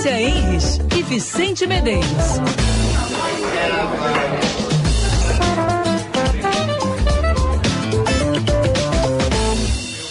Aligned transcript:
Cássia 0.00 0.18
Henrich 0.18 0.80
e 0.96 1.02
Vicente 1.02 1.66
Medeiros. 1.66 2.08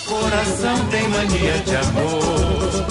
Coração 0.05 0.85
tem 0.91 1.09
mania 1.09 1.57
de 1.65 1.75
amor, 1.75 2.85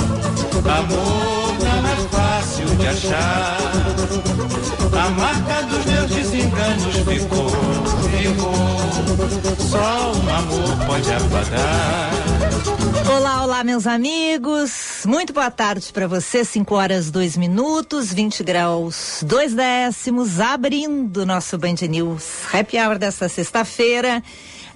amor 0.76 1.56
não 1.62 1.86
é 1.86 1.96
fácil 2.10 2.66
de 2.66 2.88
achar. 2.88 3.87
A 4.92 5.10
marca 5.10 5.62
dos 5.62 5.84
meus 5.84 6.10
desenganos 6.10 6.96
ficou, 6.96 7.48
ficou. 8.10 8.78
Só 9.68 10.12
um 10.12 10.34
amor 10.34 10.86
pode 10.86 11.12
apagar. 11.12 12.10
Olá, 13.16 13.44
olá, 13.44 13.64
meus 13.64 13.86
amigos. 13.86 15.04
Muito 15.06 15.32
boa 15.32 15.50
tarde 15.50 15.92
para 15.92 16.06
você. 16.06 16.44
5 16.44 16.74
horas 16.74 17.10
2 17.10 17.36
minutos, 17.36 18.12
20 18.12 18.42
graus 18.42 19.22
2 19.24 19.54
décimos, 19.54 20.40
abrindo 20.40 21.24
nosso 21.24 21.56
Band 21.56 21.76
News 21.88 22.24
Happy 22.52 22.78
Hour 22.78 22.98
desta 22.98 23.28
sexta-feira, 23.28 24.22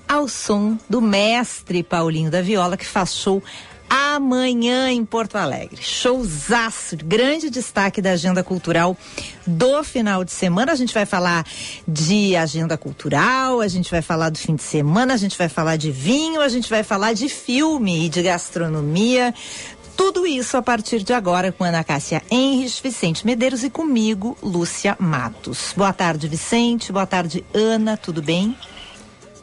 ao 0.08 0.28
som 0.28 0.78
do 0.88 1.00
mestre 1.00 1.82
Paulinho 1.82 2.30
da 2.30 2.40
Viola, 2.40 2.76
que 2.76 2.86
faz 2.86 3.14
show 3.14 3.42
amanhã 3.92 4.90
em 4.90 5.04
Porto 5.04 5.36
Alegre. 5.36 5.82
Showzaço, 5.82 6.96
grande 6.96 7.50
destaque 7.50 8.00
da 8.00 8.12
agenda 8.12 8.42
cultural 8.42 8.96
do 9.46 9.84
final 9.84 10.24
de 10.24 10.32
semana. 10.32 10.72
A 10.72 10.74
gente 10.74 10.94
vai 10.94 11.04
falar 11.04 11.44
de 11.86 12.34
agenda 12.34 12.78
cultural, 12.78 13.60
a 13.60 13.68
gente 13.68 13.90
vai 13.90 14.00
falar 14.00 14.30
do 14.30 14.38
fim 14.38 14.54
de 14.56 14.62
semana, 14.62 15.12
a 15.12 15.16
gente 15.18 15.36
vai 15.36 15.50
falar 15.50 15.76
de 15.76 15.90
vinho, 15.90 16.40
a 16.40 16.48
gente 16.48 16.70
vai 16.70 16.82
falar 16.82 17.12
de 17.12 17.28
filme 17.28 18.06
e 18.06 18.08
de 18.08 18.22
gastronomia. 18.22 19.34
Tudo 19.94 20.26
isso 20.26 20.56
a 20.56 20.62
partir 20.62 21.02
de 21.02 21.12
agora 21.12 21.52
com 21.52 21.62
Ana 21.62 21.84
Cássia 21.84 22.22
Henrich, 22.30 22.82
Vicente 22.82 23.26
Medeiros 23.26 23.62
e 23.62 23.68
comigo, 23.68 24.38
Lúcia 24.42 24.96
Matos. 24.98 25.74
Boa 25.76 25.92
tarde, 25.92 26.28
Vicente. 26.28 26.90
Boa 26.90 27.06
tarde, 27.06 27.44
Ana. 27.52 27.98
Tudo 27.98 28.22
bem? 28.22 28.56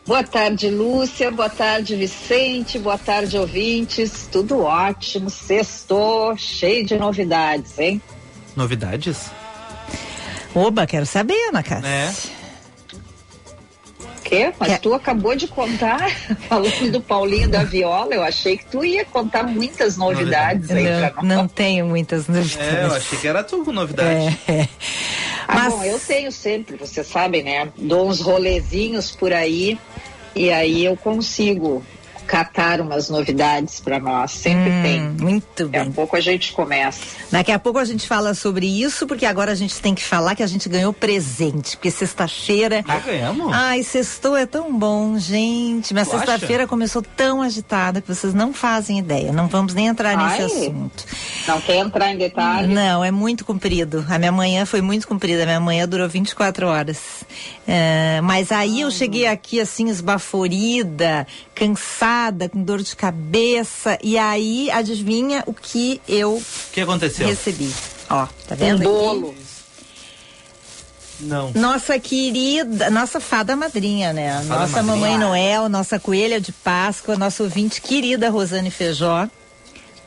Boa 0.10 0.24
tarde, 0.24 0.72
Lúcia. 0.72 1.30
Boa 1.30 1.52
tarde, 1.52 1.96
Vicente. 1.96 2.80
Boa 2.80 2.98
tarde, 2.98 3.38
ouvintes. 3.38 4.28
Tudo 4.32 4.62
ótimo. 4.62 5.30
Sextou, 5.30 6.36
cheio 6.36 6.84
de 6.84 6.98
novidades, 6.98 7.78
hein? 7.78 8.02
Novidades? 8.56 9.30
Oba, 10.56 10.88
quero 10.88 11.06
saber, 11.06 11.38
Ana 11.50 11.62
Cássia. 11.62 11.88
É. 11.88 12.39
Quê? 14.24 14.52
Mas 14.60 14.70
Quer- 14.70 14.80
tu 14.80 14.94
acabou 14.94 15.36
de 15.36 15.48
contar, 15.48 16.10
falando 16.48 16.92
do 16.92 17.02
Paulinho 17.02 17.50
da 17.50 17.64
Viola, 17.64 18.14
eu 18.14 18.22
achei 18.24 18.58
que 18.58 18.66
tu 18.66 18.84
ia 18.86 19.04
contar 19.06 19.44
muitas 19.44 19.98
novidades 19.98 20.70
aí 20.72 20.84
pra 20.86 21.14
Não, 21.24 21.24
nós. 21.24 21.38
não 21.38 21.48
tenho 21.48 21.86
muitas 21.86 22.28
novidades. 22.28 22.58
É, 22.76 22.84
eu 22.86 22.94
achei 22.94 23.18
que 23.20 23.28
era 23.28 23.44
tu 23.44 23.64
com 23.64 23.72
novidade. 23.72 24.38
É. 24.48 24.68
Ah, 25.48 25.56
Mas- 25.56 25.74
bom, 25.74 25.84
eu 25.84 26.00
tenho 26.00 26.32
sempre, 26.32 26.76
vocês 26.78 27.08
sabem, 27.08 27.42
né? 27.44 27.70
Dou 27.78 28.08
uns 28.08 28.22
rolezinhos 28.22 29.12
por 29.12 29.34
aí 29.34 29.80
e 30.36 30.52
aí 30.52 30.86
eu 30.86 30.96
consigo 30.96 31.84
catar 32.30 32.80
umas 32.80 33.10
novidades 33.10 33.80
pra 33.80 34.00
nós. 34.00 34.30
Sempre 34.32 34.70
Hum, 34.70 34.82
tem. 34.84 35.02
Muito 35.02 35.64
Daqui 35.66 35.78
a 35.78 35.84
bem. 35.84 35.92
pouco 35.92 36.16
a 36.16 36.22
gente 36.22 36.52
começa. 36.54 37.02
Daqui 37.32 37.52
a 37.52 37.58
pouco 37.58 37.80
a 37.80 37.84
gente 37.86 38.08
fala 38.08 38.36
sobre 38.36 38.68
isso, 38.68 39.08
porque 39.08 39.26
agora 39.26 39.52
a 39.52 39.56
gente 39.56 39.82
tem 39.82 39.96
que 39.96 40.04
falar 40.04 40.36
que 40.36 40.44
a 40.44 40.48
gente 40.48 40.70
ganhou 40.70 40.94
presente. 40.94 41.76
Porque 41.76 41.90
sexta-feira. 41.90 42.84
Ah, 42.88 43.00
ganhamos? 43.00 43.52
Ai, 43.52 43.82
sextou 43.82 44.38
é 44.38 44.46
tão 44.46 44.72
bom, 44.78 45.18
gente. 45.18 45.92
Mas 45.92 46.08
sexta-feira 46.08 46.68
começou 46.68 47.02
tão 47.02 47.42
agitada 47.42 48.00
que 48.00 48.08
vocês 48.08 48.32
não 48.34 48.54
fazem 48.54 49.00
ideia. 49.00 49.32
Não 49.34 49.48
vamos 49.48 49.74
nem 49.74 49.88
entrar 49.88 50.16
nesse 50.16 50.42
Ai. 50.42 50.46
assunto. 50.46 51.04
Não 51.48 51.60
quer 51.62 51.78
entrar 51.78 52.12
em 52.14 52.18
detalhes? 52.18 52.70
Não, 52.70 53.04
é 53.04 53.10
muito 53.10 53.44
comprido. 53.44 54.06
A 54.08 54.20
minha 54.20 54.32
manhã 54.32 54.68
foi 54.68 54.82
muito 54.82 55.08
comprida. 55.08 55.42
A 55.44 55.46
minha 55.48 55.60
manhã 55.60 55.88
durou 55.88 56.08
24 56.08 56.68
horas. 56.68 57.00
É, 57.68 58.20
mas 58.22 58.52
aí 58.52 58.82
eu 58.82 58.92
cheguei 58.92 59.26
aqui 59.26 59.60
assim, 59.60 59.90
esbaforida, 59.90 61.26
cansada, 61.56 62.19
com 62.50 62.64
dor 62.64 62.82
de 62.82 62.96
cabeça. 62.96 63.98
E 64.04 64.18
aí, 64.18 64.70
adivinha 64.72 65.44
o 65.46 65.54
que 65.54 66.02
eu 66.08 66.42
que 66.74 66.82
aconteceu? 66.82 67.28
recebi? 67.28 67.74
Ó, 68.10 68.26
tá 68.48 68.56
Um 68.56 68.58
vendo? 68.58 68.76
aqui? 68.82 68.84
bolo. 68.84 69.36
Não. 71.22 71.52
Nossa 71.54 72.00
querida, 72.00 72.90
nossa 72.90 73.20
fada 73.20 73.54
madrinha, 73.56 74.14
né? 74.14 74.42
Fada 74.48 74.60
nossa 74.62 74.82
madrinha. 74.82 74.84
mamãe 74.84 75.18
Noel, 75.18 75.68
nossa 75.68 76.00
coelha 76.00 76.40
de 76.40 76.52
Páscoa, 76.54 77.18
nossa 77.18 77.44
ouvinte 77.44 77.82
querida 77.82 78.30
Rosane 78.30 78.72
Feijó, 78.72 79.28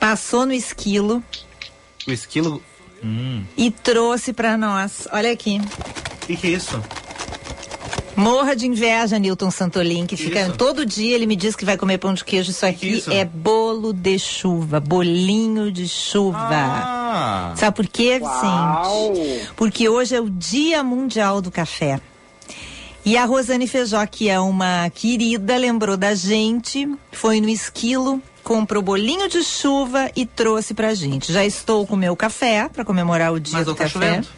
passou 0.01 0.47
no 0.47 0.55
esquilo 0.55 1.23
O 2.07 2.11
esquilo. 2.11 2.63
Hum. 3.05 3.45
e 3.57 3.71
trouxe 3.71 4.33
pra 4.33 4.57
nós. 4.57 5.07
Olha 5.13 5.31
aqui. 5.33 5.61
O 6.23 6.27
que, 6.27 6.37
que 6.37 6.47
é 6.47 6.51
isso? 6.51 6.83
Morra 8.15 8.55
de 8.55 8.67
inveja, 8.67 9.19
Newton 9.19 9.51
Santolin, 9.51 10.07
que 10.07 10.17
fica 10.17 10.43
Isso. 10.43 10.53
todo 10.53 10.85
dia 10.85 11.15
ele 11.15 11.25
me 11.27 11.35
diz 11.35 11.57
que 11.57 11.65
vai 11.65 11.77
comer 11.79 11.97
pão 11.99 12.13
de 12.13 12.23
queijo. 12.25 12.51
Isso 12.51 12.67
aqui 12.67 12.93
isso? 12.99 13.11
é 13.11 13.25
bolo 13.25 13.93
de 13.93 14.19
chuva, 14.19 14.79
bolinho 14.81 15.73
de 15.73 15.89
chuva. 15.89 16.39
Ah! 16.41 17.55
Sabe 17.57 17.75
por 17.77 17.87
quê, 17.87 18.19
Uau! 18.21 19.15
Vicente? 19.15 19.49
Porque 19.57 19.89
hoje 19.89 20.15
é 20.15 20.21
o 20.21 20.29
Dia 20.29 20.83
Mundial 20.85 21.41
do 21.41 21.51
Café. 21.51 22.01
E 23.05 23.17
a 23.17 23.25
Rosane 23.25 23.67
Feijó, 23.67 24.05
que 24.07 24.29
é 24.29 24.39
uma 24.39 24.89
querida, 24.91 25.57
lembrou 25.57 25.97
da 25.97 26.15
gente, 26.15 26.89
foi 27.11 27.41
no 27.41 27.49
esquilo, 27.49 28.23
comprou 28.45 28.81
bolinho 28.83 29.29
de 29.29 29.43
chuva 29.43 30.09
e 30.15 30.25
trouxe 30.25 30.73
pra 30.73 30.95
gente. 30.95 31.33
Já 31.33 31.45
estou 31.45 31.85
com 31.87 31.95
o 31.95 31.99
meu 31.99 32.15
café 32.15 32.69
para 32.73 32.85
comemorar 32.85 33.33
o 33.33 33.41
dia 33.41 33.55
Mas 33.57 33.65
do 33.65 33.71
não 33.71 33.75
tá 33.77 33.85
café. 33.85 33.93
chovendo. 33.99 34.29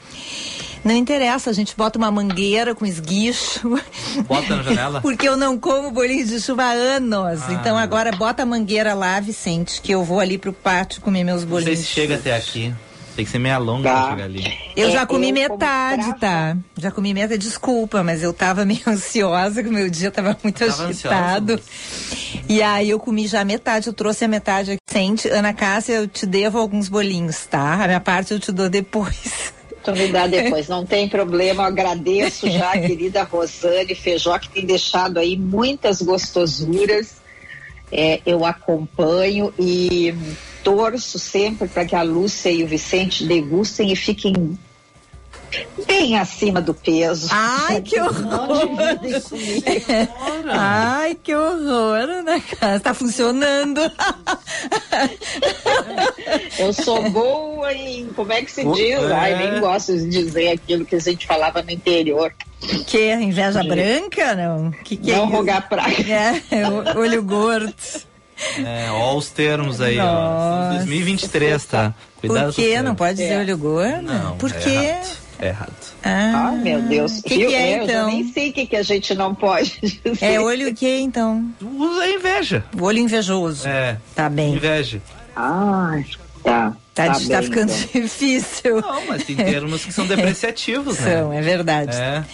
Não 0.85 0.93
interessa, 0.95 1.49
a 1.49 1.53
gente 1.53 1.75
bota 1.77 1.99
uma 1.99 2.11
mangueira 2.11 2.75
com 2.75 2.85
esguicho. 2.85 3.81
Bota 4.29 4.57
na 4.57 4.63
janela. 4.63 5.01
Porque 5.03 5.27
eu 5.27 5.37
não 5.37 5.59
como 5.59 5.91
bolinho 5.91 6.27
de 6.27 6.39
chuva 6.41 6.65
há 6.65 6.73
anos. 6.73 7.43
Ah. 7.49 7.53
Então 7.55 7.77
agora 7.79 8.13
bota 8.13 8.43
a 8.43 8.47
mangueira 8.47 8.93
lá, 8.93 9.19
Vicente, 9.19 9.81
que 9.81 9.93
eu 9.93 10.05
vou 10.05 10.21
ali 10.21 10.37
pro 10.37 10.53
pátio 10.53 11.01
comer 11.01 11.25
meus 11.25 11.43
Não 11.43 11.49
bolinhos. 11.49 11.79
sei 11.79 11.87
se 11.87 11.91
chega 11.93 12.17
até 12.17 12.37
aqui. 12.37 12.73
Tem 13.17 13.25
que 13.25 13.31
ser 13.31 13.39
meia 13.39 13.59
longa 13.59 13.89
Tá. 13.89 14.01
pra 14.03 14.11
chegar 14.11 14.25
ali. 14.25 14.45
Eu 14.77 14.89
É, 14.89 14.91
já 14.91 15.07
comi 15.07 15.29
eu 15.29 15.35
metade, 15.35 16.19
tá? 16.19 16.57
Já 16.77 16.91
comi 16.91 17.15
metade, 17.15 17.39
desculpa, 17.39 18.03
mas 18.03 18.23
eu 18.25 18.33
tava 18.33 18.65
meio 18.67 18.83
ansiosa, 18.89 19.63
que 19.63 19.69
o 19.69 19.73
meu 19.73 19.89
dia 19.89 20.11
tava 20.11 20.37
muito 20.43 20.59
Tava 20.67 20.89
agitado. 20.89 21.61
E 22.49 22.61
aí 22.61 22.91
eu 22.91 22.99
comi 22.99 23.27
já 23.29 23.45
metade, 23.45 23.87
eu 23.87 23.93
trouxe 23.93 24.25
a 24.25 24.29
metade 24.29 24.73
aqui. 24.73 24.81
Sente, 24.91 25.29
Ana 25.29 25.53
Cássia, 25.55 25.93
eu 25.95 26.09
te 26.09 26.27
devo 26.27 26.59
alguns 26.59 26.89
bolinhos, 26.89 27.47
tá? 27.47 27.75
A 27.85 27.87
minha 27.87 28.01
parte 28.01 28.33
eu 28.35 28.41
te 28.41 28.51
dou 28.53 28.69
depois. 28.69 29.55
Tu 29.85 29.93
me 29.93 30.09
dá 30.09 30.27
depois, 30.27 30.67
não 30.67 30.87
tem 30.87 31.09
problema. 31.09 31.65
Eu 31.65 31.67
agradeço 31.67 32.51
já 32.51 32.73
a 32.73 32.81
querida 32.81 33.23
Rosane 33.23 33.95
Feijó, 33.95 34.39
que 34.39 34.49
tem 34.49 34.65
deixado 34.65 35.19
aí 35.19 35.37
muitas 35.37 36.01
gostosuras. 36.01 37.23
É, 37.93 38.21
eu 38.25 38.45
acompanho 38.45 39.53
e 39.59 40.15
torço 40.65 41.19
sempre 41.19 41.69
para 41.69 41.85
que 41.85 41.95
a 41.95 42.03
Lúcia 42.03 42.51
e 42.51 42.65
o 42.65 42.67
Vicente 42.67 43.25
degustem 43.25 43.93
e 43.93 43.97
fiquem 43.97 44.59
bem 45.87 46.19
acima 46.19 46.61
do 46.61 46.73
peso. 46.75 47.29
Ai, 47.31 47.81
que 47.83 48.01
horror! 48.01 48.69
Ai, 50.51 51.17
que 51.23 51.35
horror, 51.35 51.99
Ana 52.09 52.41
Cássia. 52.41 52.81
Tá 52.81 52.95
funcionando. 52.95 53.81
Eu 56.59 56.73
sou 56.73 57.11
boa 57.11 57.73
em, 57.73 58.07
como 58.09 58.33
é 58.33 58.43
que 58.43 58.51
se 58.51 58.65
diz? 58.65 59.01
é. 59.03 59.13
Ai, 59.13 59.37
nem 59.51 59.61
gosto 59.61 59.97
de 59.97 60.09
dizer 60.09 60.49
aquilo 60.51 60.85
que 60.85 60.97
a 60.97 61.01
gente 61.01 61.27
falava 61.27 61.63
no 61.63 61.71
interior. 61.71 62.33
que? 62.87 63.13
Inveja 63.15 63.63
branca? 63.63 64.35
Não. 64.35 64.71
Que 64.71 64.97
que 64.97 65.11
é 65.13 65.17
não 65.17 65.25
isso? 65.27 65.33
rogar 65.37 65.69
praga. 65.69 65.95
É, 66.51 66.99
olho 66.99 67.23
gordo. 67.23 67.75
É, 68.59 68.91
ó 68.91 69.15
os 69.17 69.31
termos 69.31 69.81
aí, 69.81 69.99
ó. 69.99 70.05
Nossa. 70.05 70.75
2023, 70.79 71.65
tá? 71.67 71.95
Cuidado 72.21 72.47
Por 72.47 72.55
quê? 72.55 72.83
Não 72.83 72.95
pode 72.95 73.19
dizer 73.19 73.35
É. 73.35 73.39
olho 73.39 73.57
gordo? 73.59 74.03
Não, 74.03 74.37
Por 74.37 74.51
é 74.51 74.55
quê? 74.59 74.71
errado. 74.71 75.24
É 75.45 75.49
errado. 75.49 75.73
Ah, 76.03 76.49
Ai, 76.49 76.57
meu 76.57 76.81
Deus. 76.81 77.19
O 77.19 77.23
que, 77.23 77.37
que 77.37 77.55
é, 77.55 77.79
Eu 77.81 77.85
então? 77.85 78.07
nem 78.07 78.33
sei 78.33 78.49
o 78.49 78.53
que, 78.55 78.67
que 78.67 78.77
a 78.77 78.83
gente 78.83 79.15
não 79.15 79.35
pode 79.35 79.79
dizer. 80.03 80.25
É 80.25 80.41
olho 80.41 80.71
o 80.71 80.75
que, 80.75 80.89
então? 81.01 81.47
Usa 81.61 82.09
inveja. 82.09 82.65
O 82.81 82.85
olho 82.85 82.99
invejoso. 82.99 83.69
É. 83.69 83.99
Tá 84.15 84.31
bem. 84.31 84.55
Inveja. 84.55 85.03
Ai, 85.37 86.07
tá. 86.43 86.75
Tá, 86.95 87.13
tá, 87.13 87.19
bem, 87.19 87.43
ficando 87.43 87.73
então. 87.73 88.03
difícil. 88.03 88.81
Não, 88.81 89.07
mas 89.07 89.25
tem 89.25 89.37
termos 89.37 89.85
que 89.85 89.93
são 89.93 90.07
depreciativos, 90.07 90.99
né? 91.01 91.19
São, 91.19 91.33
é 91.33 91.43
verdade. 91.43 91.95
É. 91.95 92.25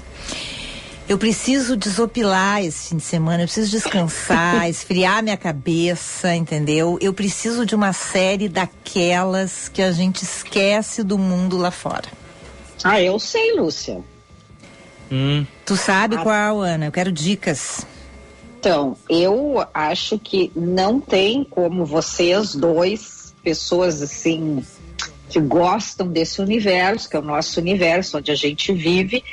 Eu 1.08 1.20
preciso 1.20 1.78
desopilar 1.78 2.64
esse 2.64 2.90
fim 2.90 2.98
de 2.98 3.04
semana, 3.04 3.44
eu 3.44 3.48
preciso 3.48 3.70
descansar, 3.70 4.66
esfriar 4.70 5.22
minha 5.22 5.38
cabeça, 5.38 6.34
entendeu? 6.36 6.98
Eu 7.00 7.14
preciso 7.14 7.64
de 7.64 7.76
uma 7.76 7.94
série 7.94 8.50
daquelas 8.50 9.70
que 9.70 9.84
a 9.84 9.92
gente 9.92 10.24
esquece 10.24 11.04
do 11.04 11.20
mundo 11.20 11.58
lá 11.58 11.70
fora. 11.70 12.10
Ah, 12.84 13.00
eu 13.00 13.20
sei, 13.20 13.56
Lúcia. 13.56 14.02
Hum. 15.12 15.46
Tu 15.64 15.78
sabe 15.78 16.16
Ah. 16.16 16.24
qual, 16.24 16.62
Ana? 16.62 16.88
Eu 16.88 16.92
quero 16.92 17.12
dicas. 17.12 17.86
Então, 18.66 18.98
eu 19.08 19.64
acho 19.72 20.18
que 20.18 20.52
não 20.56 21.00
tem 21.00 21.44
como 21.44 21.86
vocês 21.86 22.56
dois, 22.56 23.32
pessoas 23.44 24.02
assim, 24.02 24.66
que 25.30 25.40
gostam 25.40 26.08
desse 26.08 26.42
universo, 26.42 27.08
que 27.08 27.16
é 27.16 27.20
o 27.20 27.22
nosso 27.22 27.60
universo, 27.60 28.18
onde 28.18 28.32
a 28.32 28.36
gente 28.36 28.74
vive, 28.74 29.24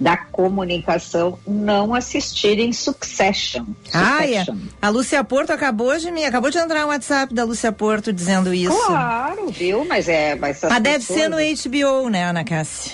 da 0.00 0.16
comunicação, 0.16 1.38
não 1.46 1.94
assistirem 1.94 2.72
Succession. 2.72 3.64
Ah, 3.94 4.26
é. 4.26 4.44
A 4.82 4.88
Lúcia 4.88 5.22
Porto 5.22 5.52
acabou 5.52 5.96
de 5.96 6.10
me, 6.10 6.24
acabou 6.24 6.50
de 6.50 6.58
entrar 6.58 6.84
um 6.84 6.88
WhatsApp 6.88 7.32
da 7.32 7.44
Lúcia 7.44 7.70
Porto 7.70 8.12
dizendo 8.12 8.52
isso. 8.52 8.76
Claro, 8.86 9.50
viu? 9.50 9.84
Mas 9.84 10.08
é. 10.08 10.34
Mas, 10.34 10.58
Mas 10.68 10.82
deve 10.82 10.98
pessoas- 10.98 11.20
ser 11.20 11.28
no 11.28 11.36
HBO, 11.36 12.08
né, 12.08 12.24
Ana 12.24 12.42
Cássia? 12.42 12.92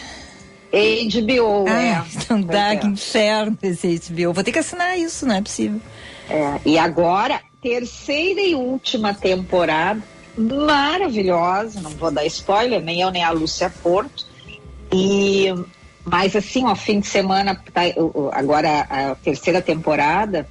HBO, 0.72 1.68
é. 1.68 1.94
Ah, 1.94 2.06
então 2.14 2.40
dá 2.40 2.68
Pois 2.68 2.80
que 2.80 2.86
é. 2.86 2.90
inferno 2.90 3.58
esse 3.62 4.00
HBO. 4.10 4.32
Vou 4.32 4.44
ter 4.44 4.52
que 4.52 4.58
assinar 4.58 4.98
isso, 4.98 5.26
não 5.26 5.36
é 5.36 5.42
possível. 5.42 5.80
É, 6.28 6.60
e 6.64 6.78
agora, 6.78 7.40
terceira 7.62 8.40
e 8.40 8.54
última 8.54 9.14
temporada, 9.14 10.02
maravilhosa, 10.36 11.80
não 11.80 11.90
vou 11.90 12.10
dar 12.10 12.26
spoiler, 12.26 12.82
nem 12.82 13.00
eu 13.00 13.10
nem 13.10 13.24
a 13.24 13.30
Lúcia 13.30 13.70
Porto. 13.70 14.26
E, 14.92 15.46
mas 16.04 16.36
assim, 16.36 16.64
ó, 16.64 16.74
fim 16.74 17.00
de 17.00 17.06
semana, 17.06 17.60
tá, 17.72 17.82
agora 18.32 18.80
a 18.88 19.14
terceira 19.14 19.62
temporada, 19.62 20.48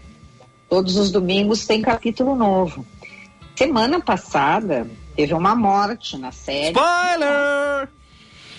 todos 0.70 0.98
os 0.98 1.12
domingos 1.12 1.66
tem 1.66 1.82
capítulo 1.82 2.36
novo. 2.36 2.86
Semana 3.56 4.02
passada 4.02 4.88
teve 5.16 5.34
uma 5.34 5.56
morte 5.56 6.18
na 6.18 6.32
série. 6.32 6.76
Spoiler! 6.76 7.90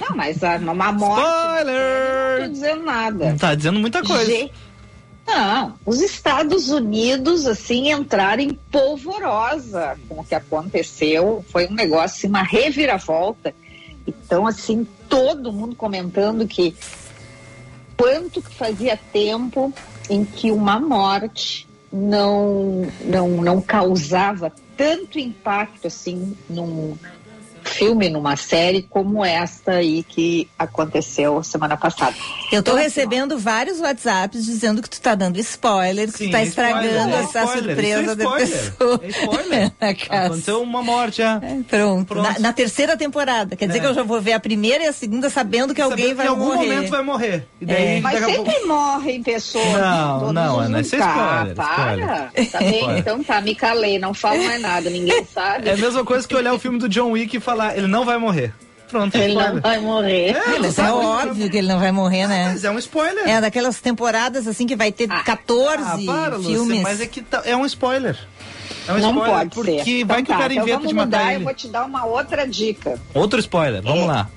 Não, 0.00 0.16
mas 0.16 0.42
a- 0.44 0.56
uma 0.56 0.92
morte. 0.92 1.22
Spoiler! 1.26 2.38
Não 2.40 2.46
tô 2.46 2.52
dizendo 2.52 2.82
nada. 2.84 3.36
Tá 3.38 3.54
dizendo 3.54 3.78
muita 3.80 4.02
coisa. 4.02 4.24
Ge- 4.26 4.50
Não, 5.26 5.74
os 5.84 6.00
Estados 6.00 6.68
Unidos, 6.68 7.46
assim, 7.46 7.90
entraram 7.90 8.42
em 8.42 8.54
polvorosa 8.70 9.98
com 10.08 10.20
o 10.20 10.24
que 10.24 10.34
aconteceu. 10.34 11.44
Foi 11.50 11.66
um 11.66 11.74
negócio, 11.74 12.04
assim, 12.18 12.28
uma 12.28 12.42
reviravolta. 12.42 13.52
Então, 14.06 14.46
assim, 14.46 14.86
todo 15.08 15.52
mundo 15.52 15.74
comentando 15.74 16.46
que 16.46 16.76
quanto 17.96 18.40
que 18.42 18.54
fazia 18.54 18.96
tempo 19.12 19.72
em 20.08 20.24
que 20.24 20.50
uma 20.52 20.78
morte 20.78 21.66
não, 21.92 22.86
não, 23.04 23.28
não 23.42 23.60
causava 23.60 24.52
tanto 24.76 25.18
impacto, 25.18 25.86
assim, 25.86 26.36
num 26.48 26.96
filme, 27.76 28.08
numa 28.08 28.36
série, 28.36 28.82
como 28.82 29.24
esta 29.24 29.72
aí 29.72 30.02
que 30.02 30.48
aconteceu 30.58 31.42
semana 31.42 31.76
passada. 31.76 32.14
Eu 32.52 32.62
tô 32.62 32.72
Então, 32.72 32.74
assim, 32.76 32.84
recebendo 32.84 33.38
vários 33.38 33.80
WhatsApps 33.80 34.44
dizendo 34.44 34.80
que 34.82 34.88
tu 34.90 35.00
tá 35.00 35.14
dando 35.14 35.38
spoiler, 35.38 36.10
que 36.10 36.18
Sim, 36.18 36.26
tu 36.26 36.32
tá 36.32 36.40
é 36.40 36.44
estragando 36.44 36.86
spoiler, 36.86 37.14
é 37.16 37.20
essa 37.22 37.38
spoiler, 37.44 37.64
surpresa 37.64 38.00
isso 38.02 38.10
é 38.10 38.14
da 38.14 38.24
spoiler, 38.24 38.48
pessoa. 38.48 39.00
É 39.06 39.08
spoiler. 39.08 39.72
Aconteceu 40.26 40.62
uma 40.62 40.82
morte 40.82 41.18
já. 41.18 41.40
É, 41.42 41.56
Pronto, 41.68 42.06
Pronto. 42.06 42.22
Na, 42.32 42.38
na 42.38 42.52
terceira 42.52 42.96
temporada. 42.96 43.56
Quer 43.56 43.66
dizer 43.66 43.78
É. 43.78 43.80
que 43.82 43.86
eu 43.88 43.94
já 43.94 44.02
vou 44.02 44.20
ver 44.20 44.32
a 44.32 44.40
primeira 44.40 44.84
e 44.84 44.86
a 44.86 44.92
segunda 44.92 45.28
sabendo 45.30 45.74
que 45.74 45.80
alguém 45.82 46.14
Sabendo 46.14 46.16
vai 46.16 46.26
que 46.26 46.32
em 46.32 46.34
algum 46.36 46.54
morrer. 46.54 46.68
momento 46.74 46.90
vai 46.90 47.02
morrer. 47.02 47.46
E 47.60 47.66
daí, 47.66 47.96
É. 47.96 48.00
Mas 48.00 48.22
a 48.22 48.26
pouco- 48.26 48.50
sempre 48.50 48.66
morrem 48.66 49.22
pessoas. 49.22 49.64
Não, 49.66 50.32
não, 50.32 50.60
Ana, 50.60 50.80
isso 50.80 50.94
é 50.96 50.98
spoiler, 50.98 51.20
Ah, 51.26 51.46
spoiler. 51.48 52.06
para. 52.06 52.46
Tá 52.50 52.58
bem? 52.60 52.74
Spoiler. 52.78 52.98
Então 52.98 53.24
tá, 53.24 53.40
me 53.40 53.54
calei, 53.54 53.98
não 53.98 54.14
falo 54.14 54.42
mais 54.44 54.60
nada, 54.60 54.88
ninguém 54.90 55.24
sabe. 55.32 55.68
É 55.68 55.72
a 55.72 55.76
mesma 55.76 56.04
coisa 56.04 56.26
que 56.26 56.34
olhar 56.34 56.52
o 56.54 56.58
filme 56.58 56.78
do 56.78 56.88
John 56.88 57.10
Wick 57.10 57.36
e 57.36 57.40
falar, 57.40 57.65
ele 57.74 57.86
não 57.86 58.04
vai 58.04 58.18
morrer. 58.18 58.52
Pronto, 58.88 59.16
Ele 59.16 59.34
não 59.34 59.40
spoiler. 59.42 59.62
vai 59.62 59.80
morrer. 59.80 60.28
É, 60.30 60.58
Mas 60.60 60.78
é 60.78 60.92
óbvio 60.92 61.50
que 61.50 61.56
ele 61.56 61.66
não 61.66 61.80
vai 61.80 61.90
morrer, 61.90 62.28
né? 62.28 62.50
Mas 62.52 62.62
é 62.62 62.70
um 62.70 62.78
spoiler. 62.78 63.28
É 63.28 63.40
daquelas 63.40 63.80
temporadas 63.80 64.46
assim 64.46 64.64
que 64.64 64.76
vai 64.76 64.92
ter 64.92 65.08
Ah, 65.10 65.24
14 65.24 66.08
Ah, 66.08 66.12
para, 66.12 66.36
Lúcia, 66.36 66.52
filmes. 66.52 66.82
mas 66.82 67.00
é 67.00 67.06
que 67.06 67.20
tá- 67.20 67.42
é 67.44 67.56
um 67.56 67.66
spoiler. 67.66 68.16
É 68.86 68.92
um 68.92 68.98
Não 68.98 69.10
spoiler, 69.10 69.34
pode 69.38 69.50
porque 69.56 69.84
ser. 69.84 70.04
vai 70.04 70.20
Então 70.20 70.24
que 70.24 70.30
o 70.30 70.34
tá, 70.34 70.40
cara 70.40 70.52
então 70.54 70.64
inventa 70.68 70.86
de 70.86 70.94
matar 70.94 71.06
mudar, 71.18 71.32
ele. 71.32 71.40
Eu 71.40 71.44
vou 71.46 71.54
te 71.54 71.66
dar 71.68 71.84
uma 71.84 72.04
outra 72.06 72.46
dica. 72.46 73.00
Outro 73.12 73.40
spoiler, 73.40 73.82
vamos 73.82 74.04
É. 74.04 74.06
lá. 74.06 74.30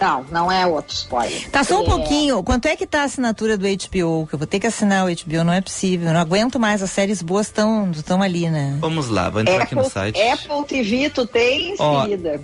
Não, 0.00 0.24
não 0.30 0.52
é 0.52 0.66
outro 0.66 0.94
spoiler. 0.94 1.48
Tá 1.50 1.62
só 1.64 1.80
um 1.80 1.82
É, 1.82 1.86
pouquinho. 1.86 2.42
Quanto 2.42 2.66
é 2.66 2.74
que 2.76 2.86
tá 2.86 3.02
a 3.02 3.04
assinatura 3.04 3.56
do 3.56 3.64
HBO? 3.66 4.26
Que 4.26 4.34
eu 4.34 4.38
vou 4.38 4.46
ter 4.46 4.58
que 4.60 4.66
assinar 4.66 5.06
o 5.06 5.08
HBO, 5.08 5.44
não 5.44 5.52
é 5.52 5.60
possível. 5.60 6.08
Eu 6.08 6.14
não 6.14 6.20
aguento 6.20 6.58
mais, 6.58 6.82
as 6.82 6.90
séries 6.90 7.22
boas 7.22 7.46
estão 7.46 7.90
estão 7.92 8.20
ali, 8.20 8.50
né? 8.50 8.76
Vamos 8.80 9.08
lá, 9.08 9.30
vou 9.30 9.40
entrar 9.40 9.62
aqui 9.62 9.74
no 9.74 9.82
Apple, 9.82 9.92
site. 9.92 10.20
Apple 10.20 10.64
TV 10.66 11.10
tu 11.10 11.26
tens, 11.26 11.78
Ó, 11.80 12.02
querida? 12.04 12.40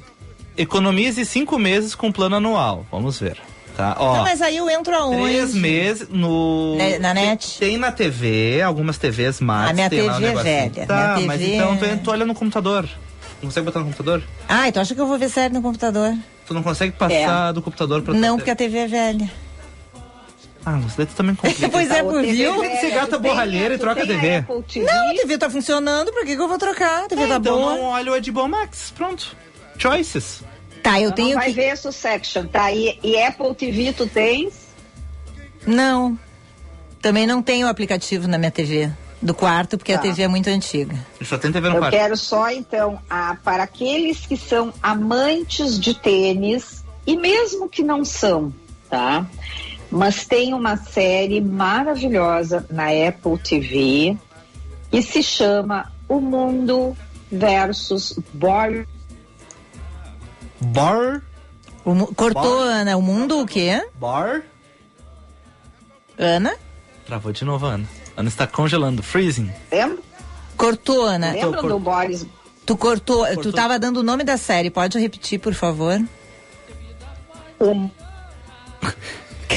Economize 0.56 1.24
cinco 1.26 1.58
meses 1.58 1.94
com 1.94 2.10
plano 2.12 2.36
anual. 2.36 2.86
Vamos 2.90 3.18
ver. 3.18 3.36
Tá? 3.76 3.96
Ó, 3.98 4.16
Não, 4.16 4.22
mas 4.24 4.42
aí 4.42 4.56
eu 4.56 4.68
entro 4.68 4.94
aonde? 4.94 5.22
três 5.22 5.54
meses 5.54 6.08
no. 6.10 6.76
Na- 6.76 6.98
na 6.98 7.14
net? 7.14 7.58
Tem 7.58 7.78
na 7.78 7.90
TV, 7.90 8.60
algumas 8.62 8.98
TVs 8.98 9.40
Max. 9.40 9.70
A 9.70 9.72
minha 9.72 9.88
tem 9.88 10.02
lá 10.02 10.16
um 10.16 10.20
TV 10.20 10.26
é 10.38 10.42
velha, 10.42 10.86
Tá, 10.86 11.14
minha 11.16 11.26
mas 11.26 11.40
TV 11.40 11.54
então 11.54 11.74
é- 11.74 11.96
tu, 11.96 12.02
tu 12.04 12.10
olha 12.10 12.26
no 12.26 12.34
computador. 12.34 12.86
Não 13.42 13.48
consegue 13.48 13.64
botar 13.64 13.78
no 13.80 13.86
computador? 13.86 14.22
Ah, 14.48 14.68
então 14.68 14.82
acha 14.82 14.94
que 14.94 15.00
eu 15.00 15.06
vou 15.06 15.18
ver 15.18 15.28
série 15.30 15.52
no 15.54 15.62
computador? 15.62 16.14
Tu 16.46 16.52
não 16.54 16.62
consegue 16.62 16.92
passar 16.92 17.52
do 17.52 17.62
computador 17.62 18.02
pra 18.02 18.12
Não, 18.14 18.36
porque 18.36 18.50
a 18.50 18.56
TV 18.56 18.78
é 18.78 18.86
velha. 18.86 19.30
Ah, 20.64 20.72
mas 20.72 20.94
daí 20.94 21.06
tu 21.06 21.14
também 21.14 21.34
complica. 21.34 21.68
Pois 21.70 21.90
é, 21.90 22.02
Tá, 22.02 22.04
por 22.04 22.20
TV 22.20 22.32
viu? 22.32 22.60
Que 22.60 22.68
você 22.76 22.90
tem- 23.08 23.20
borralheira 23.20 23.74
e 23.74 23.78
troca 23.78 24.02
a 24.02 24.06
TV? 24.06 24.44
Não, 24.84 25.10
a 25.10 25.14
TV 25.14 25.38
tá 25.38 25.48
funcionando, 25.48 26.12
por 26.12 26.24
que, 26.26 26.36
que 26.36 26.42
eu 26.42 26.48
vou 26.48 26.58
trocar? 26.58 27.04
A 27.04 27.08
TV 27.08 27.26
tá 27.26 27.36
então 27.36 27.56
boa. 27.58 27.74
não 27.76 27.82
olha 27.84 28.12
o 28.12 28.20
HBO 28.20 28.46
Max. 28.48 28.92
Pronto. 28.94 29.34
Choices. 29.78 30.42
Tá, 30.82 30.98
eu 31.00 31.04
Então 31.10 31.12
tenho 31.16 31.28
não 31.30 31.36
vai 31.36 31.46
que. 31.48 31.54
ver 31.54 31.76
Succession, 31.78 32.46
tá? 32.46 32.70
E, 32.72 32.98
e 33.02 33.22
Apple 33.22 33.54
TV 33.54 33.94
tu 33.94 34.06
tens? 34.06 34.52
Não. 35.66 36.18
Também 37.00 37.26
não 37.26 37.40
tenho 37.42 37.66
o 37.66 37.70
aplicativo 37.70 38.28
na 38.28 38.36
minha 38.36 38.50
TV 38.50 38.90
do 39.22 39.34
quarto, 39.34 39.76
porque 39.76 39.92
a 39.92 39.96
Tá. 39.96 40.02
TV 40.02 40.22
é 40.22 40.28
muito 40.28 40.48
antiga. 40.48 40.94
Ele 41.18 41.28
só 41.28 41.36
tem 41.38 41.52
TV 41.52 41.68
no 41.68 41.76
Eu 41.76 41.80
quarto. 41.80 41.94
quero 41.94 42.16
só, 42.16 42.50
então, 42.50 42.98
a, 43.08 43.36
para 43.44 43.62
aqueles 43.64 44.24
que 44.26 44.36
são 44.36 44.72
amantes 44.82 45.78
de 45.78 45.94
tênis, 45.94 46.82
e 47.06 47.16
mesmo 47.16 47.68
que 47.68 47.82
não 47.82 48.04
são, 48.04 48.52
tá? 48.88 49.26
Mas 49.90 50.24
tem 50.24 50.54
uma 50.54 50.76
série 50.76 51.40
maravilhosa 51.40 52.64
na 52.70 52.86
Apple 53.08 53.36
TV 53.38 54.16
que 54.90 55.02
se 55.02 55.22
chama 55.22 55.90
O 56.08 56.20
Mundo 56.20 56.96
versus 57.30 58.18
Board. 58.32 58.86
Bar. 60.60 61.22
O 61.84 62.14
cortou, 62.14 62.58
Bar. 62.60 62.66
Ana. 62.80 62.96
O 62.96 63.02
mundo 63.02 63.40
o 63.40 63.46
quê? 63.46 63.84
Bar. 63.96 64.42
Ana? 66.18 66.54
Travou 67.06 67.32
de 67.32 67.44
novo, 67.44 67.66
Ana. 67.66 67.86
Ana 68.16 68.28
está 68.28 68.46
congelando. 68.46 69.02
Freezing. 69.02 69.50
Lembra? 69.70 69.98
Cortou, 70.56 71.04
Ana. 71.04 71.32
Lembram 71.32 71.60
cor- 71.62 71.70
do 71.70 71.78
Boris? 71.78 72.26
Tu 72.66 72.76
cortou, 72.76 73.26
tu 73.26 73.34
Cortou. 73.34 73.52
tava 73.52 73.78
dando 73.78 73.98
o 73.98 74.02
nome 74.02 74.22
da 74.24 74.36
série. 74.36 74.70
Pode 74.70 74.98
repetir, 74.98 75.38
por 75.40 75.54
favor? 75.54 76.00
Um, 77.60 77.90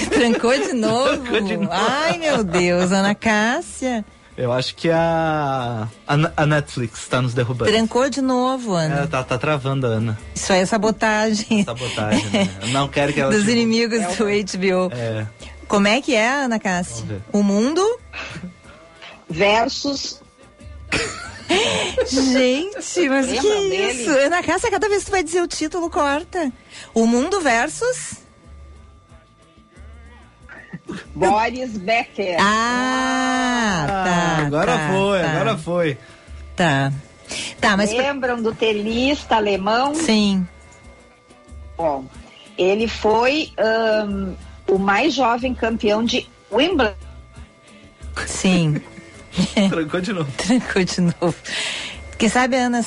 Trancou 0.09 0.53
de 0.57 0.73
novo. 0.73 1.17
Trancou 1.23 1.41
de 1.41 1.57
novo. 1.57 1.69
Ai, 1.71 2.17
meu 2.17 2.43
Deus, 2.43 2.91
Ana 2.91 3.13
Cássia. 3.15 4.03
Eu 4.35 4.51
acho 4.51 4.73
que 4.75 4.89
a, 4.89 5.87
a, 6.07 6.15
a 6.37 6.45
Netflix 6.47 7.01
está 7.01 7.21
nos 7.21 7.35
derrubando. 7.35 7.69
Trancou 7.71 8.09
de 8.09 8.19
novo, 8.19 8.73
Ana. 8.73 8.95
Ela 8.95 9.07
tá, 9.07 9.23
tá 9.23 9.37
travando 9.37 9.85
a 9.85 9.89
Ana. 9.91 10.19
Isso 10.33 10.51
aí 10.51 10.61
é 10.61 10.65
sabotagem. 10.65 11.63
Sabotagem, 11.63 12.25
né? 12.31 12.49
Eu 12.63 12.67
Não 12.69 12.87
quero 12.87 13.13
que 13.13 13.19
ela. 13.21 13.31
Dos 13.31 13.45
te- 13.45 13.51
inimigos 13.51 13.99
do 14.17 14.23
HBO. 14.25 14.91
É. 14.91 15.27
Como 15.67 15.87
é 15.87 16.01
que 16.01 16.15
é, 16.15 16.29
Ana 16.29 16.59
Cássia? 16.59 17.23
O 17.31 17.41
mundo? 17.43 17.81
versus 19.29 20.21
Gente, 22.07 23.09
mas 23.09 23.27
que 23.27 23.33
Lembram 23.33 23.69
dele? 23.69 23.91
isso? 23.91 24.09
Ana 24.09 24.41
Cássia, 24.43 24.71
cada 24.71 24.89
vez 24.89 25.03
que 25.03 25.09
tu 25.09 25.11
vai 25.11 25.23
dizer 25.23 25.41
o 25.41 25.47
título, 25.47 25.89
corta. 25.89 26.51
O 26.93 27.05
mundo 27.05 27.41
versus. 27.41 28.23
Boris 31.15 31.77
Becker. 31.77 32.37
Ah, 32.39 33.85
tá. 33.87 34.03
Ah, 34.05 34.45
agora 34.45 34.77
tá, 34.77 34.89
foi, 34.89 35.21
tá, 35.21 35.31
agora 35.31 35.57
foi. 35.57 35.97
Tá. 36.55 36.93
Tá, 37.59 37.77
mas. 37.77 37.91
Lembram 37.91 38.41
do 38.41 38.53
tenista 38.53 39.35
alemão? 39.35 39.95
Sim. 39.95 40.47
Bom, 41.77 42.05
ele 42.57 42.87
foi 42.87 43.51
ahn, 43.57 44.33
o 44.67 44.77
mais 44.77 45.13
jovem 45.13 45.53
campeão 45.53 46.03
de 46.03 46.27
Wimbledon. 46.51 46.95
Sim. 48.25 48.81
Trancou 49.69 50.01
de 50.01 50.13
novo. 50.13 50.31
Trancou 50.37 50.83
de 50.83 51.01
novo. 51.01 51.35
Porque 52.09 52.29
sabe, 52.29 52.55
Ana, 52.55 52.85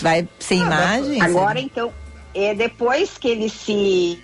vai 0.00 0.28
sem 0.38 0.60
imagens? 0.60 1.22
Agora, 1.22 1.60
então, 1.60 1.92
é 2.34 2.54
depois 2.54 3.16
que 3.18 3.28
ele 3.28 3.48
se 3.48 4.22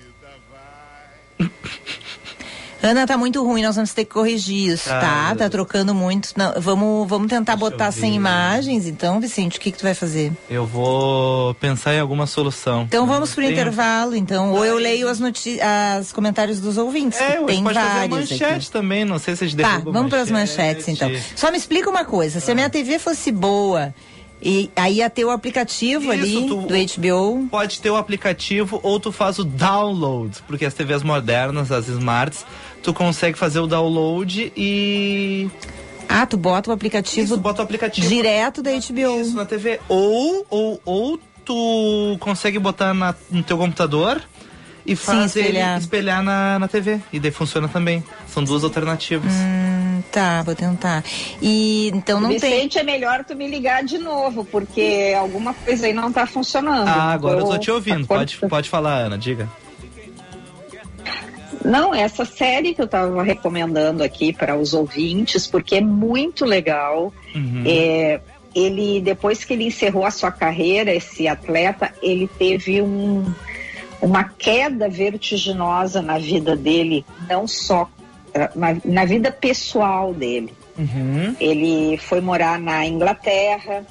Ana, 2.87 3.07
tá 3.07 3.17
muito 3.19 3.45
ruim, 3.45 3.63
nós 3.63 3.75
vamos 3.77 3.93
ter 3.93 4.05
que 4.05 4.13
corrigir 4.13 4.73
isso, 4.73 4.89
Tá. 4.89 5.01
tá? 5.01 5.35
Tá 5.37 5.51
trocando 5.51 5.95
muito. 5.95 6.31
Não, 6.37 6.55
vamos, 6.59 7.09
vamos 7.09 7.29
tentar 7.29 7.57
botar 7.57 7.91
sem 7.91 8.15
imagens, 8.15 8.87
então, 8.87 9.21
Vicente, 9.21 9.59
o 9.59 9.61
que 9.61 9.71
que 9.73 9.79
tu 9.79 9.83
vai 9.83 9.95
fazer? 9.95 10.33
Eu 10.49 10.65
vou 10.67 11.55
pensar 11.55 11.95
em 11.95 12.01
alguma 12.01 12.27
solução. 12.27 12.83
Então 12.83 13.07
vamos 13.07 13.35
pro 13.35 13.43
Tem- 13.43 13.53
intervalo, 13.53 14.15
então. 14.15 14.53
Ou 14.53 14.65
eu 14.65 14.77
leio 14.79 15.09
as 15.09 15.19
noti 15.21 15.59
as 15.61 16.13
comentários 16.13 16.61
dos 16.61 16.77
ouvintes. 16.79 17.21
É, 17.21 17.37
que 17.39 17.45
tem 17.45 17.63
pode 17.63 17.75
fazer 17.79 18.09
vários 18.09 18.31
manchete 18.31 18.45
aqui. 18.55 18.71
também, 18.71 19.05
não 19.05 19.19
sei 19.19 19.35
se 19.37 19.47
gente 19.49 19.61
Tá, 19.63 19.79
vamos 19.85 20.11
para 20.11 20.21
as 20.23 20.31
manchetes 20.31 20.89
então. 20.89 21.11
Só 21.35 21.51
me 21.51 21.57
explica 21.57 21.89
uma 21.91 22.05
coisa: 22.05 22.41
se 22.41 22.51
a 22.51 22.55
minha 22.55 22.71
TV 22.71 22.99
fosse 22.99 23.33
boa, 23.33 23.95
e 24.43 24.71
aí 24.77 24.97
ia 24.97 25.09
ter 25.09 25.25
o 25.25 25.31
aplicativo 25.31 26.03
Isso, 26.05 26.13
ali 26.13 26.47
tu- 26.47 26.63
do 26.67 26.75
HBO. 26.77 27.49
Pode 27.51 27.81
ter 27.81 27.91
o 27.91 27.97
aplicativo 27.97 28.79
ou 28.83 29.01
tu 29.01 29.11
faz 29.11 29.39
o 29.39 29.45
download, 29.45 30.39
porque 30.47 30.65
as 30.67 30.75
TVs 30.75 31.03
modernas, 31.03 31.73
as 31.73 31.89
smarts, 31.89 32.45
tu 32.83 32.93
consegue 32.95 33.37
fazer 33.39 33.59
o 33.61 33.67
download 33.67 34.53
e 34.57 35.49
Ah, 36.09 36.25
tu 36.27 36.37
bota 36.37 36.71
o 36.71 36.73
aplicativo 36.73 37.23
Isso, 37.25 37.37
bota 37.37 37.61
o 37.63 37.65
aplicativo. 37.65 38.07
direto 38.09 38.63
da 38.63 38.71
HBO. 38.71 39.21
isso 39.21 39.35
na 39.37 39.45
TV. 39.45 39.81
Ou, 39.89 40.47
ou, 40.49 40.81
ou 40.85 41.21
tu 41.45 42.17
consegue 42.21 42.59
botar 42.59 42.95
na, 42.95 43.15
no 43.31 43.43
teu 43.43 43.59
computador 43.59 44.23
e 44.85 44.95
fazer 44.95 45.41
ele 45.41 45.49
espelhar. 45.49 45.79
espelhar 45.79 46.23
na, 46.23 46.59
na 46.61 46.69
TV. 46.69 47.01
E 47.13 47.19
daí 47.19 47.33
funciona 47.33 47.67
também. 47.67 48.05
São 48.29 48.45
duas 48.45 48.63
alternativas. 48.63 49.33
Hum, 49.33 50.01
tá, 50.13 50.43
vou 50.45 50.55
tentar. 50.55 51.03
E 51.43 51.91
então 51.93 52.21
não 52.21 52.29
tem. 52.29 52.39
Vicente, 52.39 52.79
é 52.79 52.85
melhor 52.85 53.25
tu 53.25 53.35
me 53.35 53.49
ligar 53.49 53.83
de 53.83 53.99
novo, 53.99 54.45
porque 54.45 55.13
alguma 55.19 55.53
coisa 55.55 55.87
aí 55.87 55.93
não 55.93 56.13
tá 56.13 56.25
funcionando. 56.25 56.87
Ah, 56.87 57.11
agora 57.13 57.41
eu 57.41 57.45
tô 57.47 57.59
te 57.59 57.67
Tô- 57.67 57.75
ouvindo. 57.75 58.07
tá 58.07 58.15
Pode, 58.15 58.37
pode 58.49 58.69
falar, 58.71 58.95
Ana, 59.07 59.19
diga. 59.19 59.49
Não, 61.67 61.93
essa 61.93 62.25
série 62.25 62.75
que 62.75 62.81
eu 62.81 62.85
estava 62.85 63.23
recomendando 63.23 64.03
aqui 64.03 64.33
para 64.33 64.57
os 64.57 64.73
ouvintes, 64.73 65.47
porque 65.47 65.77
é 65.77 65.81
muito 65.81 66.45
legal. 66.45 67.13
Uhum. 67.35 67.65
É, 67.67 68.21
ele, 68.55 69.01
depois 69.01 69.45
que 69.45 69.53
ele 69.53 69.65
encerrou 69.65 70.07
a 70.07 70.11
sua 70.11 70.31
carreira, 70.31 70.95
esse 70.95 71.27
atleta, 71.27 71.93
ele 72.01 72.29
teve 72.39 72.81
um, 72.81 73.25
uma 74.01 74.25
queda 74.25 74.89
vertiginosa 74.89 76.01
na 76.01 76.19
vida 76.19 76.57
dele, 76.57 77.05
não 77.29 77.47
só 77.49 77.91
eh, 78.33 78.51
na, 78.55 78.77
na 78.85 79.05
vida 79.05 79.33
pessoal 79.33 80.15
dele. 80.15 80.55
Uhum. 80.79 81.35
Ele 81.41 81.99
foi 81.99 82.21
morar 82.21 82.59
na 82.61 82.87
Inglaterra. 82.87 83.85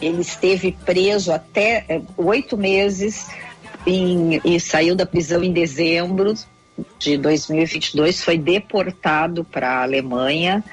Ele 0.00 0.20
esteve 0.20 0.72
preso 0.84 1.32
até 1.32 1.84
eh, 1.88 2.00
oito 2.16 2.56
meses 2.56 3.28
em- 3.86 4.40
e 4.44 4.58
saiu 4.60 4.94
da 4.94 5.06
prisão 5.06 5.42
em 5.42 5.52
dezembro 5.52 6.34
de 6.98 7.16
2022. 7.16 8.22
Foi 8.22 8.38
deportado 8.38 9.44
para 9.44 9.70
a 9.78 9.82
Alemanha. 9.82 10.64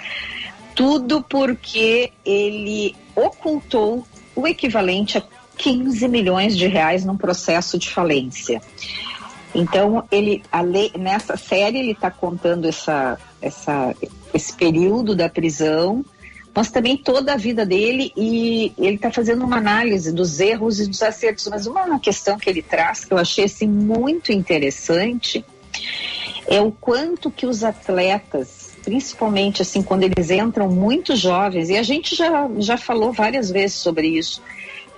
Tudo 0.75 1.21
porque 1.21 2.11
ele 2.25 2.95
ocultou 3.15 4.05
o 4.35 4.47
equivalente 4.47 5.17
a 5.17 5.23
15 5.57 6.07
milhões 6.07 6.57
de 6.57 6.65
reais 6.67 7.05
num 7.05 7.17
processo 7.17 7.77
de 7.77 7.89
falência. 7.89 8.61
Então, 9.53 10.03
ele, 10.09 10.41
lei- 10.63 10.91
nessa 10.97 11.35
série, 11.35 11.77
ele 11.77 11.91
está 11.91 12.09
contando 12.09 12.67
essa, 12.67 13.19
essa, 13.41 13.93
esse 14.33 14.53
período 14.53 15.13
da 15.13 15.27
prisão, 15.27 16.05
mas 16.53 16.69
também 16.69 16.97
toda 16.97 17.33
a 17.33 17.37
vida 17.37 17.65
dele 17.65 18.11
e 18.15 18.73
ele 18.77 18.95
está 18.95 19.09
fazendo 19.09 19.45
uma 19.45 19.57
análise 19.57 20.11
dos 20.11 20.39
erros 20.39 20.79
e 20.79 20.87
dos 20.87 21.01
acertos. 21.01 21.47
Mas 21.47 21.65
uma 21.65 21.99
questão 21.99 22.37
que 22.37 22.49
ele 22.49 22.61
traz 22.61 23.05
que 23.05 23.13
eu 23.13 23.17
achei 23.17 23.45
assim, 23.45 23.67
muito 23.67 24.31
interessante 24.31 25.45
é 26.47 26.59
o 26.59 26.71
quanto 26.71 27.31
que 27.31 27.45
os 27.45 27.63
atletas, 27.63 28.71
principalmente 28.83 29.61
assim 29.61 29.81
quando 29.81 30.03
eles 30.03 30.29
entram 30.29 30.69
muito 30.69 31.15
jovens, 31.15 31.69
e 31.69 31.77
a 31.77 31.83
gente 31.83 32.15
já, 32.15 32.49
já 32.57 32.77
falou 32.77 33.13
várias 33.13 33.49
vezes 33.49 33.77
sobre 33.77 34.07
isso, 34.07 34.41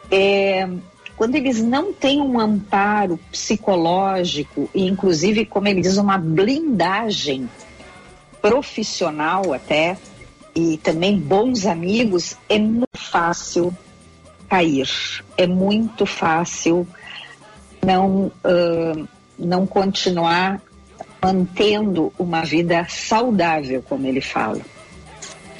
é, 0.09 0.67
quando 1.15 1.35
eles 1.35 1.61
não 1.61 1.93
têm 1.93 2.19
um 2.19 2.39
amparo 2.39 3.19
psicológico 3.31 4.67
e 4.73 4.87
inclusive, 4.87 5.45
como 5.45 5.67
ele 5.67 5.81
diz, 5.81 5.97
uma 5.97 6.17
blindagem 6.17 7.47
profissional 8.41 9.53
até, 9.53 9.97
e 10.55 10.77
também 10.77 11.17
bons 11.17 11.65
amigos, 11.65 12.37
é 12.47 12.59
muito 12.59 12.97
fácil 12.97 13.75
cair. 14.49 14.87
É 15.37 15.47
muito 15.47 16.05
fácil 16.05 16.87
não, 17.83 18.31
ah, 18.43 19.03
não 19.37 19.65
continuar 19.65 20.61
mantendo 21.21 22.13
uma 22.19 22.43
vida 22.43 22.85
saudável, 22.89 23.83
como 23.87 24.05
ele 24.05 24.21
fala. 24.21 24.59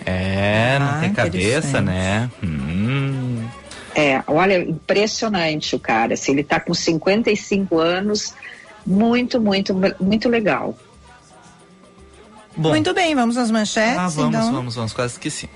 É, 0.05 0.77
não 0.79 0.87
Ah, 0.87 0.97
tem 0.99 1.13
cabeça, 1.13 1.81
né? 1.81 2.29
Hum. 2.43 3.47
É, 3.95 4.21
olha, 4.27 4.57
impressionante 4.57 5.75
o 5.75 5.79
cara. 5.79 6.15
Se 6.17 6.31
ele 6.31 6.41
está 6.41 6.59
com 6.59 6.73
55 6.73 7.79
anos, 7.79 8.33
muito, 8.85 9.39
muito, 9.39 9.73
muito 9.99 10.27
legal. 10.27 10.77
Bom, 12.55 12.69
Muito 12.69 12.93
bem, 12.93 13.15
vamos 13.15 13.35
às 13.37 13.49
manchetes, 13.49 13.97
ah, 13.97 14.07
vamos, 14.07 14.35
então. 14.35 14.53
vamos, 14.53 14.75
vamos, 14.75 14.93
quase 14.93 15.13
esqueci. 15.13 15.49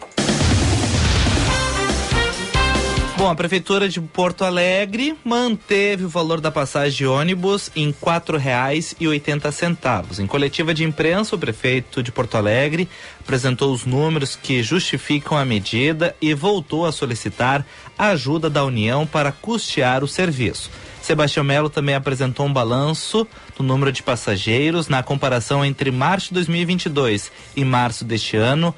Bom, 3.17 3.29
a 3.31 3.35
Prefeitura 3.35 3.89
de 3.89 3.99
Porto 3.99 4.45
Alegre 4.45 5.17
manteve 5.25 6.05
o 6.05 6.09
valor 6.09 6.39
da 6.39 6.51
passagem 6.51 6.97
de 6.97 7.07
ônibus 7.07 7.71
em 7.75 7.87
R$ 7.87 7.95
4,80. 7.99 10.19
Em 10.19 10.27
coletiva 10.27 10.71
de 10.71 10.83
imprensa, 10.83 11.35
o 11.35 11.39
prefeito 11.39 12.03
de 12.03 12.11
Porto 12.11 12.37
Alegre 12.37 12.87
apresentou 13.19 13.73
os 13.73 13.85
números 13.85 14.35
que 14.35 14.61
justificam 14.61 15.35
a 15.35 15.43
medida 15.43 16.15
e 16.21 16.35
voltou 16.35 16.85
a 16.85 16.91
solicitar 16.91 17.65
a 17.97 18.09
ajuda 18.09 18.51
da 18.51 18.63
União 18.63 19.07
para 19.07 19.31
custear 19.31 20.03
o 20.03 20.07
serviço. 20.07 20.69
Sebastião 21.07 21.41
Melo 21.41 21.69
também 21.69 21.95
apresentou 21.95 22.45
um 22.45 22.51
balanço 22.51 23.25
do 23.55 23.63
número 23.63 23.93
de 23.93 24.03
passageiros 24.03 24.89
na 24.89 25.01
comparação 25.01 25.63
entre 25.63 25.89
março 25.89 26.27
de 26.27 26.33
2022 26.33 27.31
e 27.55 27.63
março 27.63 28.03
deste 28.03 28.35
ano, 28.35 28.75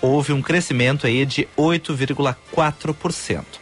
houve 0.00 0.32
um 0.32 0.40
crescimento 0.40 1.04
aí 1.04 1.26
de 1.26 1.48
8,4%. 1.58 3.61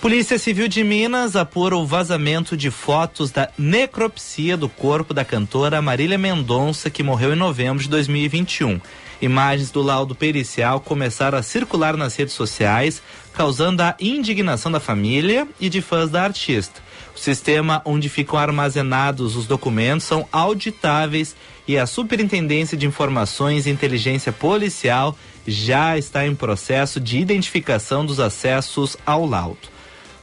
Polícia 0.00 0.38
Civil 0.38 0.66
de 0.66 0.82
Minas 0.82 1.36
apura 1.36 1.76
o 1.76 1.84
vazamento 1.84 2.56
de 2.56 2.70
fotos 2.70 3.30
da 3.30 3.50
necropsia 3.58 4.56
do 4.56 4.66
corpo 4.66 5.12
da 5.12 5.26
cantora 5.26 5.82
Marília 5.82 6.16
Mendonça, 6.16 6.88
que 6.88 7.02
morreu 7.02 7.34
em 7.34 7.36
novembro 7.36 7.82
de 7.82 7.88
2021. 7.90 8.80
Imagens 9.20 9.70
do 9.70 9.82
laudo 9.82 10.14
pericial 10.14 10.80
começaram 10.80 11.36
a 11.36 11.42
circular 11.42 11.98
nas 11.98 12.16
redes 12.16 12.32
sociais, 12.32 13.02
causando 13.34 13.82
a 13.82 13.94
indignação 14.00 14.72
da 14.72 14.80
família 14.80 15.46
e 15.60 15.68
de 15.68 15.82
fãs 15.82 16.08
da 16.08 16.22
artista. 16.22 16.80
O 17.14 17.18
sistema 17.18 17.82
onde 17.84 18.08
ficam 18.08 18.38
armazenados 18.38 19.36
os 19.36 19.46
documentos 19.46 20.06
são 20.06 20.26
auditáveis 20.32 21.36
e 21.68 21.76
a 21.76 21.86
Superintendência 21.86 22.74
de 22.74 22.86
Informações 22.86 23.66
e 23.66 23.70
Inteligência 23.70 24.32
Policial 24.32 25.14
já 25.46 25.98
está 25.98 26.26
em 26.26 26.34
processo 26.34 26.98
de 26.98 27.18
identificação 27.18 28.06
dos 28.06 28.18
acessos 28.18 28.96
ao 29.04 29.26
laudo. 29.26 29.79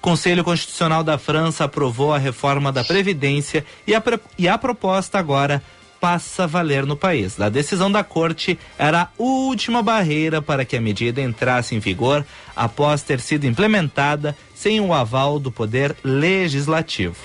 O 0.08 0.10
Conselho 0.10 0.42
Constitucional 0.42 1.04
da 1.04 1.18
França 1.18 1.66
aprovou 1.66 2.14
a 2.14 2.18
reforma 2.18 2.72
da 2.72 2.82
Previdência 2.82 3.66
e 3.86 3.94
a, 3.94 4.02
e 4.38 4.48
a 4.48 4.58
proposta 4.58 5.20
agora 5.20 5.62
passa 6.00 6.46
a 6.46 6.48
valer 6.48 6.86
no 6.86 6.96
país. 6.96 7.38
A 7.42 7.50
decisão 7.50 7.92
da 7.92 8.06
corte 8.06 8.58
era 8.80 9.02
a 9.02 9.10
última 9.18 9.84
barreira 9.84 10.42
para 10.42 10.64
que 10.64 10.78
a 10.78 10.82
medida 10.82 11.22
entrasse 11.22 11.76
em 11.76 11.80
vigor 11.80 12.26
após 12.56 13.02
ter 13.02 13.20
sido 13.20 13.48
implementada 13.48 14.34
sem 14.56 14.80
o 14.80 14.94
aval 14.94 15.42
do 15.42 15.52
Poder 15.52 15.94
Legislativo. 16.02 17.18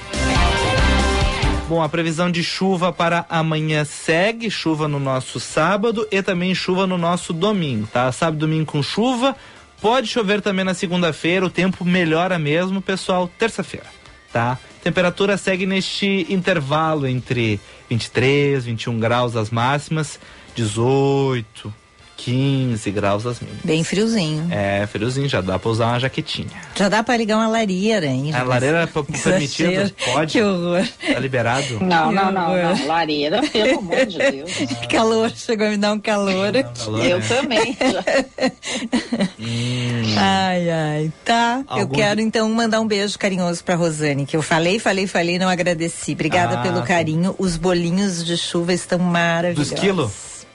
Bom, 1.68 1.80
a 1.80 1.88
previsão 1.88 2.32
de 2.32 2.42
chuva 2.42 2.92
para 2.92 3.24
amanhã 3.30 3.84
segue, 3.84 4.50
chuva 4.50 4.88
no 4.88 4.98
nosso 4.98 5.38
sábado 5.38 6.04
e 6.10 6.20
também 6.20 6.52
chuva 6.52 6.84
no 6.84 6.98
nosso 6.98 7.32
domingo, 7.32 7.86
tá? 7.86 8.10
Sábado 8.10 8.40
domingo 8.40 8.72
com 8.72 8.82
chuva, 8.82 9.36
pode 9.82 10.06
chover 10.06 10.40
também 10.40 10.64
na 10.64 10.74
segunda-feira, 10.74 11.44
o 11.44 11.50
tempo 11.50 11.84
melhora 11.84 12.38
mesmo, 12.38 12.80
pessoal, 12.80 13.28
terça-feira, 13.36 13.86
tá? 14.32 14.56
Temperatura 14.82 15.36
segue 15.36 15.66
neste 15.66 16.24
intervalo 16.30 17.06
entre 17.06 17.60
23, 17.90 18.64
21 18.64 19.00
graus 19.00 19.34
as 19.34 19.50
máximas, 19.50 20.20
18, 20.54 21.74
15 22.16 22.90
graus 22.90 23.26
as 23.26 23.40
mínimas. 23.40 23.62
Bem 23.64 23.82
friozinho. 23.82 24.46
É, 24.50 24.86
friozinho, 24.86 25.28
já 25.28 25.40
dá 25.40 25.58
pra 25.58 25.70
usar 25.70 25.86
uma 25.86 26.00
jaquetinha. 26.00 26.48
Já 26.74 26.88
dá 26.88 27.02
pra 27.02 27.16
ligar 27.16 27.36
uma 27.36 27.48
lareira, 27.48 28.06
hein? 28.06 28.32
A 28.32 28.42
lareira 28.42 28.82
é 28.82 28.86
permitida? 28.86 29.92
Pode? 30.04 30.32
Que 30.32 30.42
horror. 30.42 30.86
Tá 31.12 31.18
liberado? 31.18 31.80
Não, 31.80 32.12
não, 32.12 32.30
não, 32.30 32.56
não. 32.56 32.86
Lareira, 32.86 33.40
pelo 33.48 33.78
amor 33.80 34.06
de 34.06 34.18
Deus. 34.18 34.50
Ah. 34.82 34.86
calor, 34.86 35.30
chegou 35.34 35.66
a 35.66 35.70
me 35.70 35.76
dar 35.76 35.92
um 35.92 35.98
calor. 35.98 36.52
calor 36.52 37.04
eu 37.04 37.18
né? 37.18 37.26
também. 37.28 37.76
hum. 39.40 40.14
Ai, 40.16 40.70
ai. 40.70 41.12
Tá. 41.24 41.64
Algum... 41.66 41.80
Eu 41.80 41.88
quero 41.88 42.20
então 42.20 42.48
mandar 42.50 42.80
um 42.80 42.86
beijo 42.86 43.18
carinhoso 43.18 43.64
pra 43.64 43.74
Rosane, 43.74 44.26
que 44.26 44.36
eu 44.36 44.42
falei, 44.42 44.78
falei, 44.78 45.06
falei, 45.06 45.38
não 45.38 45.48
agradeci. 45.48 46.12
Obrigada 46.12 46.58
ah, 46.58 46.62
pelo 46.62 46.82
carinho. 46.82 47.34
Os 47.38 47.56
bolinhos 47.56 48.24
de 48.24 48.36
chuva 48.36 48.72
estão 48.72 48.98
maravilhosos. 48.98 49.70
Do 49.70 49.74
esquilo? 49.74 50.12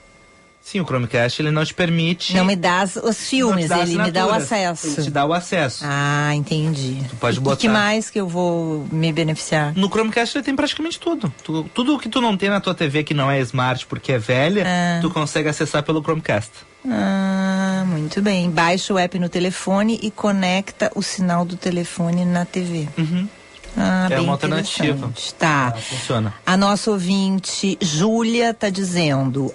Sim, 0.65 0.81
o 0.81 0.85
Chromecast 0.87 1.43
ele 1.43 1.51
não 1.51 1.63
te 1.63 1.75
permite. 1.75 2.35
Não 2.35 2.45
me 2.45 2.57
dá 2.57 2.85
os 2.85 3.29
filmes, 3.29 3.71
ele 3.71 3.99
me 3.99 4.11
dá 4.11 4.27
o 4.27 4.33
acesso. 4.33 4.87
Ele 4.87 5.03
te 5.03 5.11
dá 5.11 5.27
o 5.27 5.35
acesso. 5.35 5.85
Ah, 5.87 6.35
entendi. 6.35 7.05
Tu 7.07 7.17
pode 7.17 7.39
botar. 7.39 7.57
E 7.57 7.61
que 7.61 7.69
mais 7.69 8.09
que 8.09 8.19
eu 8.19 8.27
vou 8.27 8.87
me 8.91 9.13
beneficiar? 9.13 9.75
No 9.77 9.91
Chromecast 9.91 10.39
ele 10.39 10.43
tem 10.43 10.57
praticamente 10.57 10.99
tudo. 10.99 11.33
Tu, 11.45 11.65
tudo 11.75 11.99
que 11.99 12.09
tu 12.09 12.19
não 12.19 12.35
tem 12.35 12.49
na 12.49 12.63
tua 12.63 12.75
TV 12.75 13.05
que 13.05 13.13
não 13.13 13.31
é 13.31 13.39
smart 13.41 13.85
porque 13.87 14.13
é 14.13 14.19
velha, 14.19 14.65
ah. 14.67 15.01
tu 15.03 15.11
consegue 15.11 15.51
acessar 15.51 15.83
pelo 15.83 16.03
Chromecast. 16.03 16.51
Ah, 16.89 17.85
muito 17.87 18.23
bem. 18.23 18.51
Baixa 18.51 18.95
o 18.95 18.99
app 18.99 19.19
no 19.19 19.29
telefone 19.29 20.01
e 20.03 20.11
conecta 20.11 20.91
o 20.95 21.03
sinal 21.03 21.45
do 21.45 21.57
telefone 21.57 22.25
na 22.25 22.47
TV. 22.47 22.89
Uhum. 22.97 23.29
Ah, 23.77 24.09
é 24.11 24.19
uma 24.19 24.33
alternativa. 24.33 25.13
Tá. 25.39 25.75
Ah, 25.77 25.79
funciona. 25.79 26.35
A 26.47 26.57
nossa 26.57 26.91
ouvinte, 26.91 27.77
Júlia, 27.83 28.51
está 28.51 28.71
dizendo: 28.71 29.53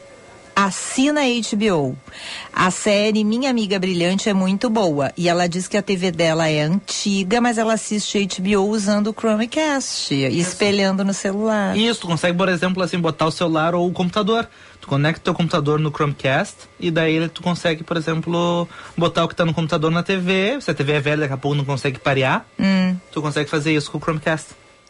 assina 0.66 1.22
HBO. 1.22 1.98
A 2.52 2.70
série 2.70 3.24
Minha 3.24 3.50
Amiga 3.50 3.80
Brilhante 3.80 4.28
é 4.28 4.34
muito 4.34 4.70
boa. 4.70 5.12
E 5.16 5.30
ela 5.30 5.48
diz 5.48 5.68
que 5.68 5.78
a 5.78 5.82
TV 5.82 6.12
dela 6.12 6.50
é 6.50 6.62
antiga, 6.62 7.40
mas 7.40 7.58
ela 7.58 7.74
assiste 7.74 8.28
HBO 8.28 8.68
usando 8.68 9.08
o 9.08 9.14
Chromecast, 9.14 10.14
espelhando 10.14 11.06
no 11.06 11.14
celular. 11.14 11.78
Isso, 11.78 12.02
tu 12.02 12.08
consegue, 12.08 12.38
por 12.38 12.50
exemplo, 12.50 12.84
assim, 12.84 13.00
botar 13.00 13.28
o 13.28 13.32
celular 13.32 13.74
ou 13.74 13.88
o 13.88 13.94
computador. 13.94 14.50
Tu 14.82 14.88
conecta 14.88 15.22
o 15.22 15.24
teu 15.24 15.34
computador 15.34 15.80
no 15.80 15.92
Chromecast 15.92 16.56
e 16.80 16.92
daí 16.92 17.30
tu 17.30 17.42
consegue, 17.42 17.84
por 17.84 17.96
exemplo, 17.96 18.68
botar 18.98 19.24
o 19.24 19.28
que 19.28 19.34
está 19.34 19.46
no 19.46 19.54
computador 19.54 19.92
na 19.92 20.04
TV. 20.04 20.60
Se 20.60 20.72
a 20.72 20.74
TV 20.74 20.94
é 20.94 21.00
velha, 21.00 21.22
daqui 21.22 21.34
a 21.34 21.38
pouco 21.38 21.56
não 21.56 21.66
consegue 21.66 22.00
parear. 22.00 22.46
Hum. 22.60 22.98
Tu 23.12 23.22
consegue 23.22 23.50
fazer 23.50 23.74
isso 23.74 23.90
com 23.90 23.98
o 23.98 24.02
Chromecast. 24.02 24.48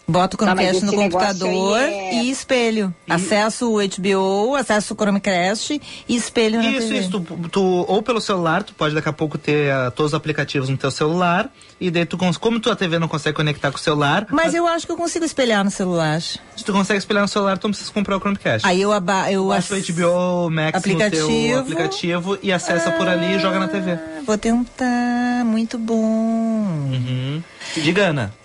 Bota 0.09 0.35
o 0.35 0.39
Chromecast 0.39 0.79
tá, 0.81 0.85
no 0.87 0.93
computador 0.93 1.79
é... 1.79 2.15
e 2.15 2.31
espelho. 2.31 2.93
E... 3.07 3.11
Acesso 3.11 3.71
o 3.71 3.77
HBO, 3.77 4.55
acesso 4.55 4.93
o 4.93 4.97
Chromecast 4.97 5.79
e 6.07 6.15
espelho 6.15 6.57
na 6.57 6.69
isso, 6.69 6.87
TV. 6.87 6.99
Isso, 6.99 7.09
tu, 7.11 7.49
tu, 7.49 7.61
ou 7.87 8.01
pelo 8.01 8.19
celular, 8.19 8.63
tu 8.63 8.73
pode 8.73 8.95
daqui 8.95 9.07
a 9.07 9.13
pouco 9.13 9.37
ter 9.37 9.71
uh, 9.73 9.91
todos 9.91 10.13
os 10.13 10.17
aplicativos 10.17 10.67
no 10.67 10.77
teu 10.77 10.89
celular 10.89 11.51
e 11.79 11.91
daí 11.91 12.05
tu, 12.05 12.17
como 12.17 12.59
tua 12.59 12.75
TV 12.75 12.97
não 12.99 13.07
consegue 13.07 13.35
conectar 13.35 13.71
com 13.71 13.77
o 13.77 13.79
celular... 13.79 14.27
Mas 14.31 14.53
eu 14.53 14.67
acho 14.67 14.85
que 14.85 14.91
eu 14.91 14.97
consigo 14.97 15.23
espelhar 15.23 15.63
no 15.63 15.71
celular. 15.71 16.19
Se 16.19 16.39
tu 16.65 16.73
consegue 16.73 16.97
espelhar 16.97 17.21
no 17.21 17.27
celular, 17.27 17.57
tu 17.57 17.67
não 17.67 17.71
precisa 17.71 17.91
comprar 17.91 18.17
o 18.17 18.19
Chromecast. 18.19 18.67
Aí 18.67 18.81
eu... 18.81 18.91
Aba 18.91 19.31
eu 19.31 19.47
Baixa 19.47 19.75
o 19.75 19.79
HBO 19.79 20.49
Max 20.49 20.77
aplicativo. 20.77 21.29
no 21.29 21.37
teu 21.37 21.59
aplicativo 21.59 22.39
e 22.41 22.51
acessa 22.51 22.89
ah, 22.89 22.91
por 22.93 23.07
ali 23.07 23.35
e 23.35 23.39
joga 23.39 23.59
na 23.59 23.67
TV. 23.67 23.91
Ah, 23.91 24.21
vou 24.25 24.37
tentar, 24.37 25.45
muito 25.45 25.77
bom. 25.77 25.95
Uhum. 25.95 27.41
Diga, 27.75 28.07
Ana. 28.07 28.38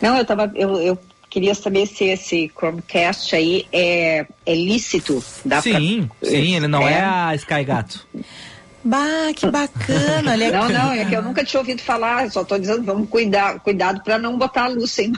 Não, 0.00 0.16
eu 0.16 0.24
tava. 0.24 0.50
Eu, 0.54 0.80
eu 0.80 0.98
Queria 1.30 1.54
saber 1.54 1.86
se 1.86 2.04
esse 2.04 2.50
Chromecast 2.56 3.36
aí 3.36 3.66
é, 3.70 4.26
é 4.46 4.54
lícito. 4.54 5.22
Dá 5.44 5.60
sim, 5.60 6.08
pra... 6.18 6.30
sim, 6.30 6.56
ele 6.56 6.66
não 6.66 6.88
é, 6.88 6.94
é 6.94 7.00
a 7.00 7.34
Sky 7.34 7.64
Gato. 7.64 8.06
Bah, 8.84 9.32
que 9.34 9.50
bacana, 9.50 10.32
olha 10.32 10.52
Não, 10.52 10.68
não, 10.68 10.92
é 10.92 11.04
que 11.04 11.14
eu 11.14 11.22
nunca 11.22 11.44
tinha 11.44 11.60
ouvido 11.60 11.82
falar, 11.82 12.30
só 12.30 12.42
estou 12.42 12.58
dizendo, 12.58 12.84
vamos 12.84 13.08
cuidar, 13.08 13.58
cuidado 13.60 14.02
para 14.02 14.18
não 14.18 14.38
botar 14.38 14.64
a 14.64 14.68
luz 14.68 14.92
sem 14.92 15.12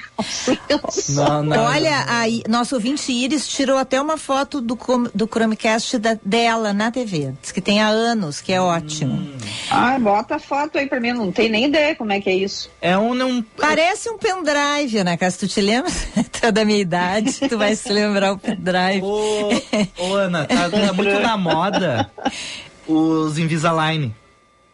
não, 1.10 1.42
não, 1.42 1.64
Olha, 1.64 2.04
aí, 2.08 2.42
nosso 2.48 2.74
ouvinte 2.74 3.12
Iris 3.12 3.46
tirou 3.46 3.76
até 3.76 4.00
uma 4.00 4.16
foto 4.16 4.60
do, 4.60 4.78
do 5.14 5.26
Chromecast 5.26 5.98
da, 5.98 6.18
dela 6.24 6.72
na 6.72 6.90
TV. 6.90 7.34
Diz 7.40 7.52
que 7.52 7.60
tem 7.60 7.80
há 7.80 7.88
anos, 7.88 8.40
que 8.40 8.52
é 8.52 8.60
ótimo. 8.60 9.14
Hum. 9.14 9.36
Ah, 9.70 9.98
bota 9.98 10.36
a 10.36 10.38
foto 10.38 10.78
aí 10.78 10.86
para 10.86 11.00
mim, 11.00 11.12
não 11.12 11.30
tem 11.30 11.48
nem 11.48 11.66
ideia 11.66 11.94
como 11.94 12.12
é 12.12 12.20
que 12.20 12.30
é 12.30 12.34
isso. 12.34 12.70
É 12.80 12.96
um. 12.96 13.14
Não... 13.14 13.42
Parece 13.56 14.08
um 14.08 14.18
pendrive, 14.18 15.04
né, 15.04 15.16
Cássio? 15.16 15.40
Tu 15.40 15.48
te 15.48 15.60
lembra? 15.60 15.90
tu 16.32 16.46
é 16.46 16.52
da 16.52 16.64
minha 16.64 16.78
idade, 16.78 17.48
tu 17.48 17.58
vai 17.58 17.74
se 17.76 17.92
lembrar 17.92 18.32
o 18.32 18.38
pendrive. 18.38 19.02
Ô, 19.02 19.50
ô 19.98 20.14
Ana, 20.14 20.46
tá, 20.46 20.70
tá 20.70 20.92
muito 20.92 21.20
na 21.20 21.36
moda 21.36 22.10
os 22.92 23.38
Invisalign, 23.38 24.14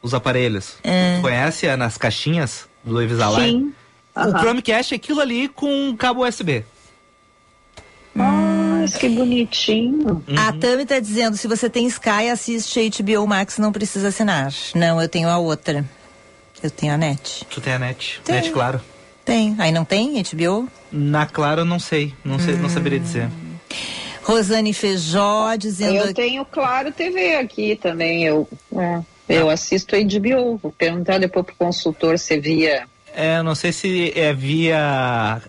os 0.02 0.14
aparelhos. 0.14 0.76
É. 0.82 1.18
Conhece 1.20 1.74
nas 1.76 1.96
caixinhas 1.98 2.66
do 2.84 3.02
Invisalign? 3.02 3.60
Sim. 3.60 3.74
O 4.16 4.38
Chromecast 4.38 4.94
é 4.94 4.96
aquilo 4.96 5.20
ali 5.20 5.48
com 5.48 5.94
cabo 5.96 6.26
USB. 6.26 6.64
Ah, 8.18 8.78
Mas 8.80 8.96
que 8.96 9.08
bonitinho. 9.08 10.24
A 10.36 10.52
Tami 10.52 10.86
tá 10.86 10.98
dizendo, 10.98 11.36
se 11.36 11.46
você 11.46 11.68
tem 11.68 11.86
Sky, 11.86 12.30
assiste 12.32 12.90
HBO 13.02 13.26
Max, 13.26 13.58
não 13.58 13.72
precisa 13.72 14.08
assinar. 14.08 14.52
Não, 14.74 15.00
eu 15.02 15.08
tenho 15.08 15.28
a 15.28 15.36
outra. 15.36 15.84
Eu 16.62 16.70
tenho 16.70 16.94
a 16.94 16.96
net. 16.96 17.44
Tu 17.50 17.60
tem 17.60 17.74
a 17.74 17.78
net? 17.78 18.20
Tem. 18.24 18.36
Net, 18.36 18.50
claro. 18.50 18.80
Tem. 19.24 19.54
Aí 19.58 19.70
não 19.72 19.84
tem 19.84 20.22
HBO? 20.22 20.68
Na 20.90 21.26
Claro 21.26 21.62
eu 21.62 21.64
não 21.64 21.78
sei. 21.78 22.14
Não 22.24 22.38
sei, 22.38 22.56
não 22.56 22.68
saberia 22.70 23.00
dizer. 23.00 23.28
Rosane 24.26 24.72
Feijó 24.72 25.54
dizendo. 25.56 25.94
Eu 25.96 26.12
tenho 26.12 26.44
Claro 26.44 26.90
TV 26.90 27.36
aqui 27.36 27.76
também. 27.76 28.24
Eu, 28.24 28.48
é, 28.76 29.00
eu 29.28 29.48
assisto 29.48 29.94
a 29.94 29.98
HBO. 30.00 30.58
Vou 30.60 30.72
perguntar 30.76 31.18
depois 31.18 31.46
pro 31.46 31.54
consultor 31.54 32.18
se 32.18 32.38
via. 32.40 32.88
É, 33.14 33.40
não 33.42 33.54
sei 33.54 33.72
se 33.72 34.12
é 34.18 34.34
via 34.34 34.78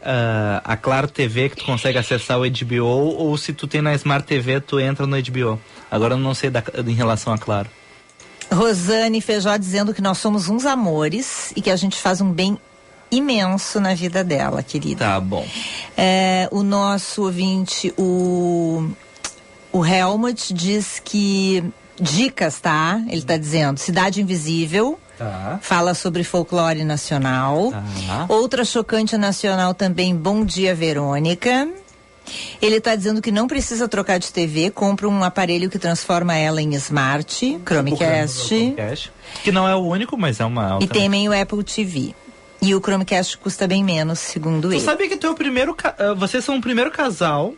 ah, 0.05 0.61
a 0.63 0.77
Claro 0.77 1.07
TV 1.07 1.49
que 1.49 1.55
tu 1.57 1.65
consegue 1.65 1.97
acessar 1.97 2.39
o 2.39 2.43
HBO 2.49 2.85
ou 2.85 3.35
se 3.35 3.51
tu 3.51 3.65
tem 3.67 3.81
na 3.81 3.95
Smart 3.95 4.25
TV 4.27 4.61
tu 4.61 4.79
entra 4.79 5.07
no 5.07 5.17
HBO. 5.21 5.59
Agora 5.89 6.13
eu 6.13 6.17
não 6.19 6.35
sei 6.35 6.49
da- 6.51 6.63
em 6.85 6.93
relação 6.93 7.33
a 7.33 7.37
Claro. 7.37 7.67
Rosane 8.53 9.19
Feijó 9.19 9.57
dizendo 9.57 9.91
que 9.93 10.01
nós 10.01 10.19
somos 10.19 10.47
uns 10.47 10.65
amores 10.65 11.51
e 11.55 11.61
que 11.61 11.69
a 11.71 11.75
gente 11.75 11.97
faz 11.97 12.21
um 12.21 12.31
bem 12.31 12.57
imenso 13.11 13.79
na 13.79 13.93
vida 13.93 14.23
dela, 14.23 14.61
querida. 14.61 15.03
Tá 15.05 15.19
bom. 15.19 15.45
É, 15.97 16.47
o 16.51 16.61
nosso 16.61 17.23
ouvinte, 17.23 17.91
o, 17.97 18.87
o 19.71 19.85
Helmut, 19.85 20.53
diz 20.53 21.01
que. 21.03 21.63
Dicas, 21.99 22.59
tá? 22.59 23.01
Ele 23.09 23.23
tá 23.23 23.37
dizendo 23.37 23.79
Cidade 23.79 24.21
Invisível. 24.21 24.99
Tá. 25.17 25.57
Fala 25.63 25.95
sobre 25.95 26.23
folclore 26.23 26.83
nacional. 26.83 27.71
Tá. 27.71 28.25
Outra 28.29 28.63
chocante 28.63 29.17
nacional 29.17 29.73
também, 29.73 30.15
Bom 30.15 30.45
Dia 30.45 30.75
Verônica. 30.75 31.67
Ele 32.61 32.75
está 32.75 32.95
dizendo 32.95 33.21
que 33.21 33.31
não 33.31 33.47
precisa 33.47 33.87
trocar 33.87 34.19
de 34.19 34.31
TV, 34.31 34.69
compra 34.69 35.07
um 35.07 35.23
aparelho 35.23 35.69
que 35.69 35.79
transforma 35.79 36.35
ela 36.35 36.61
em 36.61 36.73
Smart, 36.75 37.59
Chromecast. 37.65 38.47
Chromecast, 38.47 39.11
Que 39.43 39.51
não 39.51 39.67
é 39.67 39.75
o 39.75 39.79
único, 39.79 40.17
mas 40.17 40.39
é 40.39 40.45
uma 40.45 40.77
E 40.81 40.87
também 40.87 41.27
o 41.27 41.41
Apple 41.41 41.63
TV. 41.63 42.13
E 42.67 42.75
o 42.75 42.81
Chromecast 42.81 43.37
custa 43.37 43.65
bem 43.65 43.81
menos, 43.83 44.19
segundo 44.19 44.67
Tu 44.67 44.73
ele. 44.73 44.81
sabia 44.81 45.07
que 45.07 45.15
tu 45.15 45.27
é 45.27 45.29
o 45.29 45.35
primeiro. 45.35 45.73
ca- 45.73 45.95
ah, 45.97 46.13
vocês 46.13 46.43
são 46.43 46.57
o 46.57 46.61
primeiro 46.61 46.91
casal, 46.91 47.53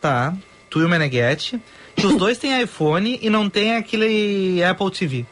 tá? 0.00 0.34
Tu 0.70 0.80
e 0.80 0.84
o 0.84 0.88
Meneghetti. 0.88 1.60
Que 1.94 2.06
os 2.06 2.14
dois 2.16 2.38
têm 2.38 2.62
iPhone 2.62 3.18
e 3.20 3.28
não 3.28 3.50
tem 3.50 3.76
aquele 3.76 4.62
Apple 4.64 4.90
TV. 4.90 5.26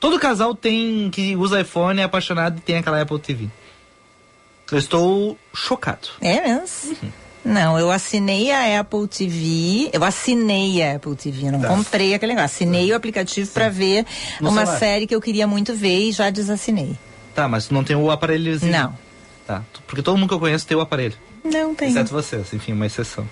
Todo 0.00 0.18
casal 0.18 0.54
tem 0.56 1.08
que 1.10 1.36
usa 1.36 1.60
iPhone, 1.60 2.00
é 2.00 2.04
apaixonado 2.04 2.58
e 2.58 2.60
tem 2.60 2.76
aquela 2.78 3.00
Apple 3.00 3.18
TV. 3.20 3.48
Eu 4.72 4.78
estou 4.78 5.38
chocado. 5.54 6.08
É 6.20 6.40
mesmo? 6.48 6.96
Não, 7.44 7.78
eu 7.78 7.90
assinei 7.90 8.50
a 8.50 8.80
Apple 8.80 9.06
TV. 9.06 9.90
Eu 9.92 10.02
assinei 10.02 10.82
a 10.82 10.96
Apple 10.96 11.14
TV, 11.14 11.50
não 11.50 11.60
Tá. 11.60 11.68
comprei 11.68 12.12
aquele 12.14 12.32
negócio. 12.34 12.46
Assinei 12.56 12.90
o 12.90 12.96
aplicativo 12.96 13.48
para 13.52 13.68
ver 13.68 14.04
No 14.40 14.48
uma 14.50 14.62
celular. 14.62 14.78
série 14.80 15.06
que 15.06 15.14
eu 15.14 15.20
queria 15.20 15.46
muito 15.46 15.74
ver 15.74 16.08
e 16.08 16.12
já 16.12 16.28
desassinei. 16.30 16.96
Tá, 17.34 17.48
mas 17.48 17.66
tu 17.66 17.74
não 17.74 17.82
tem 17.82 17.96
o 17.96 18.10
aparelhozinho. 18.10 18.72
Não. 18.72 18.96
Tá. 19.46 19.62
Porque 19.86 20.02
todo 20.02 20.16
mundo 20.16 20.28
que 20.28 20.34
eu 20.34 20.40
conheço 20.40 20.66
tem 20.66 20.76
o 20.76 20.80
aparelho. 20.80 21.14
Não 21.44 21.74
tem. 21.74 21.88
Exceto 21.88 22.10
vocês, 22.10 22.52
enfim, 22.54 22.72
uma 22.72 22.86
exceção. 22.86 23.28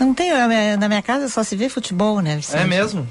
Não 0.00 0.14
tem. 0.14 0.30
Na 0.76 0.88
minha, 0.88 1.02
casa 1.02 1.28
só 1.28 1.42
se 1.42 1.54
vê 1.56 1.68
futebol, 1.68 2.20
né? 2.20 2.36
Vicente? 2.36 2.62
É 2.62 2.66
mesmo? 2.66 3.06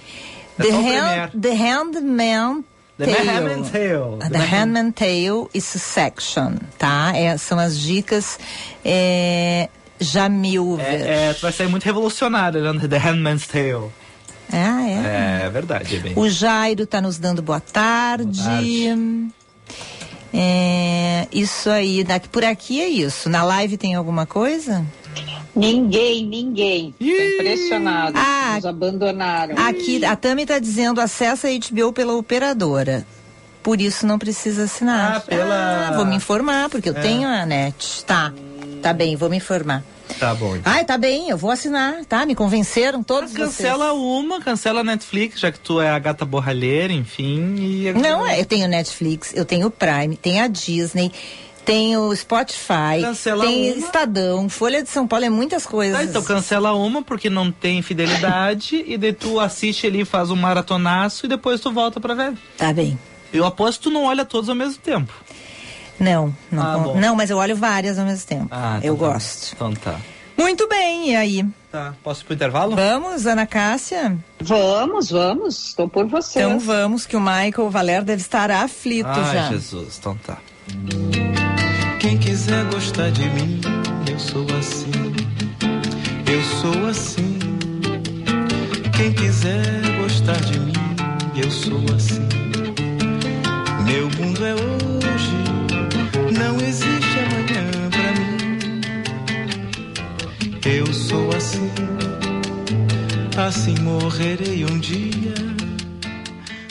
É 0.59 0.63
The, 0.63 0.71
hand, 0.71 1.31
the 1.39 1.53
Handman 1.53 2.63
The. 2.97 3.05
Handmaid's 3.05 3.69
Tale. 3.69 4.17
The 4.31 4.39
Handman 4.39 4.91
Tale 4.91 5.47
e 5.53 5.61
Succession, 5.61 6.55
tá? 6.79 7.11
É, 7.15 7.37
são 7.37 7.59
as 7.59 7.79
dicas 7.79 8.39
é, 8.83 9.69
Jamil. 9.99 10.79
É, 10.79 11.29
é, 11.29 11.33
tu 11.33 11.41
vai 11.41 11.51
sair 11.51 11.67
muito 11.67 11.83
revolucionário 11.83 12.59
olhando 12.59 12.87
The 12.87 12.97
Handmaid's 12.97 13.45
Tale. 13.45 13.91
Ah, 14.51 14.81
é. 14.87 15.45
É 15.45 15.49
verdade, 15.49 15.95
é 15.95 15.99
bem. 15.99 16.13
O 16.15 16.27
Jairo 16.29 16.87
tá 16.87 16.99
nos 16.99 17.19
dando 17.19 17.41
boa 17.41 17.59
tarde. 17.59 18.41
Boa 18.41 18.55
tarde. 18.55 19.31
É, 20.33 21.27
isso 21.31 21.69
aí, 21.69 22.03
daqui 22.03 22.27
por 22.29 22.43
aqui 22.43 22.81
é 22.81 22.87
isso. 22.87 23.29
Na 23.29 23.43
live 23.43 23.77
tem 23.77 23.95
alguma 23.95 24.25
coisa? 24.25 24.85
Ninguém, 25.55 26.25
ninguém. 26.25 26.93
Tô 26.99 27.03
Ih! 27.05 27.35
impressionado. 27.35 28.17
Ah. 28.17 28.53
Nos 28.55 28.65
abandonaram. 28.65 29.55
Aqui, 29.57 30.03
a 30.05 30.15
Tami 30.15 30.45
tá 30.45 30.59
dizendo 30.59 31.01
acessa 31.01 31.47
a 31.47 31.51
HBO 31.51 31.91
pela 31.91 32.15
operadora. 32.15 33.05
Por 33.63 33.81
isso 33.81 34.05
não 34.05 34.19
precisa 34.19 34.63
assinar. 34.65 35.17
Ah, 35.17 35.19
pela- 35.19 35.87
Ah, 35.89 35.91
vou 35.95 36.05
me 36.05 36.15
informar, 36.15 36.69
porque 36.69 36.89
eu 36.89 36.95
É. 36.95 37.01
tenho 37.01 37.27
a 37.27 37.45
net. 37.45 38.03
Tá, 38.05 38.31
tá 38.81 38.93
bem, 38.93 39.15
vou 39.15 39.29
me 39.29 39.37
informar. 39.37 39.83
Tá 40.19 40.33
bom. 40.33 40.55
então. 40.55 40.71
Ai, 40.71 40.83
tá 40.83 40.97
bem, 40.97 41.29
eu 41.29 41.37
vou 41.37 41.51
assinar, 41.51 42.03
tá? 42.05 42.25
Me 42.25 42.35
convenceram 42.35 43.03
todos 43.03 43.33
Cancela 43.33 43.93
uma, 43.93 44.41
cancela 44.41 44.81
a 44.81 44.83
Netflix, 44.83 45.39
já 45.39 45.51
que 45.51 45.59
tu 45.59 45.79
é 45.79 45.89
a 45.89 45.99
gata 45.99 46.25
borralheira, 46.25 46.91
enfim. 46.91 47.83
Vocês. 47.83 47.95
Não, 47.95 48.27
eu 48.27 48.45
tenho 48.45 48.67
Netflix, 48.67 49.33
eu 49.35 49.45
tenho 49.45 49.69
Prime, 49.69 50.17
tem 50.17 50.41
a 50.41 50.47
Disney, 50.47 51.11
tenho 51.65 52.15
Spotify, 52.15 53.01
Cancela 53.01 53.45
tem 53.45 53.73
uma. 53.73 53.85
Estadão, 53.85 54.49
Folha 54.49 54.81
de 54.81 54.89
São 54.89 55.07
Paulo, 55.07 55.25
é 55.25 55.29
muitas 55.29 55.65
coisas. 55.65 55.97
Tá, 55.97 56.03
então 56.03 56.23
cancela 56.23 56.73
uma 56.73 57.03
porque 57.03 57.29
não 57.29 57.51
tem 57.51 57.81
fidelidade 57.81 58.83
e 58.87 58.97
daí 58.97 59.13
tu 59.13 59.39
assiste 59.39 59.85
ali, 59.85 60.05
faz 60.05 60.31
um 60.31 60.35
maratonaço 60.35 61.25
e 61.25 61.29
depois 61.29 61.59
tu 61.59 61.71
volta 61.71 61.99
pra 61.99 62.13
ver. 62.13 62.33
Tá 62.57 62.73
bem. 62.73 62.97
Eu 63.33 63.45
aposto 63.45 63.79
que 63.79 63.83
tu 63.83 63.91
não 63.91 64.05
olha 64.05 64.23
todos 64.23 64.49
ao 64.49 64.55
mesmo 64.55 64.77
tempo. 64.77 65.13
Não, 65.99 66.33
não, 66.51 66.63
Ah, 66.63 66.99
não, 66.99 67.15
mas 67.15 67.29
eu 67.29 67.37
olho 67.37 67.55
várias 67.55 67.97
ao 67.97 68.05
mesmo 68.05 68.25
tempo. 68.27 68.47
Ah, 68.51 68.79
eu 68.83 68.93
então 68.95 69.07
tá. 69.07 69.13
gosto. 69.13 69.53
Então 69.55 69.73
tá. 69.73 69.95
Muito 70.37 70.67
bem, 70.69 71.09
e 71.11 71.15
aí? 71.15 71.45
Tá. 71.71 71.95
Posso 72.03 72.21
ir 72.21 72.25
pro 72.25 72.33
intervalo? 72.35 72.75
Vamos, 72.75 73.25
Ana 73.25 73.47
Cássia? 73.47 74.15
Vamos, 74.39 75.09
vamos. 75.09 75.67
Estou 75.69 75.89
por 75.89 76.05
vocês. 76.07 76.45
Então 76.45 76.59
vamos, 76.59 77.07
que 77.07 77.17
o 77.17 77.19
Michael 77.19 77.69
Valer 77.71 78.03
deve 78.03 78.21
estar 78.21 78.51
aflito 78.51 79.09
Ai, 79.09 79.33
já. 79.33 79.47
Jesus, 79.49 79.97
então 79.99 80.15
tá. 80.25 80.37
Quem 81.99 82.17
quiser 82.19 82.63
gostar 82.65 83.09
de 83.09 83.27
mim, 83.29 83.59
eu 84.09 84.19
sou 84.19 84.45
assim. 84.59 84.91
Eu 86.27 86.43
sou 86.61 86.87
assim. 86.87 87.39
Quem 88.95 89.11
quiser 89.13 89.97
gostar 90.01 90.39
de 90.41 90.59
mim, 90.59 90.73
eu 91.35 91.49
sou 91.49 91.81
assim. 91.95 92.27
Meu 93.85 94.09
mundo 94.19 94.45
é 94.45 94.53
hoje, 94.53 95.35
não 96.37 96.55
existe 96.57 97.19
amanhã 97.19 97.65
pra 97.89 98.11
mim. 98.19 98.81
Eu 100.65 100.93
sou 100.93 101.29
assim. 101.35 101.71
Assim 103.37 103.75
morrerei 103.81 104.65
um 104.65 104.79
dia. 104.79 105.33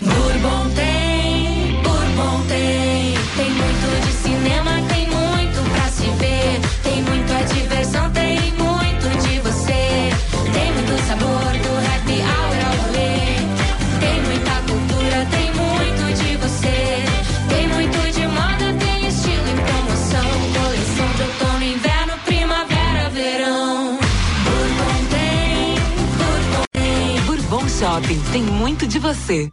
Bourbon 0.00 0.70
tem, 0.74 1.72
Bourbon 1.82 2.42
tem. 2.48 3.14
Tem 3.36 3.50
muito 3.50 4.06
de 4.06 4.12
cinema, 4.12 4.72
tem 4.88 4.95
Shopping 27.78 28.18
tem 28.32 28.42
muito 28.42 28.86
de 28.86 28.98
você. 28.98 29.52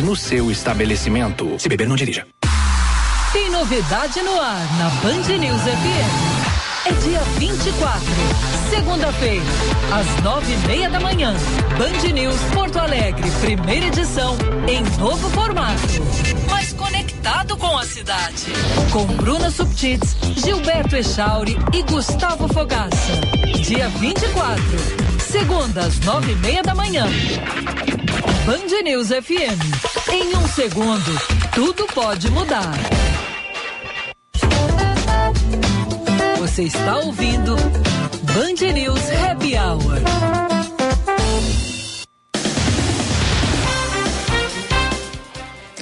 no 0.00 0.16
seu 0.16 0.50
estabelecimento. 0.50 1.56
Se 1.58 1.68
beber, 1.68 1.88
não 1.88 1.96
dirija. 1.96 2.26
Tem 3.32 3.50
novidade 3.50 4.22
no 4.22 4.40
ar 4.40 4.78
na 4.78 4.88
Band 5.02 5.36
News 5.38 5.62
FM. 5.62 6.52
É 6.84 6.92
dia 6.94 7.20
24, 7.38 8.02
segunda-feira, 8.68 9.44
às 9.92 10.22
nove 10.24 10.52
e 10.52 10.56
meia 10.66 10.90
da 10.90 10.98
manhã. 10.98 11.32
Band 11.78 12.12
News 12.12 12.40
Porto 12.52 12.78
Alegre, 12.78 13.30
primeira 13.40 13.86
edição, 13.86 14.36
em 14.66 14.82
novo 14.98 15.30
formato. 15.30 15.80
Mas 16.50 16.72
conectado 16.72 17.56
com 17.56 17.78
a 17.78 17.84
cidade. 17.84 18.46
Com 18.90 19.06
Bruna 19.06 19.50
Subtits, 19.50 20.16
Gilberto 20.36 20.96
Echauri 20.96 21.56
e 21.72 21.82
Gustavo 21.84 22.48
Fogaça. 22.48 23.12
Dia 23.62 23.88
24, 23.88 24.62
segunda, 25.32 25.86
às 25.86 25.98
nove 26.00 26.32
e 26.32 26.36
meia 26.36 26.62
da 26.62 26.74
manhã. 26.74 27.06
Band 28.44 28.82
News 28.84 29.08
FM. 29.08 30.12
Em 30.12 30.36
um 30.36 30.46
segundo, 30.46 31.20
tudo 31.54 31.86
pode 31.86 32.30
mudar. 32.30 32.74
Você 36.38 36.64
está 36.64 36.98
ouvindo 36.98 37.56
Band 38.34 38.72
News 38.74 39.00
Happy 39.10 39.54
Hour. 39.56 40.02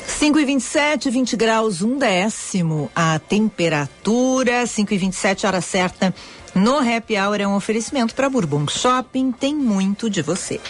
Cinco 0.06 0.38
e 0.38 0.44
vinte 0.44 0.60
e 0.60 0.64
sete, 0.64 1.10
20 1.10 1.36
graus, 1.36 1.82
um 1.82 1.98
décimo 1.98 2.88
a 2.94 3.18
temperatura, 3.18 4.64
cinco 4.66 4.94
e 4.94 4.98
vinte 4.98 5.14
e 5.14 5.16
sete, 5.16 5.44
hora 5.44 5.60
certa. 5.60 6.14
No 6.54 6.78
Happy 6.78 7.16
Hour 7.16 7.40
é 7.40 7.46
um 7.46 7.54
oferecimento 7.54 8.14
para 8.14 8.28
Bourbon 8.28 8.66
Shopping, 8.66 9.30
tem 9.30 9.54
muito 9.54 10.10
de 10.10 10.20
você. 10.20 10.60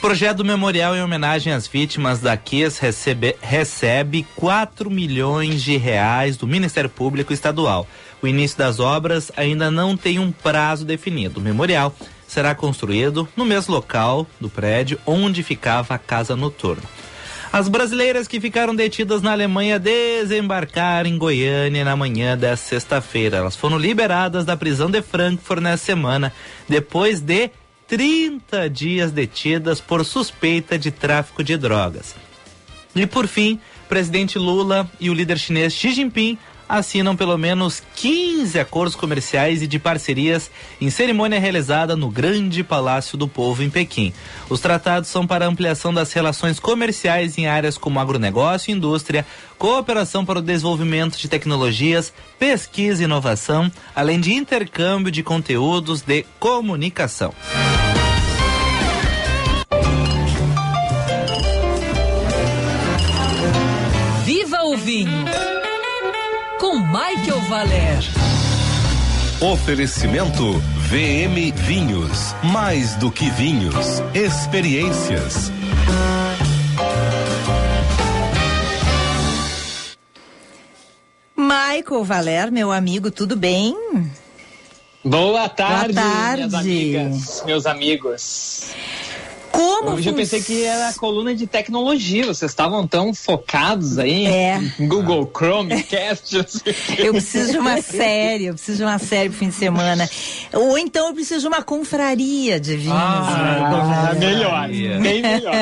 Projeto 0.00 0.44
memorial 0.44 0.94
em 0.94 1.02
homenagem 1.02 1.52
às 1.52 1.66
vítimas 1.66 2.20
da 2.20 2.36
Kies 2.36 2.78
recebe, 2.78 3.36
recebe 3.40 4.26
4 4.36 4.90
milhões 4.90 5.62
de 5.62 5.76
reais 5.76 6.36
do 6.36 6.46
Ministério 6.46 6.90
Público 6.90 7.32
Estadual. 7.32 7.86
O 8.22 8.26
início 8.26 8.58
das 8.58 8.78
obras 8.78 9.32
ainda 9.36 9.70
não 9.70 9.96
tem 9.96 10.18
um 10.18 10.30
prazo 10.30 10.84
definido. 10.84 11.40
O 11.40 11.42
memorial 11.42 11.94
será 12.26 12.54
construído 12.54 13.28
no 13.36 13.44
mesmo 13.44 13.74
local 13.74 14.26
do 14.40 14.50
prédio 14.50 14.98
onde 15.06 15.42
ficava 15.42 15.94
a 15.94 15.98
casa 15.98 16.36
noturna. 16.36 16.82
As 17.56 17.68
brasileiras 17.68 18.28
que 18.28 18.38
ficaram 18.38 18.76
detidas 18.76 19.22
na 19.22 19.32
Alemanha 19.32 19.78
desembarcaram 19.78 21.08
em 21.08 21.16
Goiânia 21.16 21.86
na 21.86 21.96
manhã 21.96 22.36
desta 22.36 22.66
sexta-feira. 22.66 23.38
Elas 23.38 23.56
foram 23.56 23.78
liberadas 23.78 24.44
da 24.44 24.58
prisão 24.58 24.90
de 24.90 25.00
Frankfurt 25.00 25.62
nessa 25.62 25.82
semana, 25.82 26.34
depois 26.68 27.22
de 27.22 27.50
30 27.88 28.68
dias 28.68 29.10
detidas 29.10 29.80
por 29.80 30.04
suspeita 30.04 30.78
de 30.78 30.90
tráfico 30.90 31.42
de 31.42 31.56
drogas. 31.56 32.14
E 32.94 33.06
por 33.06 33.26
fim, 33.26 33.58
presidente 33.88 34.38
Lula 34.38 34.86
e 35.00 35.08
o 35.08 35.14
líder 35.14 35.38
chinês 35.38 35.72
Xi 35.72 35.94
Jinping 35.94 36.36
assinam 36.68 37.16
pelo 37.16 37.36
menos 37.38 37.82
15 37.94 38.58
acordos 38.58 38.96
comerciais 38.96 39.62
e 39.62 39.66
de 39.66 39.78
parcerias 39.78 40.50
em 40.80 40.90
cerimônia 40.90 41.38
realizada 41.38 41.94
no 41.96 42.10
Grande 42.10 42.62
Palácio 42.62 43.16
do 43.16 43.28
Povo 43.28 43.62
em 43.62 43.70
Pequim. 43.70 44.12
Os 44.48 44.60
tratados 44.60 45.08
são 45.08 45.26
para 45.26 45.46
ampliação 45.46 45.92
das 45.92 46.12
relações 46.12 46.58
comerciais 46.58 47.38
em 47.38 47.46
áreas 47.46 47.78
como 47.78 48.00
agronegócio 48.00 48.70
e 48.70 48.74
indústria, 48.74 49.24
cooperação 49.58 50.24
para 50.24 50.38
o 50.38 50.42
desenvolvimento 50.42 51.16
de 51.16 51.28
tecnologias, 51.28 52.12
pesquisa 52.38 53.02
e 53.02 53.04
inovação, 53.04 53.70
além 53.94 54.20
de 54.20 54.32
intercâmbio 54.32 55.12
de 55.12 55.22
conteúdos 55.22 56.02
de 56.02 56.24
comunicação. 56.38 57.32
Viva 64.24 64.62
o 64.64 64.76
vinho! 64.76 65.45
Michael 66.96 67.40
Valer. 67.50 67.98
Oferecimento 69.38 70.52
VM 70.88 71.52
Vinhos. 71.52 72.34
Mais 72.42 72.94
do 72.94 73.12
que 73.12 73.28
vinhos, 73.28 73.74
experiências. 74.14 75.52
Michael 81.36 82.02
Valer, 82.02 82.50
meu 82.50 82.72
amigo, 82.72 83.10
tudo 83.10 83.36
bem? 83.36 83.76
Boa 85.04 85.50
tarde, 85.50 85.92
Boa 85.92 86.02
tarde. 86.02 86.36
minhas 86.46 86.54
amigas, 86.54 87.42
meus 87.44 87.66
amigos. 87.66 88.70
Como 89.56 89.90
Hoje 89.92 90.10
eu 90.10 90.14
pensei 90.14 90.42
que 90.42 90.64
era 90.64 90.88
a 90.90 90.92
coluna 90.94 91.34
de 91.34 91.46
tecnologia, 91.46 92.26
vocês 92.26 92.50
estavam 92.50 92.86
tão 92.86 93.14
focados 93.14 93.98
aí 93.98 94.26
É. 94.26 94.60
em 94.78 94.86
Google 94.86 95.30
Chrome, 95.34 95.82
Cast. 95.84 96.36
Eu 96.98 97.12
preciso 97.12 97.52
de 97.52 97.58
uma 97.58 97.80
série, 97.80 98.46
eu 98.46 98.54
preciso 98.54 98.78
de 98.78 98.84
uma 98.84 98.98
série 98.98 99.30
pro 99.30 99.38
fim 99.38 99.48
de 99.48 99.54
semana. 99.54 100.08
Ou 100.52 100.76
então 100.76 101.08
eu 101.08 101.14
preciso 101.14 101.40
de 101.40 101.46
uma 101.48 101.62
confraria 101.62 102.60
de 102.60 102.76
vinhos. 102.76 102.96
Ah, 102.96 104.10
Michael 104.14 104.18
melhor, 104.20 104.68
bem 105.02 105.22
melhor. 105.22 105.54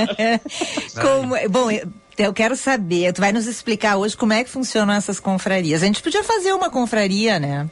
Como, 1.01 1.35
bom, 1.51 1.71
eu, 1.71 1.87
eu 2.19 2.33
quero 2.33 2.57
saber, 2.57 3.13
tu 3.13 3.21
vai 3.21 3.33
nos 3.33 3.47
explicar 3.47 3.97
hoje 3.97 4.17
como 4.17 4.33
é 4.33 4.43
que 4.43 4.51
funcionam 4.51 4.95
essas 4.95 5.21
confrarias. 5.21 5.83
A 5.83 5.87
gente 5.87 6.03
podia 6.03 6.25
fazer 6.25 6.53
uma 6.53 6.71
confraria, 6.71 7.39
né? 7.39 7.69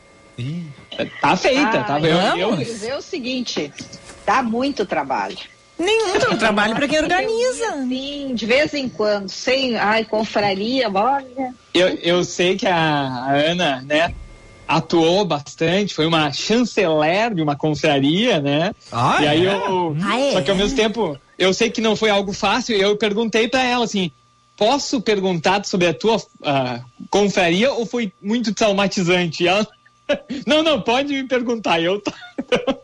Tá 1.20 1.36
feita, 1.36 1.80
Ah, 1.80 1.84
tá 1.84 2.00
eu 2.00 2.36
vendo? 2.36 2.46
vou 2.48 2.56
dizer 2.56 2.94
o 2.94 3.02
seguinte, 3.02 3.72
dá 4.26 4.42
muito 4.42 4.84
trabalho. 4.86 5.36
Nenhum 5.84 6.18
tra- 6.18 6.36
trabalho 6.36 6.74
para 6.74 6.86
quem 6.88 6.98
organiza. 7.00 7.72
Sim, 7.88 8.34
de 8.34 8.46
vez 8.46 8.72
em 8.74 8.88
quando, 8.88 9.28
sem, 9.28 9.76
ai, 9.76 10.04
confraria, 10.04 10.88
olha. 10.88 11.54
Eu, 11.74 11.88
eu 11.88 12.24
sei 12.24 12.56
que 12.56 12.66
a, 12.66 12.76
a 12.76 13.32
Ana, 13.32 13.82
né, 13.82 14.14
atuou 14.68 15.24
bastante, 15.24 15.94
foi 15.94 16.06
uma 16.06 16.32
chanceler 16.32 17.34
de 17.34 17.42
uma 17.42 17.56
confraria, 17.56 18.40
né? 18.40 18.72
Ah, 18.90 19.18
e 19.20 19.26
aí 19.28 19.46
é? 19.46 19.54
eu. 19.54 19.96
Ah, 20.04 20.18
é? 20.20 20.32
Só 20.32 20.40
que 20.42 20.50
ao 20.50 20.56
mesmo 20.56 20.76
tempo, 20.76 21.18
eu 21.38 21.52
sei 21.52 21.68
que 21.70 21.80
não 21.80 21.96
foi 21.96 22.10
algo 22.10 22.32
fácil, 22.32 22.76
eu 22.76 22.96
perguntei 22.96 23.48
pra 23.48 23.62
ela 23.62 23.84
assim. 23.84 24.10
Posso 24.56 25.00
perguntar 25.00 25.64
sobre 25.64 25.88
a 25.88 25.94
tua 25.94 26.22
ah, 26.44 26.80
confraria 27.10 27.72
ou 27.72 27.84
foi 27.86 28.12
muito 28.22 28.54
traumatizante? 28.54 29.42
E 29.42 29.48
ela, 29.48 29.66
não, 30.46 30.62
não, 30.62 30.80
pode 30.80 31.12
me 31.12 31.24
perguntar. 31.26 31.80
Eu 31.80 32.00
tô- 32.00 32.12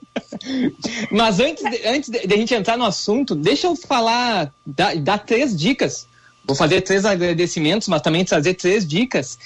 Mas 1.10 1.40
antes, 1.40 1.62
de, 1.62 1.86
antes 1.86 2.08
de, 2.08 2.26
de 2.26 2.34
a 2.34 2.36
gente 2.36 2.54
entrar 2.54 2.76
no 2.76 2.84
assunto, 2.84 3.34
deixa 3.34 3.66
eu 3.66 3.76
falar, 3.76 4.52
dar, 4.66 4.96
dar 4.96 5.18
três 5.18 5.56
dicas. 5.56 6.06
Vou 6.44 6.56
fazer 6.56 6.80
três 6.80 7.04
agradecimentos, 7.04 7.88
mas 7.88 8.00
também 8.00 8.24
trazer 8.24 8.54
três 8.54 8.86
dicas. 8.86 9.38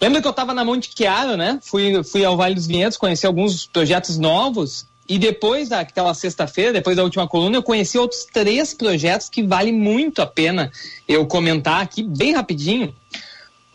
Lembra 0.00 0.20
que 0.20 0.26
eu 0.26 0.32
estava 0.32 0.52
na 0.52 0.64
Monte 0.64 0.90
Chiaro, 0.94 1.36
né? 1.36 1.58
Fui, 1.62 2.02
fui 2.04 2.24
ao 2.24 2.36
Vale 2.36 2.54
dos 2.54 2.66
Vinhedos, 2.66 2.96
conheci 2.96 3.26
alguns 3.26 3.66
projetos 3.66 4.18
novos. 4.18 4.86
E 5.08 5.18
depois 5.18 5.68
daquela 5.68 6.12
sexta-feira, 6.14 6.72
depois 6.72 6.96
da 6.96 7.04
última 7.04 7.28
coluna, 7.28 7.56
eu 7.56 7.62
conheci 7.62 7.96
outros 7.96 8.26
três 8.30 8.74
projetos 8.74 9.28
que 9.28 9.42
vale 9.42 9.70
muito 9.70 10.20
a 10.20 10.26
pena 10.26 10.70
eu 11.06 11.24
comentar 11.26 11.80
aqui 11.80 12.02
bem 12.02 12.34
rapidinho. 12.34 12.92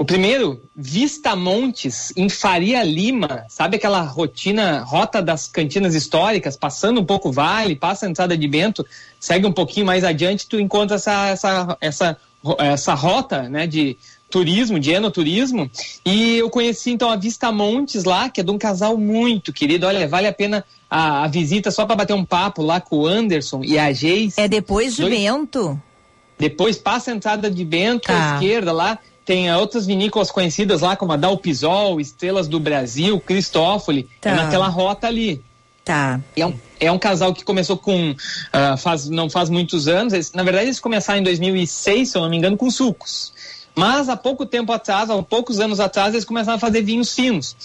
O 0.01 0.05
primeiro, 0.05 0.59
Vista 0.75 1.35
Montes, 1.35 2.11
em 2.17 2.27
Faria 2.27 2.81
Lima. 2.81 3.45
Sabe 3.47 3.75
aquela 3.75 4.01
rotina, 4.01 4.81
rota 4.83 5.21
das 5.21 5.45
cantinas 5.47 5.93
históricas, 5.93 6.57
passando 6.57 6.99
um 6.99 7.05
pouco 7.05 7.29
o 7.29 7.31
vale, 7.31 7.75
passa 7.75 8.07
a 8.07 8.09
entrada 8.09 8.35
de 8.35 8.47
Bento, 8.47 8.83
segue 9.19 9.45
um 9.45 9.51
pouquinho 9.51 9.85
mais 9.85 10.03
adiante, 10.03 10.47
tu 10.47 10.59
encontra 10.59 10.95
essa, 10.95 11.27
essa, 11.27 11.77
essa, 11.79 12.17
essa 12.57 12.93
rota 12.95 13.43
né, 13.47 13.67
de 13.67 13.95
turismo, 14.27 14.79
de 14.79 14.89
enoturismo. 14.89 15.69
E 16.03 16.37
eu 16.39 16.49
conheci 16.49 16.89
então 16.89 17.11
a 17.11 17.15
Vista 17.15 17.51
Montes 17.51 18.03
lá, 18.03 18.27
que 18.27 18.41
é 18.41 18.43
de 18.43 18.49
um 18.49 18.57
casal 18.57 18.97
muito 18.97 19.53
querido. 19.53 19.85
Olha, 19.85 20.07
vale 20.07 20.25
a 20.25 20.33
pena 20.33 20.65
a, 20.89 21.25
a 21.25 21.27
visita 21.27 21.69
só 21.69 21.85
para 21.85 21.97
bater 21.97 22.13
um 22.13 22.25
papo 22.25 22.63
lá 22.63 22.81
com 22.81 23.01
o 23.01 23.05
Anderson 23.05 23.61
e 23.63 23.77
a 23.77 23.93
Geis. 23.93 24.35
É 24.35 24.47
depois 24.47 24.95
de 24.95 25.03
Dois- 25.03 25.13
Bento. 25.13 25.79
Depois 26.39 26.75
passa 26.75 27.11
a 27.11 27.13
entrada 27.13 27.51
de 27.51 27.63
Bento 27.63 28.07
Tá. 28.07 28.31
à 28.31 28.33
esquerda 28.33 28.71
lá. 28.73 28.97
Tem 29.25 29.49
ah, 29.49 29.57
outras 29.59 29.85
vinícolas 29.85 30.31
conhecidas 30.31 30.81
lá, 30.81 30.95
como 30.95 31.11
a 31.13 31.15
Dalpisol, 31.17 31.99
Estrelas 32.01 32.47
do 32.47 32.59
Brasil, 32.59 33.19
Cristófoli. 33.19 34.09
Tá. 34.19 34.31
É 34.31 34.35
naquela 34.35 34.67
rota 34.67 35.07
ali. 35.07 35.41
Tá. 35.85 36.19
É 36.35 36.45
um, 36.45 36.53
é 36.79 36.91
um 36.91 36.99
casal 36.99 37.33
que 37.33 37.43
começou 37.43 37.77
com. 37.77 38.15
ah, 38.51 38.77
faz, 38.77 39.09
não 39.09 39.29
faz 39.29 39.49
muitos 39.49 39.87
anos. 39.87 40.13
Eles- 40.13 40.31
na 40.33 40.43
verdade, 40.43 40.65
eles 40.65 40.79
começaram 40.79 41.19
em 41.19 41.23
2006, 41.23 42.09
se 42.09 42.17
eu 42.17 42.21
não 42.21 42.29
me 42.29 42.37
engano, 42.37 42.57
com 42.57 42.69
sucos. 42.69 43.33
Mas 43.75 44.09
há 44.09 44.17
pouco 44.17 44.45
tempo 44.45 44.71
atrás, 44.71 45.09
há 45.09 45.21
poucos 45.23 45.59
anos 45.59 45.79
atrás, 45.79 46.13
eles 46.13 46.25
começaram 46.25 46.57
a 46.57 46.59
fazer 46.59 46.81
vinhos 46.81 47.13
finos. 47.13 47.55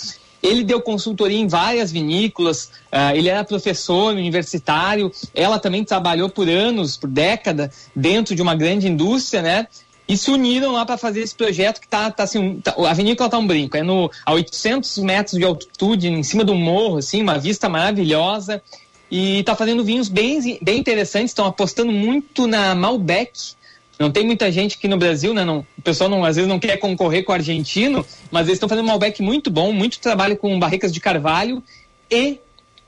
Ele 0.42 0.62
deu 0.62 0.80
consultoria 0.80 1.38
em 1.38 1.48
várias 1.48 1.90
vinícolas, 1.90 2.70
ah, 2.92 3.16
ele 3.16 3.28
era 3.28 3.42
professor 3.42 4.14
universitário, 4.14 5.10
ela 5.34 5.58
também 5.58 5.82
trabalhou 5.82 6.28
por 6.28 6.48
anos, 6.48 6.96
por 6.96 7.08
década, 7.10 7.72
dentro 7.94 8.34
de 8.36 8.42
uma 8.42 8.54
grande 8.54 8.86
indústria, 8.86 9.42
né? 9.42 9.66
E 10.08 10.16
se 10.16 10.30
uniram 10.30 10.72
lá 10.72 10.86
para 10.86 10.96
fazer 10.96 11.20
esse 11.20 11.34
projeto 11.34 11.80
que 11.80 11.88
tá, 11.88 12.10
tá 12.10 12.22
assim, 12.22 12.60
tá- 12.60 12.74
a 12.78 12.92
vinícola 12.94 13.28
tá 13.28 13.38
um 13.38 13.46
brinco, 13.46 13.76
é 13.76 13.82
no, 13.82 14.10
a 14.24 14.32
800 14.32 14.98
metros 14.98 15.36
de 15.38 15.44
altitude, 15.44 16.08
em 16.08 16.22
cima 16.22 16.44
do 16.44 16.54
morro, 16.54 16.98
assim, 16.98 17.22
uma 17.22 17.38
vista 17.38 17.68
maravilhosa. 17.68 18.62
E 19.10 19.42
tá 19.44 19.54
fazendo 19.54 19.84
vinhos 19.84 20.08
bem, 20.08 20.58
bem 20.60 20.78
interessantes, 20.78 21.30
estão 21.30 21.46
apostando 21.46 21.92
muito 21.92 22.46
na 22.46 22.74
Malbec, 22.74 23.54
não 23.98 24.10
tem 24.10 24.26
muita 24.26 24.52
gente 24.52 24.76
aqui 24.76 24.88
no 24.88 24.98
Brasil, 24.98 25.32
né? 25.32 25.44
Não, 25.44 25.66
o 25.78 25.82
pessoal 25.82 26.10
não, 26.10 26.24
às 26.24 26.36
vezes 26.36 26.48
não 26.48 26.58
quer 26.58 26.76
concorrer 26.76 27.24
com 27.24 27.32
o 27.32 27.34
argentino, 27.34 28.04
mas 28.30 28.46
eles 28.46 28.56
estão 28.56 28.68
fazendo 28.68 28.84
um 28.84 28.88
Malbec 28.88 29.22
muito 29.22 29.50
bom, 29.50 29.72
muito 29.72 29.98
trabalho 29.98 30.36
com 30.36 30.58
barricas 30.58 30.92
de 30.92 31.00
carvalho 31.00 31.62
e 32.10 32.38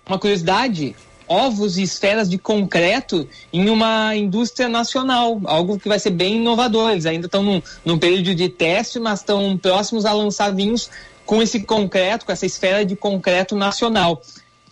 uma 0.06 0.18
curiosidade, 0.18 0.94
ovos 1.28 1.76
e 1.78 1.82
esferas 1.82 2.28
de 2.28 2.38
concreto 2.38 3.28
em 3.52 3.68
uma 3.70 4.14
indústria 4.16 4.68
nacional, 4.68 5.40
algo 5.44 5.78
que 5.78 5.88
vai 5.88 5.98
ser 5.98 6.10
bem 6.10 6.36
inovador. 6.36 6.90
Eles 6.90 7.06
ainda 7.06 7.26
estão 7.26 7.42
num, 7.42 7.62
num 7.84 7.98
período 7.98 8.34
de 8.34 8.48
teste, 8.48 8.98
mas 8.98 9.20
estão 9.20 9.56
próximos 9.56 10.04
a 10.04 10.12
lançar 10.12 10.52
vinhos 10.54 10.90
com 11.26 11.42
esse 11.42 11.60
concreto, 11.60 12.24
com 12.24 12.32
essa 12.32 12.46
esfera 12.46 12.84
de 12.84 12.96
concreto 12.96 13.54
nacional. 13.54 14.22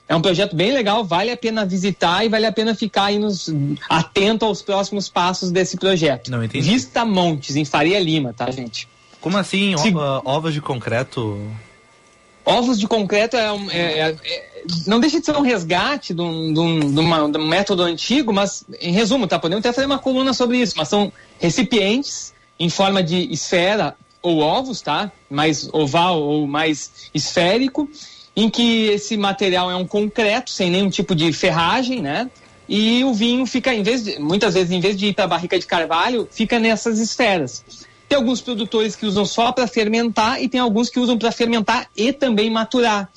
É 0.08 0.14
um 0.14 0.22
projeto 0.22 0.54
bem 0.54 0.72
legal, 0.72 1.04
vale 1.04 1.32
a 1.32 1.36
pena 1.36 1.66
visitar 1.66 2.24
e 2.24 2.28
vale 2.28 2.46
a 2.46 2.52
pena 2.52 2.74
ficar 2.76 3.06
aí 3.06 3.18
nos, 3.18 3.52
atento 3.88 4.44
aos 4.44 4.62
próximos 4.62 5.08
passos 5.08 5.50
desse 5.50 5.76
projeto. 5.76 6.30
Não 6.30 6.42
entendi. 6.44 6.70
Vista 6.70 7.04
Montes, 7.04 7.56
em 7.56 7.64
Faria 7.64 7.98
Lima, 7.98 8.32
tá, 8.32 8.48
gente? 8.50 8.88
Como 9.20 9.36
assim, 9.36 9.74
o- 9.74 9.78
Se- 9.78 9.92
ah, 9.98 10.22
ovos 10.24 10.54
de 10.54 10.60
concreto? 10.60 11.40
Ovos 12.46 12.78
de 12.78 12.86
concreto 12.86 13.36
é, 13.36 13.48
é- 13.72 13.98
é- 13.98 14.16
é- 14.24 14.44
não 14.86 15.00
deixa 15.00 15.18
de 15.18 15.26
ser 15.26 15.36
um 15.36 15.40
resgate 15.40 16.14
de 16.14 16.22
um, 16.22 16.54
de 16.54 16.60
um- 16.60 16.94
de 16.94 17.00
uma- 17.00 17.28
de 17.28 17.38
um 17.38 17.46
método 17.46 17.82
antigo, 17.82 18.32
mas 18.32 18.64
em 18.80 18.92
resumo, 18.92 19.26
tá? 19.26 19.36
Podemos 19.38 19.64
até 19.66 19.72
fazer 19.72 19.86
uma 19.86 19.98
coluna 19.98 20.32
sobre 20.32 20.58
isso, 20.58 20.74
mas 20.76 20.88
são 20.88 21.12
recipientes 21.40 22.32
em 22.58 22.70
forma 22.70 23.02
de 23.02 23.30
esfera 23.32 23.96
ou 24.22 24.38
ovos, 24.38 24.80
tá? 24.80 25.10
Mais 25.28 25.68
oval 25.72 26.22
ou 26.22 26.46
mais 26.46 27.10
esférico, 27.12 27.90
em 28.34 28.48
que 28.48 28.86
esse 28.90 29.16
material 29.16 29.70
é 29.70 29.74
um 29.74 29.86
concreto, 29.86 30.50
sem 30.50 30.70
nenhum 30.70 30.88
tipo 30.90 31.14
de 31.14 31.32
ferragem, 31.32 32.00
né? 32.00 32.30
E 32.68 33.04
o 33.04 33.14
vinho 33.14 33.46
fica, 33.46 33.72
em 33.74 33.82
vez 33.82 34.04
de, 34.04 34.18
muitas 34.18 34.54
vezes, 34.54 34.70
em 34.70 34.80
vez 34.80 34.96
de 34.96 35.06
ir 35.06 35.14
para 35.14 35.24
a 35.24 35.28
barrica 35.28 35.58
de 35.58 35.66
carvalho, 35.66 36.28
fica 36.30 36.58
nessas 36.58 36.98
esferas. 36.98 37.64
Tem 38.08 38.16
alguns 38.16 38.40
produtores 38.40 38.94
que 38.94 39.04
usam 39.06 39.24
só 39.24 39.50
para 39.52 39.66
fermentar 39.66 40.40
e 40.42 40.48
tem 40.48 40.60
alguns 40.60 40.88
que 40.88 40.98
usam 41.00 41.18
para 41.18 41.32
fermentar 41.32 41.88
e 41.96 42.12
também 42.12 42.48
maturar. 42.50 43.10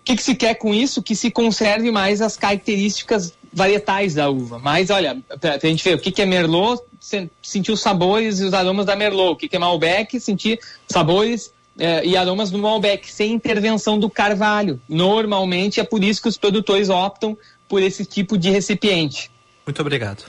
O 0.00 0.04
que, 0.04 0.16
que 0.16 0.22
se 0.22 0.34
quer 0.34 0.54
com 0.54 0.74
isso? 0.74 1.02
Que 1.02 1.14
se 1.14 1.30
conserve 1.30 1.90
mais 1.90 2.20
as 2.20 2.36
características 2.36 3.32
varietais 3.52 4.14
da 4.14 4.28
uva. 4.28 4.58
Mas, 4.58 4.90
olha, 4.90 5.18
para 5.40 5.54
a 5.54 5.58
gente 5.58 5.84
ver 5.84 5.94
o 5.94 5.98
que, 6.00 6.10
que 6.10 6.22
é 6.22 6.26
Merlot, 6.26 6.82
sen- 6.98 7.30
sentir 7.42 7.70
os 7.70 7.80
sabores 7.80 8.40
e 8.40 8.44
os 8.44 8.54
aromas 8.54 8.86
da 8.86 8.96
Merlot. 8.96 9.32
O 9.32 9.36
que, 9.36 9.48
que 9.48 9.56
é 9.56 9.58
Malbec, 9.58 10.18
sentir 10.18 10.58
sabores 10.88 11.52
eh, 11.78 12.04
e 12.06 12.16
aromas 12.16 12.50
do 12.50 12.58
Malbec, 12.58 13.08
sem 13.12 13.32
intervenção 13.32 13.98
do 13.98 14.10
carvalho. 14.10 14.80
Normalmente 14.88 15.78
é 15.78 15.84
por 15.84 16.02
isso 16.02 16.20
que 16.22 16.28
os 16.28 16.36
produtores 16.36 16.88
optam 16.88 17.36
por 17.68 17.80
esse 17.82 18.04
tipo 18.04 18.36
de 18.36 18.50
recipiente. 18.50 19.30
Muito 19.64 19.80
obrigado. 19.80 20.24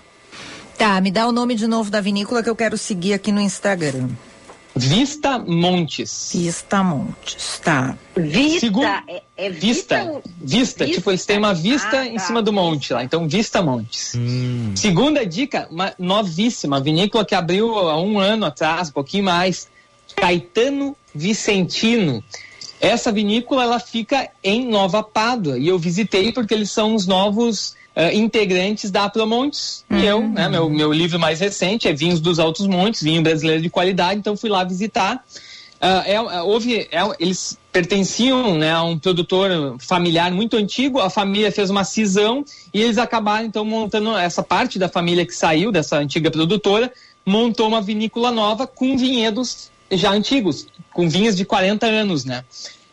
Tá, 0.81 0.99
me 0.99 1.11
dá 1.11 1.27
o 1.27 1.31
nome 1.31 1.53
de 1.53 1.67
novo 1.67 1.91
da 1.91 2.01
vinícola 2.01 2.41
que 2.41 2.49
eu 2.49 2.55
quero 2.55 2.75
seguir 2.75 3.13
aqui 3.13 3.31
no 3.31 3.39
Instagram. 3.39 4.09
Vista 4.75 5.37
Montes. 5.37 6.31
Vista 6.33 6.83
Montes, 6.83 7.61
tá. 7.63 7.95
Vista, 8.17 8.61
Segundo- 8.61 8.85
é, 8.87 9.21
é 9.37 9.49
Vista, 9.51 9.97
vista, 10.03 10.21
vista, 10.41 10.85
tipo, 10.87 11.11
eles 11.11 11.23
têm 11.23 11.37
uma 11.37 11.53
vista 11.53 11.99
Ah, 11.99 12.07
em 12.07 12.15
tá. 12.15 12.21
cima 12.21 12.41
do 12.41 12.51
monte 12.51 12.93
lá, 12.93 13.03
então 13.03 13.27
Vista 13.29 13.61
Montes. 13.61 14.13
Hum. 14.15 14.71
Segunda 14.75 15.23
dica, 15.23 15.67
uma 15.69 15.93
novíssima, 15.99 16.81
vinícola 16.81 17.23
que 17.23 17.35
abriu 17.35 17.77
há 17.77 18.01
um 18.01 18.17
ano 18.19 18.47
atrás, 18.47 18.89
um 18.89 18.93
pouquinho 18.93 19.25
mais, 19.25 19.67
Caetano 20.15 20.97
Vicentino. 21.13 22.23
Essa 22.79 23.11
vinícola, 23.11 23.61
ela 23.61 23.79
fica 23.79 24.31
em 24.43 24.67
Nova 24.67 25.03
Pádua, 25.03 25.59
e 25.59 25.67
eu 25.67 25.77
visitei 25.77 26.31
porque 26.31 26.55
eles 26.55 26.71
são 26.71 26.95
os 26.95 27.05
novos 27.05 27.79
eh, 27.95 28.15
integrantes 28.15 28.89
da 28.89 29.09
Promontes, 29.09 29.83
e 29.89 30.05
eu, 30.05 30.27
né, 30.27 30.47
meu, 30.47 30.69
meu 30.69 30.91
livro 30.93 31.19
mais 31.19 31.39
recente 31.39 31.87
é 31.87 31.93
Vinhos 31.93 32.19
dos 32.19 32.39
Altos 32.39 32.67
Montes, 32.67 33.03
vinho 33.03 33.21
brasileiro 33.21 33.61
de 33.61 33.69
qualidade, 33.69 34.19
então 34.19 34.37
fui 34.37 34.49
lá 34.49 34.63
visitar. 34.63 35.23
Ah, 35.83 36.03
é, 36.05 36.21
houve, 36.43 36.87
é, 36.91 37.01
eles 37.19 37.57
pertenciam 37.71 38.55
né, 38.55 38.71
a 38.71 38.83
um 38.83 38.99
produtor 38.99 39.77
familiar 39.79 40.31
muito 40.31 40.55
antigo, 40.55 40.99
a 40.99 41.09
família 41.09 41.51
fez 41.51 41.71
uma 41.71 41.83
cisão 41.83 42.45
e 42.71 42.79
eles 42.79 42.99
acabaram 42.99 43.47
então 43.47 43.65
montando 43.65 44.15
essa 44.15 44.43
parte 44.43 44.77
da 44.77 44.87
família 44.87 45.25
que 45.25 45.33
saiu 45.33 45.71
dessa 45.71 45.97
antiga 45.97 46.29
produtora, 46.29 46.93
montou 47.25 47.67
uma 47.67 47.81
vinícola 47.81 48.29
nova 48.29 48.67
com 48.67 48.95
vinhedos 48.95 49.71
já 49.91 50.11
antigos, 50.11 50.67
com 50.93 51.09
vinhas 51.09 51.35
de 51.35 51.45
40 51.45 51.87
anos, 51.87 52.25
né? 52.25 52.45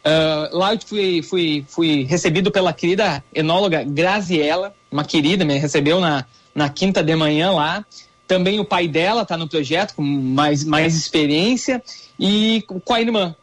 Ah, 0.02 0.48
lá 0.50 0.74
eu 0.74 0.80
fui, 0.84 1.22
fui, 1.22 1.64
fui 1.68 2.04
recebido 2.04 2.50
pela 2.50 2.72
querida 2.72 3.22
enóloga 3.34 3.84
Graziella, 3.84 4.74
uma 4.90 5.04
querida, 5.04 5.44
me 5.44 5.58
recebeu 5.58 6.00
na, 6.00 6.24
na 6.54 6.68
quinta 6.68 7.02
de 7.02 7.14
manhã 7.14 7.52
lá. 7.52 7.84
Também 8.26 8.60
o 8.60 8.64
pai 8.64 8.86
dela 8.86 9.22
está 9.22 9.36
no 9.36 9.48
projeto, 9.48 9.94
com 9.94 10.02
mais, 10.02 10.64
mais 10.64 10.94
experiência, 10.94 11.82
e 12.18 12.64
com 12.84 12.94
a 12.94 13.00
irmã. 13.00 13.34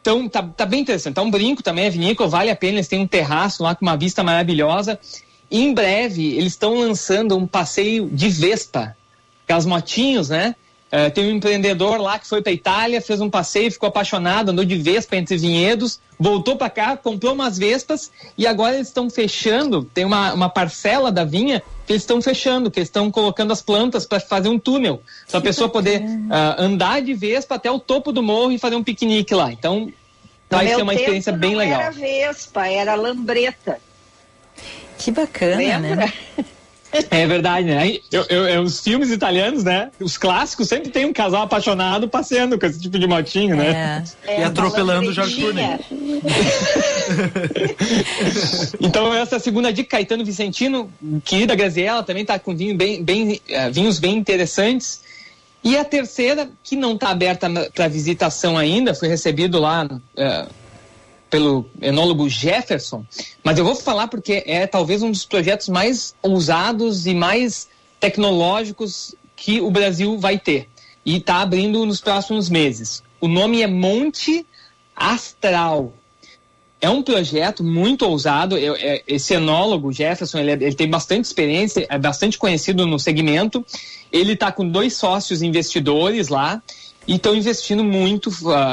Então, 0.00 0.28
tá, 0.28 0.42
tá 0.42 0.64
bem 0.64 0.80
interessante. 0.80 1.14
Tá 1.14 1.22
um 1.22 1.30
brinco 1.30 1.62
também, 1.62 1.86
a 1.86 1.90
vinícola, 1.90 2.28
vale 2.28 2.50
a 2.50 2.56
pena. 2.56 2.74
Eles 2.74 2.88
têm 2.88 3.00
um 3.00 3.06
terraço 3.06 3.62
lá 3.62 3.74
com 3.74 3.84
uma 3.84 3.96
vista 3.96 4.22
maravilhosa. 4.22 4.98
Em 5.50 5.74
breve, 5.74 6.34
eles 6.36 6.52
estão 6.52 6.74
lançando 6.74 7.36
um 7.36 7.46
passeio 7.46 8.08
de 8.08 8.28
Vespa, 8.28 8.96
aquelas 9.44 9.66
motinhos, 9.66 10.28
né? 10.28 10.54
Eh, 10.90 11.10
tem 11.10 11.26
um 11.26 11.36
empreendedor 11.36 12.00
lá 12.00 12.16
que 12.16 12.28
foi 12.28 12.40
para 12.40 12.52
Itália, 12.52 13.00
fez 13.00 13.20
um 13.20 13.28
passeio, 13.28 13.72
ficou 13.72 13.88
apaixonado, 13.88 14.50
andou 14.50 14.64
de 14.64 14.76
Vespa 14.76 15.16
entre 15.16 15.36
vinhedos, 15.36 15.98
voltou 16.18 16.56
para 16.56 16.70
cá, 16.70 16.96
comprou 16.96 17.32
umas 17.32 17.58
Vespas 17.58 18.10
e 18.38 18.46
agora 18.46 18.76
eles 18.76 18.86
estão 18.86 19.10
fechando. 19.10 19.84
Tem 19.92 20.04
uma, 20.04 20.32
uma 20.32 20.48
parcela 20.48 21.10
da 21.10 21.24
vinha 21.24 21.60
que 21.84 21.92
eles 21.92 22.02
estão 22.02 22.22
fechando, 22.22 22.70
que 22.70 22.78
eles 22.78 22.88
estão 22.88 23.10
colocando 23.10 23.52
as 23.52 23.60
plantas 23.60 24.06
para 24.06 24.20
fazer 24.20 24.48
um 24.48 24.58
túnel, 24.58 25.02
para 25.28 25.38
a 25.38 25.42
pessoa 25.42 25.68
poder 25.68 26.02
ah, 26.30 26.56
andar 26.58 27.02
de 27.02 27.14
Vespa 27.14 27.56
até 27.56 27.70
o 27.70 27.80
topo 27.80 28.12
do 28.12 28.22
morro 28.22 28.52
e 28.52 28.58
fazer 28.58 28.76
um 28.76 28.84
piquenique 28.84 29.34
lá. 29.34 29.52
Então, 29.52 29.80
No 29.80 29.92
vai 30.48 30.68
ser 30.68 30.82
uma 30.82 30.94
experiência 30.94 31.32
bem 31.32 31.52
não 31.52 31.58
legal. 31.58 31.80
Era 31.80 31.90
Vespa, 31.90 32.68
era 32.68 32.94
Lambreta. 32.94 33.80
Que 34.98 35.10
bacana, 35.10 35.56
Lembra? 35.56 35.96
né? 35.96 36.12
É 37.10 37.26
verdade, 37.26 37.66
né? 37.66 37.98
Eu- 38.10 38.24
eu- 38.28 38.48
eu- 38.48 38.62
os 38.62 38.80
filmes 38.80 39.10
italianos, 39.10 39.64
né? 39.64 39.90
Os 40.00 40.16
clássicos 40.16 40.68
sempre 40.68 40.90
tem 40.90 41.04
um 41.04 41.12
casal 41.12 41.42
apaixonado 41.42 42.08
passeando 42.08 42.58
com 42.58 42.64
esse 42.66 42.80
tipo 42.80 42.98
de 42.98 43.06
motinho, 43.06 43.56
né? 43.56 44.02
É. 44.26 44.36
E 44.36 44.40
uma 44.40 44.46
atropelando 44.48 45.10
o 45.10 45.12
Jorge 45.12 45.44
lambretinha. 45.44 45.80
Então, 48.80 49.12
essa 49.12 49.36
é 49.36 49.38
a 49.38 49.40
segunda 49.40 49.72
dica, 49.72 49.90
Caetano 49.96 50.24
Vicentino, 50.24 50.90
querida 51.24 51.54
Graziella, 51.54 52.02
também 52.02 52.22
está 52.22 52.38
com 52.38 52.54
vinho 52.56 52.76
bem, 52.76 53.02
bem, 53.02 53.40
eh, 53.48 53.70
vinhos 53.70 53.98
bem 53.98 54.16
interessantes. 54.16 55.00
E 55.62 55.76
a 55.76 55.84
terceira, 55.84 56.48
que 56.62 56.76
não 56.76 56.94
está 56.94 57.10
aberta 57.10 57.48
para 57.74 57.88
visitação 57.88 58.56
ainda, 58.56 58.94
foi 58.94 59.08
recebido 59.08 59.58
lá 59.58 59.88
eh, 60.16 60.46
pelo 61.30 61.68
enólogo 61.80 62.28
Jefferson, 62.28 63.04
mas 63.42 63.58
eu 63.58 63.64
vou 63.64 63.74
falar 63.74 64.08
porque 64.08 64.42
é 64.46 64.66
talvez 64.66 65.02
um 65.02 65.10
dos 65.10 65.24
projetos 65.24 65.68
mais 65.68 66.14
ousados 66.22 67.06
e 67.06 67.14
mais 67.14 67.68
tecnológicos 67.98 69.14
que 69.34 69.60
o 69.60 69.70
Brasil 69.70 70.18
vai 70.18 70.38
ter. 70.38 70.68
E 71.04 71.16
está 71.16 71.40
abrindo 71.40 71.84
nos 71.84 72.00
próximos 72.00 72.48
meses. 72.48 73.02
O 73.20 73.28
nome 73.28 73.62
é 73.62 73.66
Monte 73.66 74.46
Astral. 74.94 75.92
É 76.80 76.90
um 76.90 77.02
projeto 77.02 77.64
muito 77.64 78.06
ousado. 78.06 78.56
Eu- 78.56 78.76
é- 78.76 79.02
esse 79.06 79.34
enólogo, 79.34 79.92
Jefferson, 79.92 80.38
ele, 80.38 80.50
é- 80.50 80.66
ele 80.66 80.74
tem 80.74 80.88
bastante 80.88 81.24
experiência, 81.24 81.86
é 81.88 81.98
bastante 81.98 82.38
conhecido 82.38 82.86
no 82.86 82.98
segmento. 82.98 83.64
Ele 84.12 84.32
está 84.32 84.52
com 84.52 84.68
dois 84.68 84.94
sócios 84.94 85.42
investidores 85.42 86.28
lá 86.28 86.62
e 87.06 87.14
estão 87.16 87.34
investindo 87.34 87.84
muito 87.84 88.30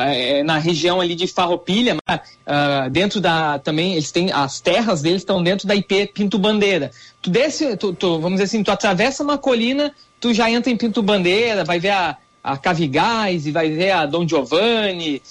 é, 0.08 0.42
na 0.44 0.58
região 0.58 1.00
ali 1.00 1.14
de 1.16 1.28
Farroupilha. 1.28 1.98
ah, 2.46 2.88
dentro 2.90 3.22
da 3.22 3.60
também 3.60 3.94
eles 3.94 4.12
têm 4.12 4.32
as 4.32 4.60
terras 4.60 5.02
deles 5.02 5.22
estão 5.22 5.42
dentro 5.44 5.68
da 5.68 5.76
IP 5.76 6.08
Pinto 6.14 6.38
Bandeira. 6.40 6.92
Tu 7.22 7.30
desce, 7.30 7.78
tu, 7.78 7.94
tu- 7.94 8.20
vamos 8.20 8.34
dizer 8.34 8.44
assim, 8.46 8.64
tu 8.64 8.72
atravessa 8.72 9.24
uma 9.24 9.38
colina, 9.38 9.94
tu 10.20 10.34
já 10.34 10.50
entra 10.50 10.72
em 10.72 10.78
Pinto 10.78 11.02
Bandeira, 11.04 11.64
vai 11.64 11.80
ver 11.80 11.90
a, 11.92 12.18
a 12.44 12.58
Cavigás 12.58 13.46
e 13.46 13.52
vai 13.52 13.70
ver 13.70 13.92
a 13.92 14.06
Dom 14.06 14.28
Giovanni, 14.28 15.22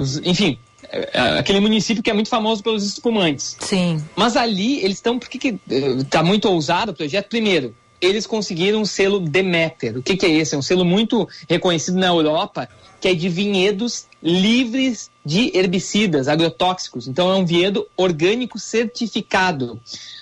os- 0.00 0.18
enfim, 0.24 0.58
é, 0.90 1.38
aquele 1.38 1.60
município 1.60 2.02
que 2.02 2.10
é 2.10 2.14
muito 2.14 2.28
famoso 2.28 2.62
pelos 2.62 2.84
espumantes. 2.84 3.56
Sim. 3.60 4.02
Mas 4.14 4.36
ali 4.36 4.78
eles 4.80 4.98
estão, 4.98 5.18
por 5.18 5.28
que 5.28 5.38
que 5.38 5.48
eh, 5.70 6.04
tá 6.08 6.22
muito 6.22 6.48
ousado 6.48 6.92
o 6.92 6.94
projeto? 6.94 7.28
Primeiro, 7.28 7.74
eles 8.00 8.26
conseguiram 8.26 8.80
um 8.80 8.84
selo 8.84 9.20
Demeter. 9.20 9.96
O 9.96 10.02
que, 10.02 10.16
que 10.16 10.26
é 10.26 10.30
esse? 10.30 10.54
É 10.54 10.58
um 10.58 10.62
selo 10.62 10.84
muito 10.84 11.28
reconhecido 11.48 11.98
na 11.98 12.06
Europa, 12.06 12.68
que 13.00 13.08
é 13.08 13.14
de 13.14 13.28
vinhedos 13.28 14.06
livres 14.22 15.10
de 15.24 15.56
herbicidas, 15.56 16.28
agrotóxicos. 16.28 17.08
Então 17.08 17.30
é 17.30 17.34
um 17.36 17.44
vinhedo 17.44 17.86
orgânico 17.96 18.58
certificado. 18.58 19.80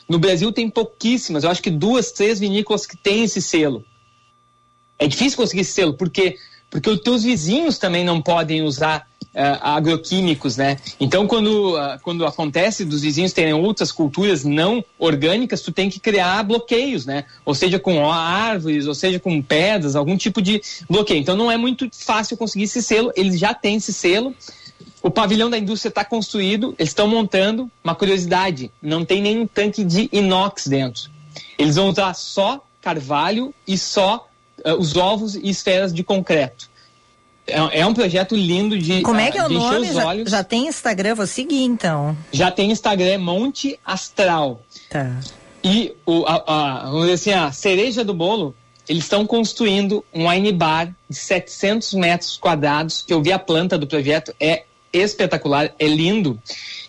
No 0.09 0.19
Brasil 0.19 0.53
tem 0.53 0.69
pouquíssimas, 0.69 1.45
eu 1.45 1.51
acho 1.51 1.63
que 1.63 1.71
duas, 1.71 2.13
três 2.13 2.39
vinícolas 2.39 2.87
que 2.87 2.97
têm 2.97 3.25
esse 3.25 3.43
selo. 3.43 3.85
É 4.99 5.07
difícil 5.07 5.37
conseguir 5.37 5.61
esse 5.61 5.73
selo, 5.73 5.95
porque 5.95 6.37
porque 6.69 6.91
os 6.91 7.01
teus 7.01 7.23
vizinhos 7.23 7.79
também 7.79 8.05
não 8.05 8.21
podem 8.21 8.63
usar 8.63 9.09
agroquímicos, 9.61 10.57
né? 10.57 10.79
Então, 10.99 11.27
quando, 11.27 11.77
uh, 11.77 11.99
quando 12.03 12.25
acontece 12.25 12.85
dos 12.85 13.03
vizinhos 13.03 13.33
terem 13.33 13.53
outras 13.53 13.93
culturas 13.93 14.45
não 14.45 14.83
orgânicas, 14.99 15.61
tu 15.61 15.71
tem 15.71 15.91
que 15.91 16.01
criar 16.01 16.43
bloqueios, 16.43 17.05
né? 17.05 17.25
Ou 17.45 17.55
seja, 17.55 17.79
com 17.79 18.11
árvores, 18.11 18.87
ou 18.87 18.95
seja, 18.95 19.21
com 19.21 19.43
pedras, 19.43 19.95
algum 19.95 20.17
tipo 20.17 20.41
de 20.41 20.63
bloqueio. 20.89 21.21
Então, 21.21 21.37
não 21.37 21.51
é 21.51 21.57
muito 21.57 21.89
fácil 21.93 22.37
conseguir 22.37 22.65
esse 22.65 22.83
selo, 22.83 23.13
eles 23.15 23.39
já 23.39 23.53
têm 23.53 23.77
esse 23.77 23.93
selo. 23.93 24.35
O 25.03 25.11
pavilhão 25.11 25.51
da 25.51 25.59
indústria 25.59 25.91
está 25.91 26.05
construído, 26.05 26.75
eles 26.79 26.91
estão 26.91 27.07
montando. 27.07 27.71
Uma 27.85 27.95
curiosidade: 27.95 28.71
não 28.81 29.05
tem 29.05 29.21
nenhum 29.21 29.47
tanque 29.47 29.85
de 29.85 30.09
inox 30.11 30.67
dentro. 30.67 31.11
Eles 31.59 31.77
vão 31.77 31.91
usar 31.91 32.15
só 32.15 32.65
carvalho 32.81 33.55
e 33.67 33.77
só 33.77 34.29
uh, 34.65 34.73
os 34.75 34.97
ovos 34.97 35.35
e 35.35 35.49
esferas 35.49 35.93
de 35.93 36.03
concreto. 36.03 36.71
É, 37.47 37.81
é 37.81 37.87
um 37.87 37.95
projeto 37.95 38.35
lindo 38.35 38.77
de, 38.79 39.03
Como 39.03 39.21
é 39.21 39.31
que 39.31 39.39
é 39.39 39.45
o 39.45 39.49
nome? 39.49 39.89
os 39.89 39.95
Já, 39.95 40.07
olhos. 40.07 40.31
já 40.31 40.43
tem 40.45 40.67
Instagram, 40.67 41.15
vou 41.15 41.27
seguir 41.27 41.63
então. 41.63 42.17
Já 42.33 42.51
tem 42.51 42.71
Instagram, 42.73 43.07
é 43.13 43.19
Monte 43.19 43.79
Astral. 43.85 44.61
Tá. 44.91 45.17
E 45.63 45.95
o, 46.05 46.25
a, 46.27 46.43
a- 46.47 46.85
vamos 46.87 47.03
dizer 47.03 47.13
assim, 47.13 47.33
a 47.33 47.53
cereja 47.53 48.05
do 48.05 48.13
bolo, 48.15 48.55
eles 48.89 49.05
estão 49.05 49.27
construindo 49.27 50.05
um 50.13 50.29
wine 50.29 50.53
bar 50.53 50.93
de 51.09 51.17
700 51.17 51.95
metros 51.95 52.37
quadrados, 52.37 53.03
que 53.03 53.13
eu 53.13 53.23
vi 53.23 53.33
a 53.33 53.39
planta 53.39 53.77
do 53.79 53.87
projeto, 53.87 54.35
é 54.41 54.65
espetacular, 54.93 55.73
é 55.79 55.87
lindo. 55.87 56.41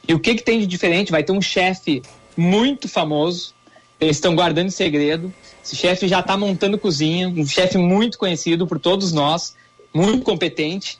E 0.07 0.13
o 0.13 0.19
que, 0.19 0.35
que 0.35 0.43
tem 0.43 0.59
de 0.59 0.65
diferente? 0.67 1.11
Vai 1.11 1.23
ter 1.23 1.31
um 1.33 1.41
chefe 1.41 2.01
muito 2.35 2.87
famoso, 2.87 3.53
eles 3.99 4.17
estão 4.17 4.35
guardando 4.35 4.69
segredo. 4.71 5.33
Esse 5.63 5.75
chefe 5.75 6.07
já 6.07 6.19
está 6.19 6.37
montando 6.37 6.77
cozinha, 6.77 7.27
um 7.27 7.45
chefe 7.45 7.77
muito 7.77 8.17
conhecido 8.17 8.65
por 8.65 8.79
todos 8.79 9.11
nós, 9.11 9.55
muito 9.97 10.23
competente. 10.23 10.99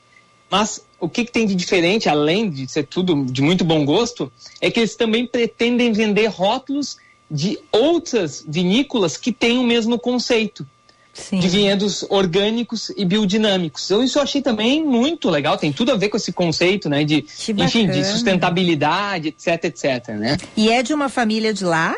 Mas 0.50 0.84
o 0.98 1.08
que, 1.08 1.24
que 1.24 1.32
tem 1.32 1.46
de 1.46 1.54
diferente, 1.54 2.08
além 2.08 2.50
de 2.50 2.66
ser 2.66 2.84
tudo 2.84 3.24
de 3.24 3.42
muito 3.42 3.64
bom 3.64 3.84
gosto, 3.84 4.32
é 4.60 4.70
que 4.70 4.80
eles 4.80 4.96
também 4.96 5.26
pretendem 5.26 5.92
vender 5.92 6.26
rótulos 6.26 6.96
de 7.30 7.58
outras 7.70 8.44
vinícolas 8.46 9.16
que 9.16 9.30
têm 9.30 9.58
o 9.58 9.62
mesmo 9.62 9.98
conceito. 9.98 10.66
Sim. 11.12 11.40
De 11.40 11.48
vinhedos 11.48 12.06
orgânicos 12.08 12.92
e 12.96 13.04
biodinâmicos. 13.04 13.84
Então, 13.86 14.04
isso 14.04 14.18
eu 14.18 14.22
achei 14.22 14.40
também 14.40 14.84
muito 14.84 15.28
legal, 15.28 15.58
tem 15.58 15.72
tudo 15.72 15.90
a 15.90 15.96
ver 15.96 16.10
com 16.10 16.16
esse 16.16 16.32
conceito, 16.32 16.88
né? 16.88 17.02
De, 17.02 17.24
enfim, 17.56 17.88
de 17.88 18.04
sustentabilidade, 18.04 19.28
etc, 19.28 19.64
etc, 19.64 20.08
né? 20.10 20.36
E 20.56 20.70
é 20.70 20.80
de 20.80 20.94
uma 20.94 21.08
família 21.08 21.52
de 21.52 21.64
lá? 21.64 21.96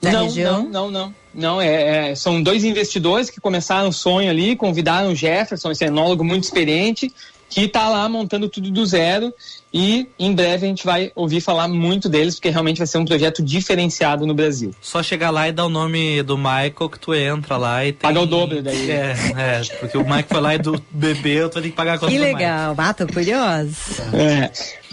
Da 0.00 0.12
não, 0.12 0.24
região? 0.24 0.62
não, 0.62 0.70
não, 0.70 0.90
não. 0.90 1.14
Não, 1.32 1.60
é, 1.60 2.10
é- 2.10 2.14
são 2.14 2.42
dois 2.42 2.64
investidores 2.64 3.30
que 3.30 3.40
começaram 3.40 3.88
o 3.88 3.92
sonho 3.92 4.30
ali, 4.30 4.56
convidaram 4.56 5.12
o 5.12 5.14
Jefferson, 5.14 5.70
esse 5.70 5.84
enólogo 5.84 6.24
muito 6.24 6.44
experiente, 6.44 7.12
que 7.48 7.62
está 7.62 7.88
lá 7.88 8.08
montando 8.08 8.48
tudo 8.48 8.70
do 8.70 8.86
zero 8.86 9.34
e 9.74 10.08
em 10.18 10.32
breve 10.32 10.66
a 10.66 10.68
gente 10.68 10.84
vai 10.84 11.10
ouvir 11.16 11.40
falar 11.40 11.66
muito 11.66 12.08
deles, 12.08 12.36
porque 12.36 12.48
realmente 12.48 12.78
vai 12.78 12.86
ser 12.86 12.98
um 12.98 13.04
projeto 13.04 13.42
diferenciado 13.42 14.24
no 14.24 14.32
Brasil. 14.32 14.72
Só 14.80 15.02
chegar 15.02 15.30
lá 15.30 15.48
e 15.48 15.52
dar 15.52 15.66
o 15.66 15.68
nome 15.68 16.22
do 16.22 16.38
Michael 16.38 16.88
que 16.90 16.98
tu 16.98 17.12
entra 17.12 17.56
lá 17.56 17.84
e 17.84 17.92
tem... 17.92 18.08
Paga 18.08 18.20
o 18.20 18.26
dobro 18.26 18.62
daí. 18.62 18.90
É, 18.90 19.14
é, 19.36 19.62
porque 19.80 19.98
o 19.98 20.04
Michael 20.04 20.26
foi 20.28 20.40
lá 20.40 20.54
e 20.54 20.58
do 20.58 20.82
bebê, 20.90 21.38
eu 21.38 21.50
vou 21.50 21.60
ter 21.60 21.62
que 21.62 21.76
pagar 21.76 21.94
a 21.94 21.98
conta 21.98 22.12
Que 22.12 22.18
legal. 22.18 22.74
Ah, 22.78 22.94
tô 22.94 23.06
curiosa. 23.06 23.74
É. 24.14 24.50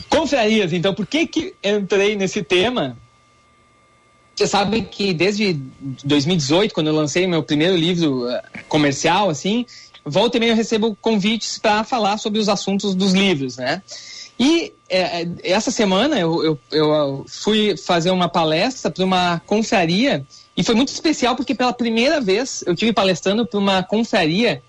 Confrarias, 0.10 0.74
então, 0.74 0.94
por 0.94 1.06
que 1.06 1.28
que 1.28 1.54
entrei 1.64 2.16
nesse 2.16 2.42
tema? 2.42 2.98
Vocês 4.38 4.52
sabem 4.52 4.84
que 4.84 5.16
desde 5.16 5.54
2018, 6.04 6.72
quando 6.72 6.88
eu 6.88 6.94
lancei 6.94 7.26
meu 7.26 7.42
primeiro 7.42 7.76
livro 7.76 8.30
eh, 8.30 8.44
comercial, 8.70 9.32
assim, 9.32 9.66
volta 10.06 10.38
e 10.38 10.40
meia 10.40 10.52
eu 10.52 10.56
recebo 10.56 10.96
convites 11.02 11.58
para 11.58 11.84
falar 11.84 12.20
sobre 12.20 12.40
os 12.40 12.48
assuntos 12.48 12.94
dos 12.94 13.14
livros, 13.14 13.58
né? 13.58 13.82
E 14.40 14.74
eh, 14.88 15.28
essa 15.42 15.72
semana 15.72 16.20
eu, 16.20 16.46
eu, 16.46 16.60
eu 16.72 17.26
fui 17.28 17.76
fazer 17.78 18.12
uma 18.12 18.30
palestra 18.30 18.92
para 18.92 19.04
uma 19.04 19.42
confraria 19.44 20.24
e 20.56 20.64
foi 20.64 20.76
muito 20.76 20.90
especial 20.90 21.36
porque 21.36 21.56
pela 21.56 21.74
primeira 21.74 22.22
vez 22.22 22.64
eu 22.68 22.76
tive 22.76 22.94
palestrando 22.94 23.44
para 23.44 23.58
uma 23.60 23.82
confraria 23.82 24.62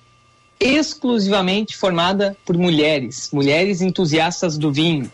exclusivamente 0.59 1.77
formada 1.77 2.35
por 2.47 2.57
mulheres, 2.57 3.29
mulheres 3.35 3.83
entusiastas 3.83 4.57
do 4.57 4.73
vinho. 4.73 5.13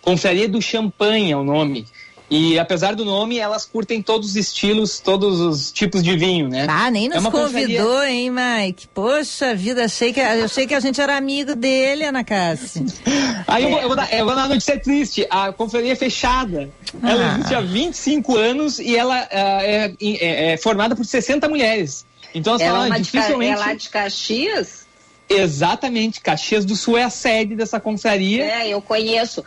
Confraria 0.00 0.48
do 0.48 0.62
Champanhe 0.62 1.32
é 1.32 1.36
o 1.36 1.42
nome. 1.42 1.84
E 2.30 2.58
apesar 2.58 2.94
do 2.94 3.06
nome, 3.06 3.38
elas 3.38 3.64
curtem 3.64 4.02
todos 4.02 4.28
os 4.30 4.36
estilos, 4.36 5.00
todos 5.00 5.40
os 5.40 5.72
tipos 5.72 6.02
de 6.02 6.14
vinho, 6.14 6.46
né? 6.48 6.66
Ah, 6.68 6.90
nem 6.90 7.06
É 7.06 7.14
nos 7.14 7.24
confraria- 7.24 7.78
convidou, 7.80 8.04
hein, 8.04 8.30
Mike? 8.30 8.86
Poxa 8.88 9.54
vida, 9.54 9.86
achei 9.86 10.12
que, 10.12 10.20
eu 10.20 10.44
achei 10.44 10.66
que 10.66 10.74
a 10.74 10.80
gente 10.80 11.00
era 11.00 11.16
amigo 11.16 11.56
dele, 11.56 12.04
Ana 12.04 12.22
Cássia. 12.22 12.84
Aí 13.48 13.64
eu, 13.64 13.70
vou, 13.70 13.80
eu, 13.80 13.86
vou 13.88 13.96
dar, 13.96 14.12
eu 14.12 14.26
vou 14.26 14.34
dar 14.34 14.42
uma 14.42 14.48
notícia 14.48 14.78
triste. 14.78 15.26
A 15.30 15.52
confraria 15.52 15.92
é 15.92 15.96
fechada. 15.96 16.68
Ela 17.02 17.30
Ah. 17.30 17.34
existe 17.36 17.54
há 17.54 17.60
25 17.62 18.36
anos 18.36 18.78
e 18.78 18.94
ela 18.94 19.16
ah, 19.32 19.62
é, 19.62 19.92
é- 19.98 20.52
é 20.52 20.56
formada 20.58 20.94
por 20.94 21.06
60 21.06 21.48
mulheres. 21.48 22.04
Então 22.34 22.52
elas 22.52 22.62
Ela 22.62 22.78
é, 22.84 22.88
falam, 22.88 23.00
dificilmente. 23.02 23.52
é 23.54 23.56
lá 23.56 23.72
de 23.72 23.88
Caxias? 23.88 24.86
Exatamente. 25.30 26.20
Caxias 26.20 26.64
do 26.66 26.76
Sul 26.76 26.98
é 26.98 27.04
a 27.04 27.10
sede 27.10 27.54
dessa 27.56 27.80
confraria. 27.80 28.44
É, 28.44 28.68
eu 28.68 28.82
conheço. 28.82 29.42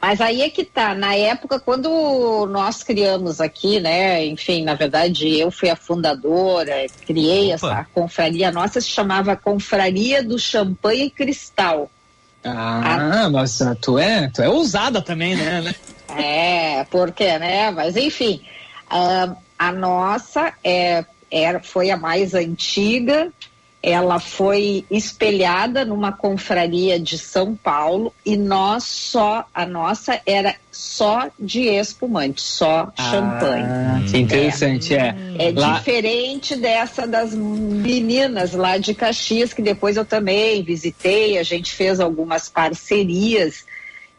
Mas 0.00 0.20
aí 0.20 0.42
é 0.42 0.48
que 0.48 0.64
tá, 0.64 0.94
na 0.94 1.14
época, 1.14 1.58
quando 1.58 2.46
nós 2.46 2.84
criamos 2.84 3.40
aqui, 3.40 3.80
né, 3.80 4.24
enfim, 4.24 4.62
na 4.62 4.74
verdade 4.74 5.36
eu 5.38 5.50
fui 5.50 5.68
a 5.68 5.74
fundadora, 5.74 6.86
criei 7.04 7.50
essa 7.50 7.84
confraria, 7.92 8.48
a 8.48 8.52
nossa 8.52 8.80
se 8.80 8.88
chamava 8.88 9.34
Confraria 9.36 10.22
do 10.22 10.38
Champanhe 10.38 11.10
Cristal. 11.10 11.90
Ah, 12.44 13.28
mas 13.30 13.60
ah, 13.60 13.74
tu 13.74 13.98
é, 13.98 14.30
tu 14.32 14.40
é 14.40 14.48
ousada 14.48 15.02
também, 15.02 15.36
né? 15.36 15.60
né? 15.60 15.74
É, 16.16 16.84
porque, 16.84 17.38
né? 17.38 17.70
Mas 17.70 17.94
enfim, 17.94 18.40
ah, 18.88 19.36
a 19.58 19.72
nossa 19.72 20.54
é, 20.64 21.04
era, 21.30 21.60
foi 21.60 21.90
a 21.90 21.98
mais 21.98 22.32
antiga. 22.32 23.30
Ela 23.80 24.18
foi 24.18 24.84
espelhada 24.90 25.84
numa 25.84 26.10
confraria 26.10 26.98
de 26.98 27.16
São 27.16 27.54
Paulo 27.54 28.12
e 28.26 28.36
nós 28.36 28.82
só, 28.82 29.46
a 29.54 29.64
nossa 29.64 30.20
era 30.26 30.56
só 30.72 31.28
de 31.38 31.62
espumante, 31.62 32.40
só 32.40 32.92
champanhe. 32.96 33.64
Ah, 33.64 34.00
que 34.10 34.18
interessante, 34.18 34.94
é. 34.94 35.14
É 35.38 35.52
Lá- 35.52 35.78
diferente 35.78 36.56
dessa 36.56 37.06
das 37.06 37.32
meninas 37.32 38.52
lá 38.52 38.78
de 38.78 38.94
Caxias, 38.94 39.52
que 39.54 39.62
depois 39.62 39.96
eu 39.96 40.04
também 40.04 40.60
visitei, 40.62 41.38
a 41.38 41.44
gente 41.44 41.72
fez 41.72 42.00
algumas 42.00 42.48
parcerias, 42.48 43.64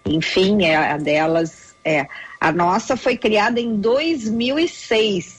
enfim, 0.05 0.63
é, 0.63 0.75
a 0.77 0.97
delas, 0.97 1.75
é. 1.83 2.07
A 2.39 2.53
nossa 2.53 2.95
foi 2.95 3.17
criada 3.17 3.59
em 3.59 3.75
2006. 3.75 5.38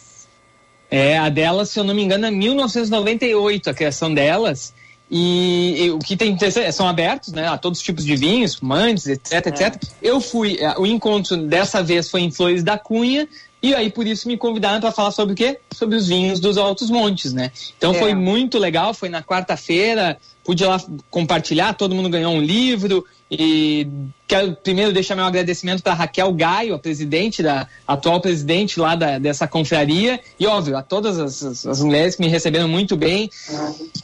É, 0.90 1.18
a 1.18 1.28
delas, 1.28 1.70
se 1.70 1.78
eu 1.78 1.84
não 1.84 1.94
me 1.94 2.02
engano, 2.02 2.26
é 2.26 2.30
1998 2.30 3.70
a 3.70 3.74
criação 3.74 4.12
delas. 4.12 4.74
E, 5.10 5.84
e 5.84 5.90
o 5.90 5.98
que 5.98 6.16
tem 6.16 6.30
interessante, 6.30 6.66
é, 6.66 6.72
são 6.72 6.86
abertos, 6.86 7.32
né, 7.32 7.48
a 7.48 7.58
todos 7.58 7.80
os 7.80 7.84
tipos 7.84 8.04
de 8.04 8.14
vinhos, 8.14 8.54
fumantes, 8.54 9.06
etc, 9.06 9.46
etc. 9.46 9.82
Eu 10.00 10.20
fui, 10.20 10.56
é, 10.60 10.78
o 10.78 10.86
encontro 10.86 11.36
dessa 11.36 11.82
vez 11.82 12.08
foi 12.08 12.20
em 12.20 12.30
Flores 12.30 12.62
da 12.62 12.78
Cunha, 12.78 13.28
e 13.62 13.74
aí 13.74 13.90
por 13.90 14.06
isso 14.06 14.28
me 14.28 14.36
convidaram 14.36 14.80
para 14.80 14.92
falar 14.92 15.10
sobre 15.10 15.32
o 15.34 15.36
quê? 15.36 15.58
Sobre 15.72 15.96
os 15.96 16.06
vinhos 16.06 16.38
dos 16.38 16.56
Altos 16.56 16.88
Montes, 16.90 17.32
né? 17.32 17.50
Então 17.76 17.92
É. 17.92 17.98
foi 17.98 18.14
muito 18.14 18.56
legal, 18.56 18.94
foi 18.94 19.08
na 19.08 19.22
quarta-feira, 19.22 20.16
pude 20.50 20.64
lá 20.64 20.82
compartilhar, 21.08 21.74
todo 21.74 21.94
mundo 21.94 22.08
ganhou 22.08 22.32
um 22.34 22.40
livro 22.42 23.06
e 23.30 23.86
quero 24.26 24.56
primeiro 24.56 24.92
deixar 24.92 25.14
meu 25.14 25.24
agradecimento 25.24 25.80
para 25.80 25.94
Raquel 25.94 26.32
Gaio, 26.32 26.74
a 26.74 26.78
presidente 26.78 27.40
da 27.40 27.68
atual 27.86 28.20
presidente 28.20 28.80
lá 28.80 28.96
da, 28.96 29.16
dessa 29.20 29.46
confraria 29.46 30.18
e 30.40 30.48
óbvio 30.48 30.76
a 30.76 30.82
todas 30.82 31.20
as, 31.20 31.64
as- 31.64 31.80
mulheres 31.84 32.16
que 32.16 32.22
me 32.22 32.26
receberam 32.26 32.66
muito 32.66 32.96
bem 32.96 33.30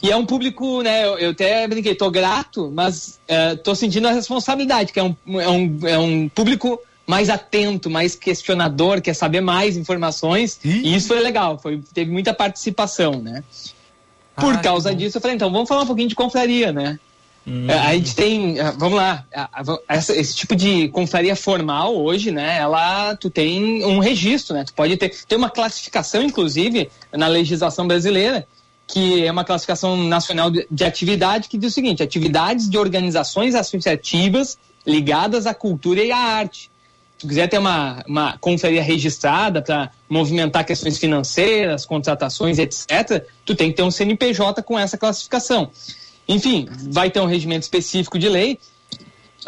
e 0.01 0.09
é 0.09 0.15
um 0.15 0.25
público, 0.25 0.81
né? 0.81 1.05
Eu, 1.05 1.17
eu 1.19 1.29
até 1.31 1.67
brinquei, 1.67 1.93
tô 1.95 2.09
grato, 2.09 2.71
mas 2.73 3.19
eh, 3.27 3.57
tô 3.57 3.75
sentindo 3.75 4.07
a 4.07 4.11
responsabilidade, 4.13 4.93
que 4.93 4.99
é 5.01 5.03
um, 5.03 5.15
é 5.41 5.49
um, 5.49 5.79
é 5.83 5.99
um 5.99 6.29
público 6.29 6.79
mais 7.05 7.29
atento, 7.29 7.89
mais 7.89 8.15
questionador, 8.15 9.01
quer 9.01 9.13
saber 9.13 9.41
mais 9.41 9.75
informações 9.75 10.57
e 10.63 10.95
isso 10.95 11.09
foi 11.09 11.19
legal, 11.19 11.59
foi, 11.59 11.81
teve 11.93 12.09
muita 12.09 12.33
participação, 12.33 13.21
né? 13.21 13.43
Por 14.37 14.53
Ah, 14.53 14.57
causa 14.59 14.93
disso, 14.93 15.17
eu 15.17 15.21
falei, 15.21 15.35
então 15.35 15.51
vamos 15.51 15.67
falar 15.67 15.81
um 15.81 15.87
pouquinho 15.87 16.07
de 16.09 16.15
confraria, 16.15 16.71
né? 16.71 16.99
É, 17.69 17.73
A 17.73 17.93
gente 17.93 18.13
tem, 18.13 18.59
ah, 18.59 18.71
vamos 18.77 18.97
lá, 18.97 19.25
a- 19.33 19.49
a- 19.53 19.79
essa- 19.95 20.13
esse 20.15 20.35
tipo 20.35 20.53
de 20.55 20.89
confraria 20.89 21.33
formal 21.35 21.95
hoje, 21.95 22.29
né? 22.29 22.57
Ela, 22.57 23.15
tu 23.15 23.29
tem 23.29 23.83
um 23.85 23.99
registro, 23.99 24.53
né? 24.53 24.65
Tu 24.65 24.73
pode 24.73 24.95
ter, 24.97 25.13
tem 25.27 25.37
uma 25.37 25.49
classificação, 25.49 26.21
inclusive, 26.21 26.89
na 27.11 27.27
legislação 27.27 27.87
brasileira, 27.87 28.45
que 28.85 29.25
é 29.25 29.31
uma 29.31 29.45
classificação 29.45 29.95
nacional 29.95 30.51
de, 30.51 30.67
de 30.69 30.83
atividade 30.83 31.47
que 31.47 31.57
diz 31.57 31.71
o 31.71 31.73
seguinte: 31.73 32.03
atividades 32.03 32.69
de 32.69 32.77
organizações 32.77 33.55
associativas 33.55 34.57
ligadas 34.85 35.47
à 35.47 35.53
cultura 35.53 36.03
e 36.03 36.11
à 36.11 36.17
arte. 36.17 36.69
Tu 37.17 37.27
quiser 37.27 37.47
ter 37.47 37.57
uma, 37.57 38.03
uma 38.07 38.37
confraria 38.37 38.83
registrada 38.83 39.61
para 39.61 39.91
movimentar 40.07 40.65
questões 40.65 40.97
financeiras, 40.97 41.85
contratações, 41.85 42.59
etc., 42.59 43.25
tu 43.43 43.55
tem 43.55 43.71
que 43.71 43.77
ter 43.77 43.83
um 43.83 43.91
CNPJ 43.91 44.61
com 44.61 44.77
essa 44.77 44.97
classificação. 44.97 45.71
Enfim, 46.27 46.67
vai 46.89 47.09
ter 47.09 47.19
um 47.19 47.25
regimento 47.25 47.63
específico 47.63 48.19
de 48.19 48.29
lei, 48.29 48.59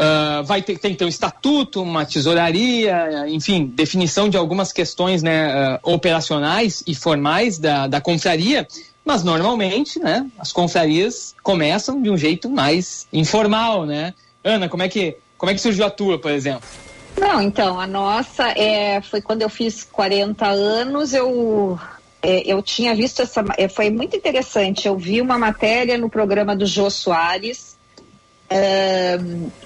ah, 0.01 0.41
vai 0.45 0.61
ter, 0.61 0.77
tem 0.77 0.91
que 0.91 0.97
ter 0.97 1.03
um 1.03 1.09
estatuto, 1.09 1.81
uma 1.81 2.05
tesouraria, 2.05 3.27
enfim, 3.27 3.65
definição 3.65 4.29
de 4.29 4.37
algumas 4.37 4.71
questões 4.71 5.21
né, 5.21 5.51
ah, 5.51 5.79
operacionais 5.83 6.81
e 6.87 6.95
formais 6.95 7.59
da, 7.59 7.85
da 7.85 7.99
confraria, 7.99 8.65
mas 9.03 9.23
normalmente, 9.23 9.99
né, 9.99 10.25
as 10.39 10.53
confrarias 10.53 11.35
começam 11.43 12.01
de 12.01 12.09
um 12.09 12.15
jeito 12.15 12.49
mais 12.49 13.07
informal, 13.11 13.85
né? 13.85 14.13
Ana, 14.41 14.69
como 14.69 14.83
é 14.83 14.87
que, 14.87 15.17
como 15.37 15.51
é 15.51 15.55
que 15.55 15.59
surgiu 15.59 15.85
a 15.85 15.89
tua, 15.89 16.17
por 16.17 16.31
exemplo? 16.31 16.67
Não, 17.19 17.41
então, 17.41 17.79
a 17.79 17.85
nossa 17.85 18.47
é, 18.57 19.01
foi 19.01 19.21
quando 19.21 19.41
eu 19.41 19.49
fiz 19.49 19.83
40 19.83 20.47
anos, 20.47 21.13
eu, 21.13 21.77
é, 22.21 22.41
eu 22.51 22.61
tinha 22.61 22.95
visto 22.95 23.21
essa. 23.21 23.43
é, 23.57 23.67
foi 23.67 23.89
muito 23.89 24.15
interessante. 24.15 24.87
Eu 24.87 24.97
vi 24.97 25.19
uma 25.21 25.37
matéria 25.37 25.97
no 25.97 26.09
programa 26.09 26.55
do 26.55 26.65
Jô 26.65 26.89
Soares 26.89 27.77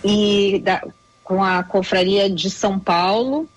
e 0.03 0.59
da- 0.59 0.81
com 1.23 1.43
a 1.43 1.63
Confraria 1.63 2.29
de 2.29 2.49
São 2.49 2.79
Paulo. 2.79 3.47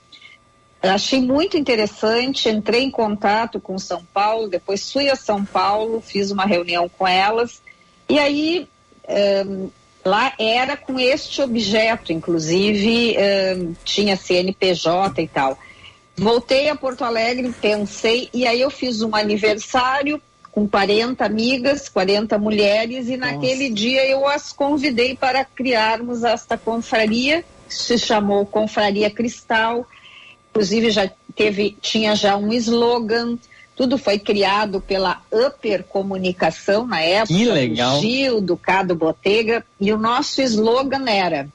Eu 0.82 0.90
achei 0.90 1.20
muito 1.20 1.56
interessante, 1.56 2.48
entrei 2.48 2.82
em 2.82 2.90
contato 2.90 3.58
com 3.58 3.78
São 3.78 4.04
Paulo, 4.12 4.48
depois 4.48 4.92
fui 4.92 5.08
a 5.08 5.16
São 5.16 5.44
Paulo, 5.44 6.00
fiz 6.00 6.30
uma 6.30 6.44
reunião 6.44 6.88
com 6.88 7.08
elas, 7.08 7.60
e 8.08 8.18
aí 8.18 8.68
ahn, 9.08 9.68
lá 10.06 10.32
era 10.38 10.76
com 10.76 10.98
este 10.98 11.42
objeto, 11.42 12.12
inclusive 12.12 13.16
tinha 13.84 14.16
CNPJ 14.16 15.22
e 15.22 15.28
tal. 15.28 15.58
Voltei 16.16 16.70
a 16.70 16.76
Porto 16.76 17.04
Alegre, 17.04 17.52
pensei, 17.60 18.30
e 18.32 18.46
aí 18.46 18.62
eu 18.62 18.70
fiz 18.70 19.02
um 19.02 19.14
aniversário 19.14 20.22
com 20.50 20.66
40 20.66 21.22
amigas, 21.22 21.90
40 21.90 22.38
mulheres, 22.38 23.08
e 23.08 23.18
naquele 23.18 23.68
dia 23.68 24.06
eu 24.06 24.26
as 24.26 24.50
convidei 24.50 25.14
para 25.14 25.44
criarmos 25.44 26.24
esta 26.24 26.56
confraria, 26.56 27.44
que 27.68 27.74
se 27.74 27.98
chamou 27.98 28.46
Confraria 28.46 29.10
Cristal. 29.10 29.86
Inclusive 30.48 30.90
já 30.90 31.10
teve, 31.34 31.76
tinha 31.82 32.16
já 32.16 32.38
um 32.38 32.50
slogan, 32.54 33.36
tudo 33.76 33.98
foi 33.98 34.18
criado 34.18 34.80
pela 34.80 35.20
Upper 35.30 35.84
Comunicação 35.84 36.86
na 36.86 37.00
época, 37.00 37.34
Que 37.34 37.44
legal. 37.44 37.96
do 37.96 38.00
Gil, 38.00 38.40
do 38.40 38.56
Cado 38.56 38.94
Botega, 38.96 39.64
e 39.78 39.92
o 39.92 39.98
nosso 39.98 40.40
slogan 40.40 41.04
era 41.08 41.46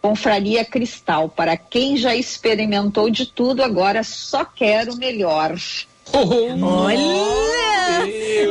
Confraria 0.00 0.64
Cristal, 0.64 1.28
para 1.28 1.56
quem 1.56 1.96
já 1.96 2.16
experimentou 2.16 3.08
de 3.10 3.26
tudo, 3.26 3.62
agora 3.62 4.02
só 4.02 4.44
quer 4.44 4.88
o 4.88 4.96
melhor. 4.96 5.54
Olha! 6.12 7.41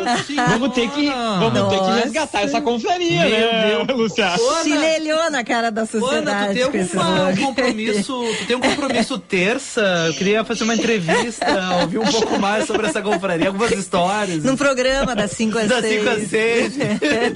Vamos 0.49 0.73
ter 0.73 0.89
que, 0.89 1.09
vamos 1.09 1.69
ter 1.69 1.79
que 1.79 1.91
resgatar 2.03 2.41
essa 2.41 2.61
confraria, 2.61 3.23
Meu 3.25 3.85
né. 3.85 3.93
Luciano? 3.93 4.37
Chinelhou 4.63 5.29
na 5.29 5.43
cara 5.43 5.69
da 5.71 5.81
Ana, 5.81 5.89
sociedade. 5.89 6.59
tu 6.59 6.71
tem 6.71 6.81
um 6.81 6.83
slogan. 6.83 7.35
compromisso, 7.37 8.25
tu 8.39 8.45
tem 8.45 8.55
um 8.55 8.61
compromisso 8.61 9.17
terça? 9.19 9.81
Eu 10.07 10.13
queria 10.13 10.43
fazer 10.43 10.63
uma 10.63 10.75
entrevista, 10.75 11.45
ouvir 11.81 11.99
um 11.99 12.05
pouco 12.05 12.39
mais 12.39 12.65
sobre 12.65 12.87
essa 12.87 13.01
confraria, 13.01 13.47
algumas 13.47 13.71
histórias. 13.71 14.43
Num 14.43 14.55
programa 14.55 15.15
das 15.15 15.31
5 15.31 15.57
às 15.57 15.67
Das 15.67 15.81
6. 15.81 16.03
5 16.03 16.09
às 16.09 16.27
6. 16.27 16.73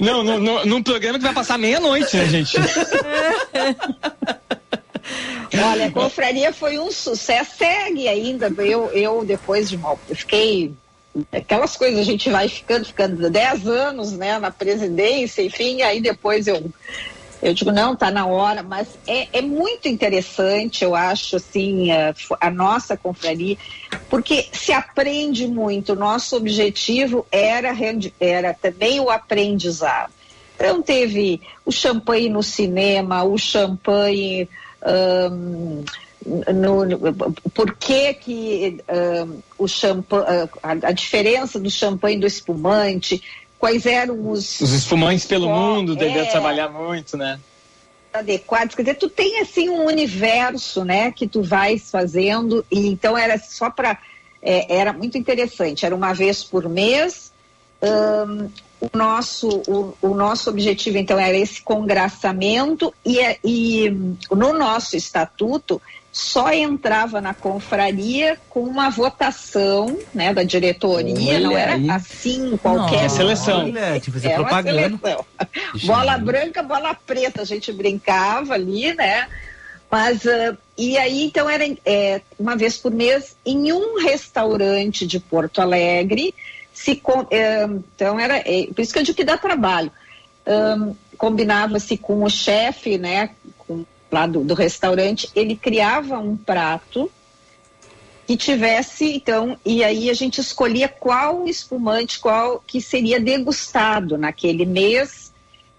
Não, 0.00 0.22
no, 0.22 0.38
no, 0.38 0.66
num 0.66 0.82
programa 0.82 1.18
que 1.18 1.24
vai 1.24 1.34
passar 1.34 1.58
meia-noite, 1.58 2.16
né, 2.16 2.26
gente? 2.26 2.56
Olha, 5.64 5.86
a 5.86 5.90
confraria 5.90 6.52
foi 6.52 6.78
um 6.78 6.90
sucesso, 6.90 7.50
segue 7.58 8.08
ainda. 8.08 8.52
Eu, 8.58 8.90
eu 8.92 9.24
depois 9.24 9.68
de 9.68 9.76
mal, 9.78 9.98
eu 10.08 10.16
fiquei. 10.16 10.72
Aquelas 11.32 11.76
coisas 11.76 12.00
a 12.00 12.04
gente 12.04 12.30
vai 12.30 12.48
ficando, 12.48 12.84
ficando 12.84 13.30
10 13.30 13.66
anos 13.66 14.12
né, 14.12 14.38
na 14.38 14.50
presidência, 14.50 15.42
enfim, 15.42 15.82
aí 15.82 16.00
depois 16.00 16.46
eu, 16.46 16.70
eu 17.42 17.54
digo, 17.54 17.70
não, 17.70 17.94
tá 17.94 18.10
na 18.10 18.26
hora, 18.26 18.62
mas 18.62 18.88
é, 19.06 19.38
é 19.38 19.42
muito 19.42 19.88
interessante, 19.88 20.84
eu 20.84 20.94
acho, 20.94 21.36
assim, 21.36 21.90
a, 21.90 22.14
a 22.40 22.50
nossa 22.50 22.96
confraria, 22.96 23.56
porque 24.08 24.46
se 24.52 24.72
aprende 24.72 25.46
muito. 25.46 25.94
Nosso 25.94 26.36
objetivo 26.36 27.26
era, 27.30 27.72
era 28.20 28.54
também 28.54 29.00
o 29.00 29.10
aprendizado. 29.10 30.12
Então 30.54 30.82
teve 30.82 31.40
o 31.64 31.70
champanhe 31.70 32.28
no 32.30 32.42
cinema, 32.42 33.22
o 33.22 33.36
champanhe 33.36 34.48
ahn, 34.82 35.84
no, 36.54 36.84
no- 36.84 37.32
por 37.54 37.74
que 37.74 38.14
que 38.14 38.80
ahn, 38.88 39.38
o 39.58 39.68
champanhe, 39.68 40.24
a, 40.62 40.70
a 40.72 40.92
diferença 40.92 41.58
do 41.60 41.70
champanhe 41.70 42.16
e 42.16 42.20
do 42.20 42.26
espumante, 42.26 43.22
quais 43.58 43.86
eram 43.86 44.30
os, 44.30 44.60
Os 44.60 44.72
espumantes 44.72 45.24
pelo 45.24 45.48
Ó, 45.48 45.54
mundo, 45.54 45.94
devia 45.96 46.22
é. 46.22 46.26
trabalhar 46.26 46.68
muito, 46.68 47.16
né? 47.16 47.38
adequados, 48.12 48.74
quer 48.74 48.80
dizer, 48.82 48.94
tu 48.94 49.10
tem 49.10 49.40
assim 49.40 49.68
um 49.68 49.84
universo, 49.84 50.84
né, 50.86 51.12
que 51.12 51.26
tu 51.28 51.42
vais 51.42 51.90
fazendo 51.90 52.64
e 52.70 52.86
então 52.86 53.16
era 53.16 53.38
só 53.38 53.68
para 53.68 53.98
era 54.40 54.90
muito 54.92 55.18
interessante, 55.18 55.84
era 55.84 55.94
uma 55.94 56.14
vez 56.14 56.42
por 56.42 56.66
mês. 56.68 57.30
Ahn, 57.82 58.48
o 58.80 58.96
nosso 58.96 59.48
o, 59.68 59.94
o 60.00 60.14
nosso 60.14 60.48
objetivo 60.48 60.96
então 60.96 61.18
era 61.18 61.36
esse 61.36 61.60
congraçamento 61.60 62.92
e, 63.04 63.18
é- 63.20 63.38
e 63.44 63.90
no 64.30 64.52
nosso 64.54 64.96
estatuto 64.96 65.80
só 66.16 66.50
entrava 66.50 67.20
na 67.20 67.34
confraria 67.34 68.38
com 68.48 68.60
uma 68.60 68.88
votação, 68.88 69.98
né, 70.14 70.32
da 70.32 70.42
diretoria, 70.44 71.34
Olha 71.34 71.40
não 71.40 71.54
era 71.54 71.74
aí. 71.74 71.90
assim 71.90 72.56
qualquer 72.56 73.04
É 73.04 73.08
seleção. 73.10 73.64
Olha, 73.66 74.00
fazer 74.00 74.28
é 74.28 74.38
uma 74.38 74.48
propaganda. 74.48 74.98
seleção. 74.98 75.26
Bola 75.84 76.16
branca, 76.16 76.62
bola 76.62 76.94
preta, 76.94 77.42
a 77.42 77.44
gente 77.44 77.70
brincava 77.70 78.54
ali, 78.54 78.94
né? 78.94 79.28
Mas, 79.90 80.26
ah, 80.26 80.56
e 80.78 80.96
aí, 80.96 81.22
então, 81.22 81.50
era 81.50 81.64
é, 81.84 82.22
uma 82.38 82.56
vez 82.56 82.78
por 82.78 82.92
mês 82.92 83.36
em 83.44 83.70
um 83.70 84.02
restaurante 84.02 85.06
de 85.06 85.20
Porto 85.20 85.60
Alegre. 85.60 86.34
Se, 86.72 86.98
é, 87.30 87.64
então, 87.64 88.18
era, 88.18 88.38
é, 88.38 88.68
por 88.74 88.80
isso 88.80 88.90
que 88.90 88.98
eu 89.00 89.02
digo 89.02 89.16
que 89.18 89.22
dá 89.24 89.36
trabalho. 89.36 89.92
Ahn, 90.46 90.94
Combinava-se 91.18 91.96
com 91.98 92.24
o 92.24 92.30
chefe, 92.30 92.96
né? 92.96 93.30
Lá 94.10 94.26
do, 94.26 94.44
do 94.44 94.54
restaurante, 94.54 95.28
ele 95.34 95.56
criava 95.56 96.18
um 96.18 96.36
prato 96.36 97.10
que 98.26 98.36
tivesse, 98.36 99.14
então, 99.14 99.56
e 99.64 99.84
aí 99.84 100.10
a 100.10 100.14
gente 100.14 100.40
escolhia 100.40 100.88
qual 100.88 101.46
espumante, 101.46 102.18
qual 102.18 102.62
que 102.66 102.80
seria 102.80 103.20
degustado 103.20 104.18
naquele 104.18 104.66
mês. 104.66 105.32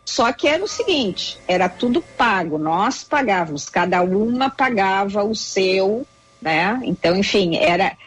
Só 0.05 0.31
que 0.31 0.47
era 0.47 0.63
o 0.63 0.67
seguinte, 0.67 1.37
era 1.45 1.67
tudo 1.67 2.01
pago, 2.01 2.57
nós 2.57 3.03
pagávamos, 3.03 3.67
cada 3.67 4.01
uma 4.01 4.49
pagava 4.49 5.23
o 5.25 5.35
seu, 5.35 6.07
né? 6.41 6.79
Então, 6.83 7.17
enfim, 7.17 7.57
era 7.57 7.97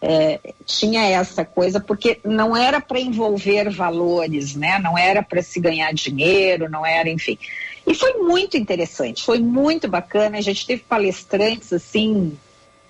é, 0.00 0.38
tinha 0.64 1.02
essa 1.02 1.44
coisa 1.44 1.80
porque 1.80 2.20
não 2.24 2.56
era 2.56 2.80
para 2.80 3.00
envolver 3.00 3.68
valores, 3.70 4.54
né? 4.54 4.78
Não 4.78 4.96
era 4.96 5.22
para 5.22 5.42
se 5.42 5.60
ganhar 5.60 5.92
dinheiro, 5.92 6.70
não 6.70 6.86
era, 6.86 7.10
enfim. 7.10 7.36
E 7.92 7.94
foi 7.94 8.14
muito 8.14 8.56
interessante, 8.56 9.22
foi 9.22 9.38
muito 9.38 9.86
bacana. 9.86 10.38
A 10.38 10.40
gente 10.40 10.66
teve 10.66 10.82
palestrantes 10.82 11.74
assim 11.74 12.32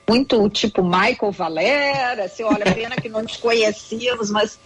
muito 0.08 0.48
tipo 0.48 0.80
Michael 0.84 1.32
Valera, 1.32 2.24
assim, 2.24 2.44
olha, 2.44 2.72
pena 2.72 2.94
que 2.94 3.08
não 3.08 3.22
nos 3.22 3.36
conhecíamos, 3.36 4.30
mas 4.30 4.58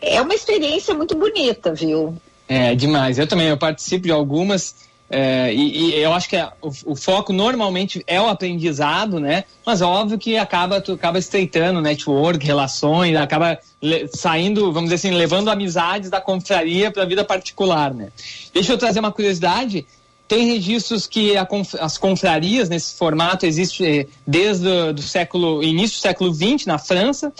é 0.00 0.22
uma 0.22 0.34
experiência 0.34 0.94
muito 0.94 1.14
bonita, 1.14 1.74
viu? 1.74 2.16
É, 2.48 2.74
demais. 2.74 3.18
Eu 3.18 3.26
também, 3.26 3.48
eu 3.48 3.58
participo 3.58 4.06
de 4.06 4.12
algumas 4.12 4.74
é, 5.10 5.52
e, 5.52 5.90
e 5.90 5.94
eu 6.00 6.12
acho 6.12 6.28
que 6.28 6.36
a- 6.36 6.52
o, 6.62 6.70
o 6.92 6.96
foco 6.96 7.32
normalmente 7.32 8.02
é 8.06 8.20
o 8.20 8.26
aprendizado, 8.26 9.20
né? 9.20 9.44
Mas 9.64 9.80
é 9.82 9.84
óbvio 9.84 10.18
que 10.18 10.36
acaba, 10.36 10.80
tu 10.80 10.92
acaba 10.92 11.18
estreitando 11.18 11.80
network, 11.80 12.44
relações, 12.44 13.14
acaba 13.16 13.58
le- 13.82 14.08
saindo, 14.08 14.72
vamos 14.72 14.90
dizer 14.90 14.94
assim, 15.08 15.16
levando 15.16 15.50
amizades 15.50 16.08
da 16.10 16.20
confraria 16.20 16.90
para 16.90 17.02
a 17.02 17.06
vida 17.06 17.22
particular, 17.24 17.92
né? 17.92 18.08
Deixa 18.52 18.72
eu 18.72 18.78
trazer 18.78 19.00
uma 19.00 19.12
curiosidade. 19.12 19.86
Tem 20.26 20.46
registros 20.52 21.06
que 21.06 21.36
a 21.36 21.46
as 21.80 21.98
confrarias 21.98 22.70
nesse 22.70 22.96
formato 22.96 23.44
existe 23.44 23.84
eh, 23.84 24.06
desde 24.26 24.66
o 24.66 24.92
do 24.94 25.02
século 25.02 25.62
início 25.62 25.98
do 25.98 26.00
século 26.00 26.32
XX 26.34 26.64
na 26.66 26.78
França 26.78 27.30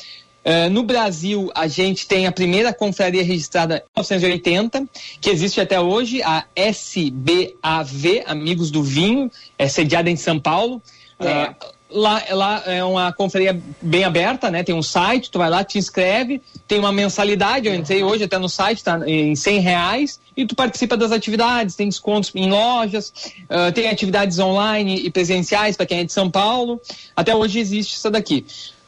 Eh, 0.44 0.68
no 0.68 0.82
Brasil, 0.82 1.50
a 1.54 1.66
gente 1.66 2.06
tem 2.06 2.26
a 2.26 2.32
primeira 2.32 2.72
confraria 2.72 3.24
registrada 3.24 3.76
em 3.96 4.00
1980, 4.00 4.86
que 5.20 5.30
existe 5.30 5.60
até 5.60 5.80
hoje, 5.80 6.22
a 6.22 6.44
SBAV, 6.54 8.22
Amigos 8.26 8.70
do 8.70 8.82
Vinho, 8.82 9.30
é 9.58 9.66
sediada 9.66 10.10
em 10.10 10.16
São 10.16 10.38
Paulo. 10.38 10.82
É. 11.18 11.28
Ah, 11.28 11.54
lá, 11.90 12.22
lá 12.30 12.62
é 12.66 12.84
uma 12.84 13.10
confraria 13.12 13.58
bem 13.80 14.04
aberta, 14.04 14.50
né? 14.50 14.62
Tem 14.62 14.74
um 14.74 14.82
site, 14.82 15.30
tu 15.30 15.38
vai 15.38 15.48
lá, 15.48 15.64
te 15.64 15.78
inscreve, 15.78 16.42
tem 16.68 16.78
uma 16.78 16.92
mensalidade, 16.92 17.66
eu 17.66 17.74
entrei 17.74 18.02
hoje 18.02 18.24
até 18.24 18.36
no 18.36 18.48
site, 18.48 18.84
tá 18.84 19.00
em 19.06 19.34
100 19.34 19.60
reais, 19.60 20.20
e 20.36 20.44
tu 20.44 20.54
participa 20.54 20.96
das 20.96 21.12
atividades, 21.12 21.76
tem 21.76 21.88
descontos 21.88 22.30
em 22.34 22.50
lojas, 22.50 23.14
ah, 23.48 23.72
tem 23.72 23.88
atividades 23.88 24.38
online 24.38 24.96
e 24.96 25.10
presenciais 25.10 25.74
para 25.74 25.86
quem 25.86 26.00
é 26.00 26.04
de 26.04 26.12
São 26.12 26.30
Paulo. 26.30 26.78
Até 27.16 27.34
hoje 27.34 27.58
existe 27.60 27.94
isso 27.94 28.10
daqui. 28.10 28.44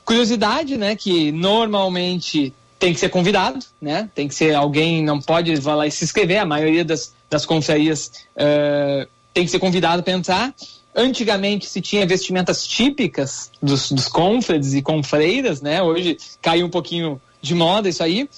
Curiosidade, 0.07 0.77
né? 0.79 0.97
Que 0.97 1.31
normalmente 1.33 2.55
tem 2.79 2.95
que 2.95 3.01
ser 3.01 3.09
convidado, 3.11 3.59
né? 3.83 4.09
Tem 4.15 4.29
que 4.29 4.35
ser 4.35 4.55
alguém, 4.55 5.03
não 5.05 5.21
pode 5.21 5.55
lá 5.61 5.87
e 5.87 5.91
se 5.91 6.05
inscrever. 6.05 6.39
A 6.39 6.47
maioria 6.47 6.85
das, 6.85 7.13
das 7.29 7.45
confrarias 7.45 8.13
eh, 8.37 9.07
tem 9.35 9.45
que 9.45 9.51
ser 9.51 9.59
convidado 9.59 10.03
para 10.03 10.13
entrar. 10.13 10.55
Antigamente 10.95 11.67
se 11.67 11.81
tinha 11.81 12.07
vestimentas 12.07 12.67
típicas 12.67 13.51
dos, 13.63 13.91
dos 13.93 14.09
confrades 14.09 14.73
e 14.75 14.81
confreiras, 14.81 15.61
né? 15.61 15.83
Hoje 15.83 16.17
caiu 16.41 16.67
um 16.67 16.71
pouquinho 16.71 17.21
de 17.43 17.55
moda 17.55 17.89
isso 17.89 18.03
aí. 18.03 18.29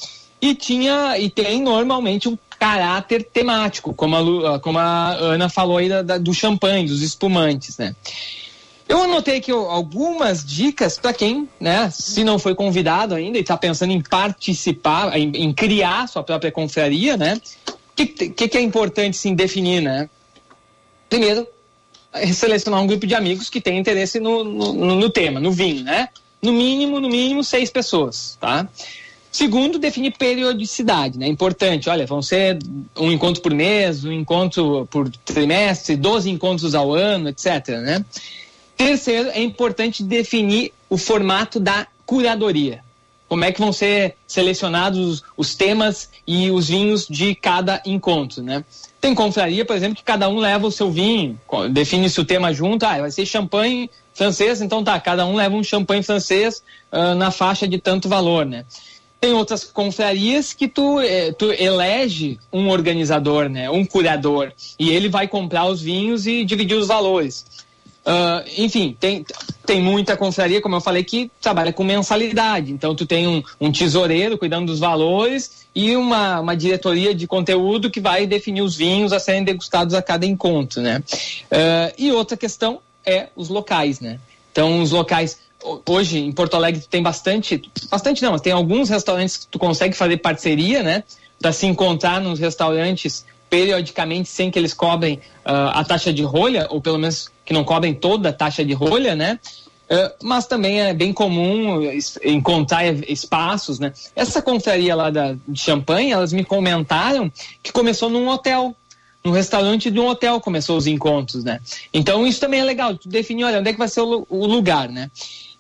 E 0.40 0.54
tinha 0.54 1.18
e 1.18 1.28
tem 1.28 1.60
normalmente 1.62 2.28
um 2.28 2.38
caráter 2.58 3.22
temático, 3.32 3.92
como 3.94 4.16
a, 4.16 4.20
Lu- 4.20 4.60
como 4.60 4.78
a 4.78 5.10
Ana 5.10 5.48
falou 5.48 5.76
aí 5.76 5.88
da- 5.88 6.02
da- 6.02 6.18
do 6.18 6.32
champanhe, 6.34 6.88
dos 6.88 7.02
espumantes, 7.02 7.76
né? 7.78 7.94
Eu 8.88 9.02
anotei 9.02 9.36
aqui 9.36 9.50
algumas 9.52 10.42
dicas 10.44 10.98
para 10.98 11.12
quem, 11.12 11.46
né, 11.60 11.90
se 11.90 12.24
não 12.24 12.38
foi 12.38 12.54
convidado 12.54 13.14
ainda 13.14 13.36
e 13.36 13.42
está 13.42 13.56
pensando 13.56 13.92
em 13.92 14.00
participar, 14.00 15.14
em, 15.18 15.30
em 15.36 15.52
criar 15.52 16.08
sua 16.08 16.22
própria 16.22 16.50
confraria, 16.50 17.14
né? 17.16 17.38
O 17.68 17.72
que, 17.94 18.06
que, 18.06 18.48
que 18.48 18.56
é 18.56 18.60
importante 18.62 19.16
sim 19.16 19.34
definir, 19.34 19.82
né? 19.82 20.08
Primeiro, 21.10 21.46
selecionar 22.32 22.80
um 22.80 22.86
grupo 22.86 23.06
de 23.06 23.14
amigos 23.14 23.50
que 23.50 23.60
tem 23.60 23.76
interesse 23.78 24.18
no, 24.18 24.42
no, 24.42 24.72
no- 24.72 24.94
no 24.96 25.10
tema, 25.10 25.38
no 25.38 25.52
vinho, 25.52 25.84
né? 25.84 26.08
No 26.40 26.52
mínimo, 26.52 26.98
no 27.00 27.08
mínimo, 27.08 27.44
seis 27.44 27.68
pessoas, 27.70 28.38
tá? 28.40 28.66
Segundo, 29.30 29.78
definir 29.78 30.12
periodicidade, 30.16 31.18
né? 31.18 31.26
Importante, 31.26 31.90
olha, 31.90 32.06
vão 32.06 32.22
ser 32.22 32.58
um 32.96 33.12
encontro 33.12 33.42
por 33.42 33.52
mês, 33.52 34.02
um 34.04 34.12
encontro 34.12 34.88
por 34.90 35.10
trimestre, 35.24 35.94
12 35.96 36.30
encontros 36.30 36.74
ao 36.74 36.94
ano, 36.94 37.28
etc, 37.28 37.68
né? 37.82 38.04
Terceiro, 38.78 39.28
é 39.30 39.42
importante 39.42 40.04
definir 40.04 40.72
o 40.88 40.96
formato 40.96 41.58
da 41.58 41.86
curadoria. 42.06 42.82
Como 43.28 43.44
é 43.44 43.52
que 43.52 43.60
vão 43.60 43.72
ser 43.72 44.14
selecionados 44.26 45.22
os, 45.36 45.54
temas 45.54 46.08
e 46.26 46.50
os 46.50 46.68
vinhos 46.68 47.06
de 47.06 47.34
cada 47.34 47.82
encontro, 47.84 48.42
né? 48.42 48.64
Tem 49.00 49.14
confraria, 49.14 49.64
por 49.64 49.76
exemplo, 49.76 49.96
que 49.96 50.02
cada 50.02 50.28
um 50.28 50.38
leva 50.38 50.66
o 50.66 50.70
seu 50.72 50.90
vinho, 50.90 51.38
define-se 51.70 52.18
o 52.20 52.24
tema 52.24 52.54
junto, 52.54 52.86
ah, 52.86 53.00
vai 53.00 53.10
ser 53.10 53.26
champanhe 53.26 53.90
francês, 54.14 54.62
então 54.62 54.82
tá, 54.82 54.98
cada 54.98 55.26
um 55.26 55.34
leva 55.34 55.54
um 55.54 55.62
champanhe 55.62 56.02
francês 56.02 56.62
ah, 56.90 57.14
na 57.14 57.30
faixa 57.30 57.68
de 57.68 57.78
tanto 57.78 58.08
valor, 58.08 58.46
né? 58.46 58.64
Tem 59.20 59.32
outras 59.32 59.64
confrarias 59.64 60.54
que 60.54 60.68
tu, 60.68 61.00
eh, 61.00 61.32
tu 61.32 61.50
elege 61.50 62.38
um 62.52 62.68
organizador, 62.68 63.48
né? 63.48 63.68
Um 63.68 63.84
curador. 63.84 64.52
E 64.78 64.90
ele 64.90 65.08
vai 65.08 65.26
comprar 65.26 65.66
os 65.66 65.82
vinhos 65.82 66.24
e 66.24 66.44
dividir 66.44 66.76
os 66.76 66.86
valores. 66.86 67.44
Ah, 68.04 68.42
enfim, 68.56 68.96
tem, 68.98 69.24
tem 69.66 69.82
muita 69.82 70.16
confraria, 70.16 70.60
como 70.62 70.74
eu 70.76 70.80
falei, 70.80 71.04
que 71.04 71.30
trabalha 71.40 71.72
com 71.72 71.84
mensalidade. 71.84 72.72
Então, 72.72 72.94
tu 72.94 73.04
tem 73.04 73.26
um, 73.28 73.42
um 73.60 73.70
tesoureiro 73.70 74.38
cuidando 74.38 74.66
dos 74.66 74.78
valores 74.78 75.66
e 75.74 75.94
uma, 75.94 76.40
uma 76.40 76.56
diretoria 76.56 77.14
de 77.14 77.26
conteúdo 77.26 77.90
que 77.90 78.00
vai 78.00 78.26
definir 78.26 78.62
os 78.62 78.74
vinhos 78.74 79.12
a 79.12 79.20
serem 79.20 79.44
degustados 79.44 79.94
a 79.94 80.00
cada 80.00 80.24
encontro, 80.24 80.80
né? 80.80 81.02
Ah, 81.50 81.92
e 81.98 82.10
outra 82.10 82.36
questão 82.36 82.80
é 83.04 83.28
os 83.36 83.48
locais, 83.48 84.00
né? 84.00 84.18
Então, 84.52 84.80
os 84.82 84.90
locais... 84.90 85.38
ho- 85.62 85.80
Hoje, 85.88 86.18
em 86.18 86.32
Porto 86.32 86.54
Alegre, 86.54 86.80
tem 86.88 87.02
bastante... 87.02 87.62
Bastante 87.90 88.22
não, 88.22 88.32
mas 88.32 88.40
tem 88.40 88.52
alguns 88.52 88.88
restaurantes 88.88 89.36
que 89.36 89.46
tu 89.48 89.58
consegue 89.58 89.94
fazer 89.94 90.16
parceria, 90.18 90.82
né? 90.82 91.04
Para 91.40 91.52
se 91.52 91.66
encontrar 91.66 92.20
nos 92.20 92.38
restaurantes 92.40 93.24
periodicamente 93.48 94.28
sem 94.28 94.50
que 94.50 94.58
eles 94.58 94.74
cobrem 94.74 95.20
ah, 95.44 95.80
a 95.80 95.84
taxa 95.84 96.12
de 96.12 96.22
rolha, 96.22 96.66
ou 96.70 96.80
pelo 96.80 96.98
menos 96.98 97.30
que 97.44 97.52
não 97.52 97.64
cobrem 97.64 97.94
toda 97.94 98.28
a 98.28 98.32
taxa 98.32 98.64
de 98.64 98.74
rolha, 98.74 99.14
né? 99.14 99.38
Ah, 99.90 100.12
mas 100.22 100.46
também 100.46 100.80
é 100.80 100.92
bem 100.92 101.12
comum 101.12 101.80
encontrar 102.22 102.84
espaços, 103.08 103.78
né? 103.78 103.92
Essa 104.14 104.42
confraria 104.42 104.94
lá 104.94 105.10
da, 105.10 105.34
de 105.46 105.60
champanhe, 105.60 106.12
elas 106.12 106.32
me 106.32 106.44
comentaram 106.44 107.32
que 107.62 107.72
começou 107.72 108.10
num 108.10 108.28
hotel, 108.28 108.76
num 109.24 109.32
restaurante 109.32 109.90
de 109.90 109.98
um 109.98 110.06
hotel 110.06 110.40
começou 110.40 110.76
os 110.76 110.86
encontros, 110.86 111.42
né? 111.42 111.60
Então 111.92 112.26
isso 112.26 112.40
também 112.40 112.60
é 112.60 112.64
legal, 112.64 112.96
tu 112.96 113.08
definir, 113.08 113.44
olha, 113.44 113.60
onde 113.60 113.70
é 113.70 113.72
que 113.72 113.78
vai 113.78 113.88
ser 113.88 114.02
o, 114.02 114.26
o 114.28 114.46
lugar, 114.46 114.88
né? 114.88 115.10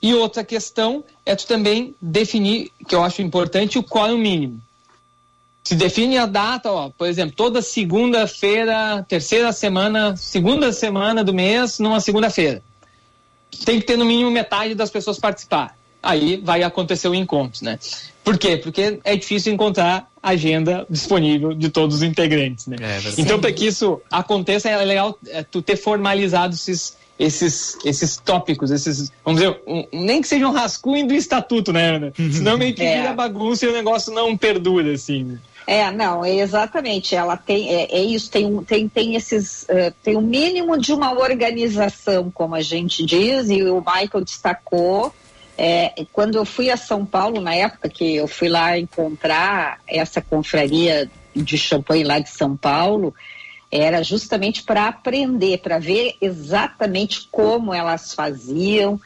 E 0.00 0.14
outra 0.14 0.44
questão 0.44 1.02
é 1.26 1.34
tu 1.34 1.46
também 1.46 1.94
definir, 2.00 2.70
que 2.86 2.94
eu 2.94 3.02
acho 3.02 3.20
importante, 3.22 3.78
o 3.78 3.82
quórum 3.82 4.18
mínimo 4.18 4.60
se 5.68 5.74
define 5.74 6.16
a 6.16 6.24
data, 6.24 6.72
ó, 6.72 6.88
por 6.88 7.06
exemplo, 7.06 7.34
toda 7.36 7.60
segunda-feira, 7.60 9.04
terceira 9.06 9.52
semana, 9.52 10.16
segunda 10.16 10.72
semana 10.72 11.22
do 11.22 11.34
mês, 11.34 11.78
numa 11.78 12.00
segunda-feira. 12.00 12.62
Tem 13.66 13.78
que 13.78 13.84
ter 13.86 13.98
no 13.98 14.04
mínimo 14.06 14.30
metade 14.30 14.74
das 14.74 14.88
pessoas 14.88 15.18
participar. 15.18 15.76
Aí 16.02 16.40
vai 16.42 16.62
acontecer 16.62 17.06
o 17.08 17.14
encontro, 17.14 17.62
né? 17.66 17.78
Por 18.24 18.38
quê? 18.38 18.56
Porque 18.56 18.98
é 19.04 19.14
difícil 19.14 19.52
encontrar 19.52 20.08
agenda 20.22 20.86
disponível 20.88 21.52
de 21.52 21.68
todos 21.68 21.96
os 21.96 22.02
integrantes, 22.02 22.66
né? 22.66 22.76
verdade. 22.78 23.20
então, 23.20 23.38
para 23.38 23.52
que 23.52 23.66
isso 23.66 24.00
aconteça, 24.10 24.70
é 24.70 24.84
legal 24.84 25.18
é, 25.28 25.42
tu 25.42 25.60
ter 25.60 25.76
formalizado 25.76 26.54
esses, 26.54 26.96
esses, 27.18 27.76
esses 27.84 28.16
tópicos, 28.16 28.70
esses, 28.70 29.12
vamos 29.24 29.40
dizer, 29.42 29.60
um- 29.66 29.84
nem 29.92 30.22
que 30.22 30.28
seja 30.28 30.46
um 30.48 30.52
rascunho 30.52 31.06
do 31.08 31.14
estatuto, 31.14 31.72
né, 31.74 31.96
Ana? 31.96 32.12
Senão 32.16 32.56
meio 32.56 32.74
que 32.74 32.82
É. 32.82 33.00
vira 33.02 33.12
bagunça 33.12 33.66
e 33.66 33.68
o 33.68 33.72
negócio 33.72 34.14
não 34.14 34.34
perdura, 34.36 34.92
assim. 34.92 35.38
É, 35.70 35.90
não, 35.90 36.24
é 36.24 36.34
exatamente. 36.36 37.14
Ela 37.14 37.36
tem, 37.36 37.68
é, 37.68 37.94
é 37.98 38.00
isso, 38.02 38.30
tem, 38.30 38.46
um- 38.46 38.64
tem, 38.64 38.88
tem 38.88 39.14
esses, 39.16 39.66
eh, 39.68 39.92
tem 40.02 40.16
o 40.16 40.20
mínimo 40.22 40.78
de 40.78 40.94
uma 40.94 41.12
organização, 41.12 42.30
como 42.30 42.54
a 42.54 42.62
gente 42.62 43.04
diz, 43.04 43.50
e 43.50 43.62
o 43.64 43.76
Michael 43.80 44.24
destacou. 44.24 45.12
é, 45.60 45.92
quando 46.12 46.36
eu 46.36 46.44
fui 46.44 46.70
a 46.70 46.76
São 46.76 47.04
Paulo, 47.04 47.40
na 47.40 47.52
época 47.52 47.88
que 47.88 48.14
eu 48.14 48.28
fui 48.28 48.48
lá 48.48 48.78
encontrar 48.78 49.80
essa 49.88 50.22
confraria 50.22 51.10
de 51.34 51.58
champanhe 51.58 52.04
lá 52.04 52.20
de 52.20 52.30
São 52.30 52.56
Paulo, 52.56 53.12
era 53.70 54.00
justamente 54.04 54.62
para 54.62 54.86
aprender, 54.86 55.58
para 55.58 55.78
ver 55.80 56.14
exatamente 56.20 57.28
como 57.30 57.74
elas 57.74 58.14
faziam. 58.14 59.00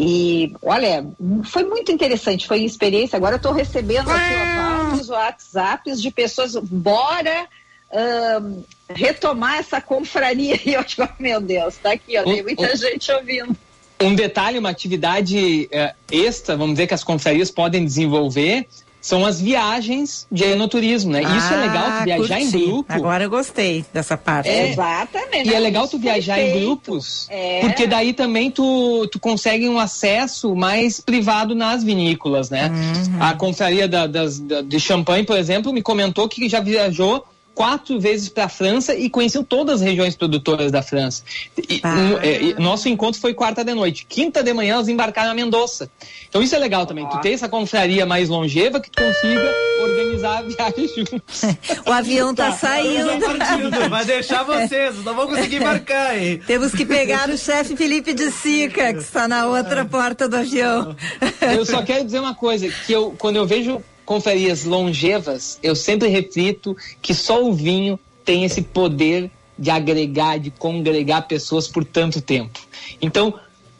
E 0.00 0.52
olha, 0.60 1.06
foi 1.44 1.62
muito 1.64 1.92
interessante, 1.92 2.48
foi 2.48 2.64
experiência. 2.64 3.16
Agora 3.16 3.34
eu 3.34 3.36
estou 3.36 3.52
recebendo 3.52 4.10
aqui 4.10 4.34
ó, 4.34 4.71
vários 4.92 5.08
WhatsApps 5.08 6.02
de 6.02 6.10
pessoas, 6.10 6.54
bora 6.56 7.46
ahn, 7.92 8.62
retomar 8.88 9.58
essa 9.58 9.80
confraria. 9.80 10.58
E 10.64 10.74
eu 10.74 10.84
digo, 10.84 11.08
meu 11.18 11.40
Deus, 11.40 11.76
tá 11.76 11.92
aqui, 11.92 12.18
ó, 12.18 12.22
tem 12.24 12.40
Um- 12.40 12.44
muita 12.44 12.72
um- 12.72 12.76
gente 12.76 13.10
ouvindo. 13.12 13.56
Um 14.00 14.14
detalhe, 14.16 14.58
uma 14.58 14.70
atividade 14.70 15.68
eh, 15.70 15.94
extra, 16.10 16.56
vamos 16.56 16.74
dizer, 16.74 16.88
que 16.88 16.94
as 16.94 17.04
confrarias 17.04 17.52
podem 17.52 17.84
desenvolver, 17.84 18.66
são 19.02 19.26
as 19.26 19.40
viagens 19.40 20.26
de 20.32 20.44
enoturismo, 20.44 21.10
né? 21.12 21.22
Isso 21.22 21.52
é 21.52 21.56
legal, 21.56 21.84
tu 21.84 21.90
Ah, 21.90 22.04
viajar 22.04 22.40
em 22.40 22.50
curti. 22.50 22.66
grupo. 22.66 22.92
Agora 22.92 23.24
eu 23.24 23.28
gostei 23.30 23.84
dessa 23.92 24.16
parte. 24.16 24.48
É. 24.48 24.70
Exatamente. 24.70 25.48
E 25.50 25.54
é 25.54 25.58
legal 25.58 25.88
tu 25.88 25.98
viajar 25.98 26.40
em 26.40 26.60
grupos, 26.60 27.26
É. 27.28 27.60
porque 27.60 27.86
daí 27.86 28.12
também 28.12 28.48
tu, 28.50 29.06
tu 29.10 29.18
consegue 29.18 29.68
um 29.68 29.78
acesso 29.78 30.54
mais 30.54 31.00
privado 31.00 31.54
nas 31.54 31.82
vinícolas, 31.82 32.48
né? 32.48 32.70
Uhum. 32.70 33.20
A 33.22 33.34
confraria 33.34 33.88
da, 33.88 34.06
das, 34.06 34.38
da- 34.38 34.62
de 34.62 34.78
champanhe, 34.78 35.24
por 35.24 35.36
exemplo, 35.36 35.72
me 35.72 35.82
comentou 35.82 36.28
que 36.28 36.48
já 36.48 36.60
viajou 36.60 37.24
quatro 37.54 38.00
vezes 38.00 38.28
para 38.28 38.44
a 38.44 38.48
França 38.48 38.94
e 38.94 39.10
conheceu 39.10 39.44
todas 39.44 39.76
as 39.80 39.86
regiões 39.86 40.16
produtoras 40.16 40.72
da 40.72 40.82
França. 40.82 41.22
E, 41.56 41.80
Ah. 41.82 41.94
um, 41.94 42.18
é, 42.18 42.42
e 42.42 42.54
nosso 42.54 42.88
encontro 42.88 43.20
foi 43.20 43.34
quarta 43.34 43.62
de 43.64 43.74
noite. 43.74 44.06
Quinta 44.08 44.42
de 44.42 44.52
manhã 44.52 44.74
elas 44.74 44.88
embarcaram 44.88 45.30
a 45.30 45.34
Mendoza. 45.34 45.90
Então 46.28 46.42
isso 46.42 46.54
é 46.54 46.58
legal 46.58 46.86
também. 46.86 47.06
Tu 47.08 47.20
ter 47.20 47.32
essa 47.32 47.48
confraria 47.48 48.06
mais 48.06 48.28
longeva 48.28 48.80
que 48.80 48.90
tu 48.90 49.02
consiga 49.02 49.54
organizar 49.82 50.38
a 50.38 50.42
viagem 50.42 50.88
juntos. 50.96 51.42
O 51.86 51.90
avião 51.92 52.34
tá, 52.34 52.52
saindo. 52.52 53.20
Partindo, 53.20 53.88
vai 53.90 54.04
deixar 54.04 54.44
vocês, 54.44 55.04
não 55.04 55.14
vão 55.14 55.26
conseguir 55.26 55.60
marcar, 55.64 56.16
hein? 56.16 56.40
Temos 56.46 56.72
que 56.72 56.86
pegar 56.86 57.28
o 57.28 57.36
chefe 57.36 57.76
Felipe 57.76 58.14
de 58.14 58.30
Sica, 58.30 58.92
que 58.94 59.00
está 59.00 59.26
na 59.28 59.46
outra 59.46 59.84
porta 59.84 60.28
do 60.28 60.36
avião. 60.36 60.96
Eu 61.40 61.66
só 61.66 61.82
quero 61.82 62.04
dizer 62.04 62.20
uma 62.20 62.34
coisa, 62.34 62.68
que 62.86 62.92
eu, 62.92 63.14
quando 63.18 63.36
eu 63.36 63.46
vejo 63.46 63.82
confrarias 64.04 64.64
longevas, 64.64 65.58
eu 65.62 65.74
sempre 65.74 66.08
reflito 66.08 66.76
que 67.00 67.14
só 67.14 67.42
o 67.44 67.52
vinho 67.52 67.98
tem 68.24 68.44
esse 68.44 68.62
poder 68.62 69.30
de 69.58 69.70
agregar, 69.70 70.38
de 70.38 70.50
congregar 70.50 71.26
pessoas 71.26 71.68
por 71.68 71.84
tanto 71.84 72.20
tempo. 72.20 72.58
Então, 73.00 73.34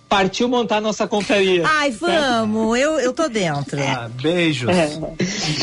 partiu 0.09 0.47
montar 0.49 0.81
nossa 0.81 1.07
confraria. 1.07 1.65
Ai, 1.67 1.91
vamos, 1.91 2.79
eu, 2.79 3.01
eu 3.01 3.13
tô 3.13 3.29
dentro. 3.29 3.81
Ah, 3.81 4.11
beijos. 4.21 4.69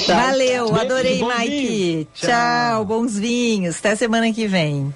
Valeu, 0.07 0.66
Beijo, 0.66 0.82
adorei, 0.82 1.24
Mike. 1.24 1.68
vinho. 1.68 2.07
Tchau. 2.16 2.86
bons 2.86 3.18
vinhos. 3.18 3.78
Até 3.78 3.95
semana 3.95 4.34
que 4.34 4.47
vem. 4.47 4.93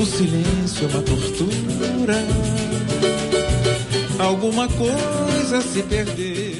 O 0.00 0.06
silêncio 0.06 0.84
é 0.84 0.94
uma 0.94 1.02
tortura. 1.02 2.14
Alguma 4.18 4.68
coisa 4.68 5.60
se 5.60 5.82
perdeu. 5.82 6.59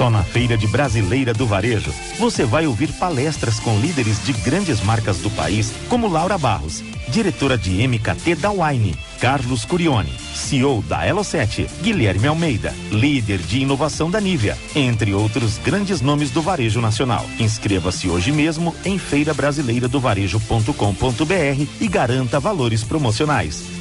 Só 0.00 0.08
na 0.08 0.22
Feira 0.22 0.56
de 0.56 0.66
Brasileira 0.66 1.34
do 1.34 1.46
Varejo, 1.46 1.92
você 2.18 2.46
vai 2.46 2.66
ouvir 2.66 2.90
palestras 2.94 3.60
com 3.60 3.78
líderes 3.78 4.24
de 4.24 4.32
grandes 4.32 4.82
marcas 4.82 5.18
do 5.18 5.30
país, 5.30 5.74
como 5.90 6.08
Laura 6.08 6.38
Barros, 6.38 6.82
diretora 7.08 7.58
de 7.58 7.86
MKT 7.86 8.36
da 8.36 8.50
Wine, 8.50 8.96
Carlos 9.20 9.66
Curione, 9.66 10.10
CEO 10.34 10.82
da 10.88 11.04
Elo7, 11.04 11.68
Guilherme 11.82 12.28
Almeida, 12.28 12.74
líder 12.90 13.40
de 13.40 13.58
inovação 13.58 14.10
da 14.10 14.20
Nivea, 14.20 14.56
entre 14.74 15.12
outros 15.12 15.58
grandes 15.58 16.00
nomes 16.00 16.30
do 16.30 16.40
varejo 16.40 16.80
nacional. 16.80 17.26
Inscreva-se 17.38 18.08
hoje 18.08 18.32
mesmo 18.32 18.74
em 18.86 18.98
feirabrasileiradovarejo.com.br 18.98 21.66
e 21.78 21.88
garanta 21.88 22.40
valores 22.40 22.82
promocionais. 22.82 23.79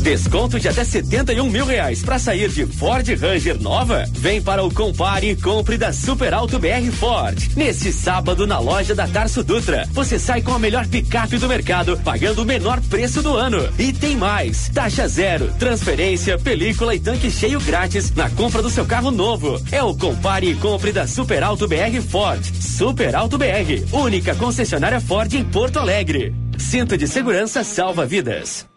Desconto 0.00 0.58
de 0.58 0.66
até 0.66 0.82
71 0.82 1.50
mil 1.50 1.66
reais 1.66 2.02
para 2.02 2.18
sair 2.18 2.48
de 2.48 2.64
Ford 2.64 3.06
Ranger 3.06 3.60
nova? 3.60 4.08
Vem 4.12 4.40
para 4.40 4.64
o 4.64 4.72
Compare 4.72 5.30
e 5.30 5.36
compre 5.36 5.76
da 5.76 5.92
Super 5.92 6.32
Alto 6.32 6.58
BR 6.58 6.90
Ford. 6.90 7.38
Neste 7.54 7.92
sábado 7.92 8.46
na 8.46 8.58
loja 8.58 8.94
da 8.94 9.06
Tarso 9.06 9.44
Dutra, 9.44 9.86
você 9.92 10.18
sai 10.18 10.40
com 10.40 10.54
a 10.54 10.58
melhor 10.58 10.86
picape 10.86 11.36
do 11.36 11.46
mercado, 11.46 11.98
pagando 12.02 12.42
o 12.42 12.46
menor 12.46 12.80
preço 12.80 13.22
do 13.22 13.36
ano. 13.36 13.68
E 13.78 13.92
tem 13.92 14.16
mais: 14.16 14.70
taxa 14.70 15.06
zero, 15.06 15.52
transferência, 15.58 16.38
película 16.38 16.94
e 16.94 16.98
tanque 16.98 17.30
cheio 17.30 17.60
grátis 17.60 18.10
na 18.14 18.30
compra 18.30 18.62
do 18.62 18.70
seu 18.70 18.86
carro 18.86 19.10
novo. 19.10 19.60
É 19.70 19.82
o 19.82 19.94
Compare 19.94 20.50
e 20.50 20.54
compre 20.54 20.92
da 20.92 21.06
Super 21.06 21.42
Alto 21.42 21.68
BR 21.68 22.00
Ford. 22.08 22.42
Super 22.42 23.14
Alto 23.14 23.36
BR, 23.36 23.84
única 23.92 24.34
concessionária 24.34 25.00
Ford 25.00 25.32
em 25.34 25.44
Porto 25.44 25.78
Alegre. 25.78 26.34
Cinto 26.56 26.96
de 26.96 27.06
segurança 27.06 27.62
salva 27.62 28.06
vidas. 28.06 28.69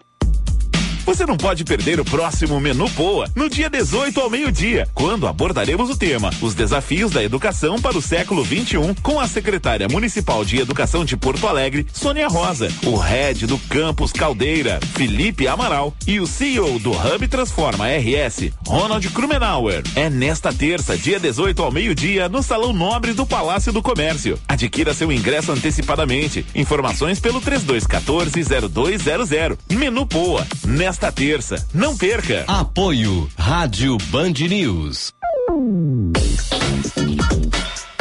Você 1.05 1.25
não 1.25 1.35
pode 1.35 1.65
perder 1.65 1.99
o 1.99 2.05
próximo 2.05 2.57
Menu 2.61 2.89
Poa, 2.91 3.29
no 3.35 3.49
dia 3.49 3.69
18 3.69 4.21
ao 4.21 4.29
meio-dia, 4.29 4.87
quando 4.93 5.27
abordaremos 5.27 5.89
o 5.89 5.97
tema 5.97 6.29
Os 6.41 6.55
desafios 6.55 7.11
da 7.11 7.21
educação 7.21 7.77
para 7.77 7.97
o 7.97 8.01
século 8.01 8.41
21, 8.41 8.93
com 8.95 9.19
a 9.19 9.27
secretária 9.27 9.89
municipal 9.89 10.45
de 10.45 10.59
Educação 10.59 11.03
de 11.03 11.17
Porto 11.17 11.45
Alegre, 11.45 11.85
Sônia 11.91 12.29
Rosa, 12.29 12.69
o 12.85 12.95
head 12.95 13.45
do 13.45 13.57
Campus 13.59 14.13
Caldeira, 14.13 14.79
Felipe 14.95 15.45
Amaral, 15.45 15.93
e 16.07 16.21
o 16.21 16.27
CEO 16.27 16.79
do 16.79 16.91
Hub 16.91 17.27
Transforma 17.27 17.89
RS, 17.89 18.51
Ronald 18.65 19.05
Krumenauer. 19.09 19.83
É 19.97 20.09
nesta 20.09 20.53
terça, 20.53 20.97
dia 20.97 21.19
18 21.19 21.61
ao 21.61 21.69
meio-dia, 21.71 22.29
no 22.29 22.41
Salão 22.41 22.71
Nobre 22.71 23.11
do 23.11 23.25
Palácio 23.25 23.73
do 23.73 23.81
Comércio. 23.81 24.39
Adquira 24.47 24.93
seu 24.93 25.11
ingresso 25.11 25.51
antecipadamente. 25.51 26.45
Informações 26.55 27.19
pelo 27.19 27.41
3214-0200. 27.41 29.57
Menu 29.69 30.05
Poa, 30.05 30.47
nesta 30.65 30.92
terça. 31.01 31.65
Não 31.73 31.95
perca! 31.97 32.43
Apoio 32.47 33.29
Rádio 33.37 33.97
Band 34.09 34.33
News. 34.49 35.13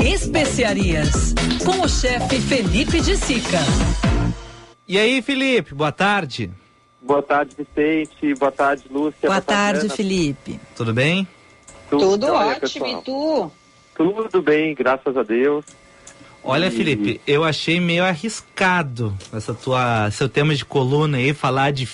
Especiarias, 0.01 1.35
com 1.65 1.81
o 1.83 1.89
chefe 1.89 2.41
Felipe 2.41 3.01
de 3.01 3.17
Sica. 3.17 3.59
E 4.87 4.99
aí, 4.99 5.23
Felipe, 5.23 5.75
boa 5.75 5.93
tarde. 5.93 6.51
Boa 7.01 7.23
tarde, 7.23 7.57
Vicente. 7.57 8.35
Boa 8.39 8.53
tarde, 8.53 8.85
Lúcia. 8.91 9.29
Boa 9.29 9.41
tarde, 9.41 9.87
Ana. 9.87 9.95
Felipe. 9.95 10.61
Tudo 10.77 10.93
bem? 10.93 11.27
Tudo 11.91 12.27
jóia, 12.27 12.39
ótimo, 12.57 12.85
pessoal. 12.85 13.01
e 13.01 13.05
tu? 13.05 13.53
Tudo 13.97 14.43
bem, 14.43 14.75
graças 14.75 15.17
a 15.17 15.23
Deus. 15.23 15.65
Olha, 16.45 16.67
E- 16.67 16.71
Felipe, 16.71 17.21
eu 17.27 17.45
achei 17.45 17.79
meio 17.81 18.05
arriscado 18.05 19.17
essa 19.33 19.55
tua, 19.55 20.11
seu 20.11 20.29
tema 20.29 20.55
de 20.55 20.65
coluna 20.65 21.19
aí, 21.19 21.33
falar 21.33 21.71
de 21.73 21.89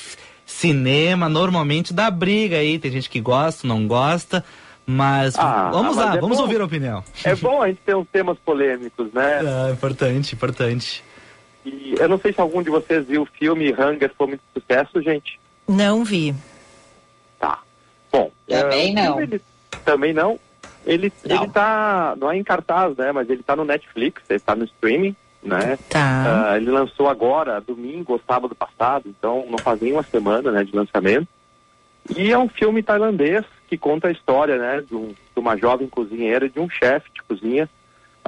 cinema, 0.53 1.29
normalmente 1.29 1.93
dá 1.93 2.11
briga 2.11 2.57
aí, 2.57 2.79
tem 2.79 2.91
gente 2.91 3.11
que 3.11 3.21
gosta, 3.21 3.69
não 3.69 3.87
gosta, 3.87 4.43
mas 4.87 5.39
Ah, 5.39 5.69
vamos 5.71 5.95
mas 5.95 6.07
lá, 6.07 6.17
é 6.17 6.21
vamos 6.21 6.39
bom. 6.39 6.45
ouvir 6.45 6.61
a 6.61 6.65
opinião. 6.65 7.05
É 7.23 7.35
bom 7.37 7.61
a 7.63 7.69
gente 7.69 7.81
ter 7.85 7.95
uns 7.95 8.09
temas 8.09 8.39
polêmicos, 8.39 9.13
né? 9.13 9.41
Ah, 9.45 9.71
importante, 9.71 10.35
importante. 10.35 11.05
E 11.67 11.95
eu 11.99 12.09
não 12.09 12.19
sei 12.19 12.33
se 12.33 12.41
algum 12.41 12.63
de 12.63 12.71
vocês 12.71 13.07
viu 13.07 13.23
o 13.23 13.27
filme 13.27 13.71
Hunger 13.73 14.11
foi 14.17 14.29
muito 14.29 14.41
sucesso, 14.55 15.03
gente. 15.03 15.39
Não 15.69 16.03
vi. 16.03 16.35
Tá. 17.39 17.59
Bom. 18.11 18.31
Também 18.49 18.91
é, 18.91 18.95
não. 18.95 19.17
filme, 19.19 19.23
ele- 19.35 19.43
também 19.85 20.13
não. 20.15 20.41
Ele, 20.87 21.13
Não. 21.29 21.43
ele 21.43 21.53
tá, 21.53 22.15
não 22.19 22.31
é 22.33 22.39
em 22.39 22.43
cartaz, 22.43 22.97
né? 22.97 23.13
Mas 23.13 23.29
ele 23.29 23.43
tá 23.43 23.55
no 23.55 23.67
Netflix, 23.67 24.23
ele 24.31 24.41
tá 24.41 24.57
no 24.57 24.65
streaming, 24.65 25.15
né? 25.43 25.79
Tá. 25.89 26.51
Ah, 26.53 26.57
ele 26.57 26.71
lançou 26.71 27.09
agora, 27.09 27.61
domingo 27.61 28.13
ou 28.15 28.21
sábado 28.27 28.55
passado, 28.55 29.05
então 29.09 29.47
não 29.49 29.59
faz 29.59 29.81
nem 29.81 29.93
uma 29.93 30.03
semana, 30.03 30.51
né, 30.51 30.65
de 30.65 30.75
lançamento. 30.75 31.29
E 32.17 32.33
é 32.33 32.39
um 32.39 32.49
filme 32.49 32.83
tailandês 32.83 33.45
que 33.69 33.77
conta 33.77 34.09
a 34.09 34.13
história, 34.13 34.57
né, 34.59 34.83
de, 34.87 34.95
um- 34.95 35.09
de 35.09 35.39
uma 35.41 35.57
jovem 35.57 35.87
cozinheira 35.89 36.47
e 36.47 36.51
de 36.51 36.59
um 36.59 36.69
chefe 36.69 37.11
de 37.15 37.23
cozinha. 37.23 37.69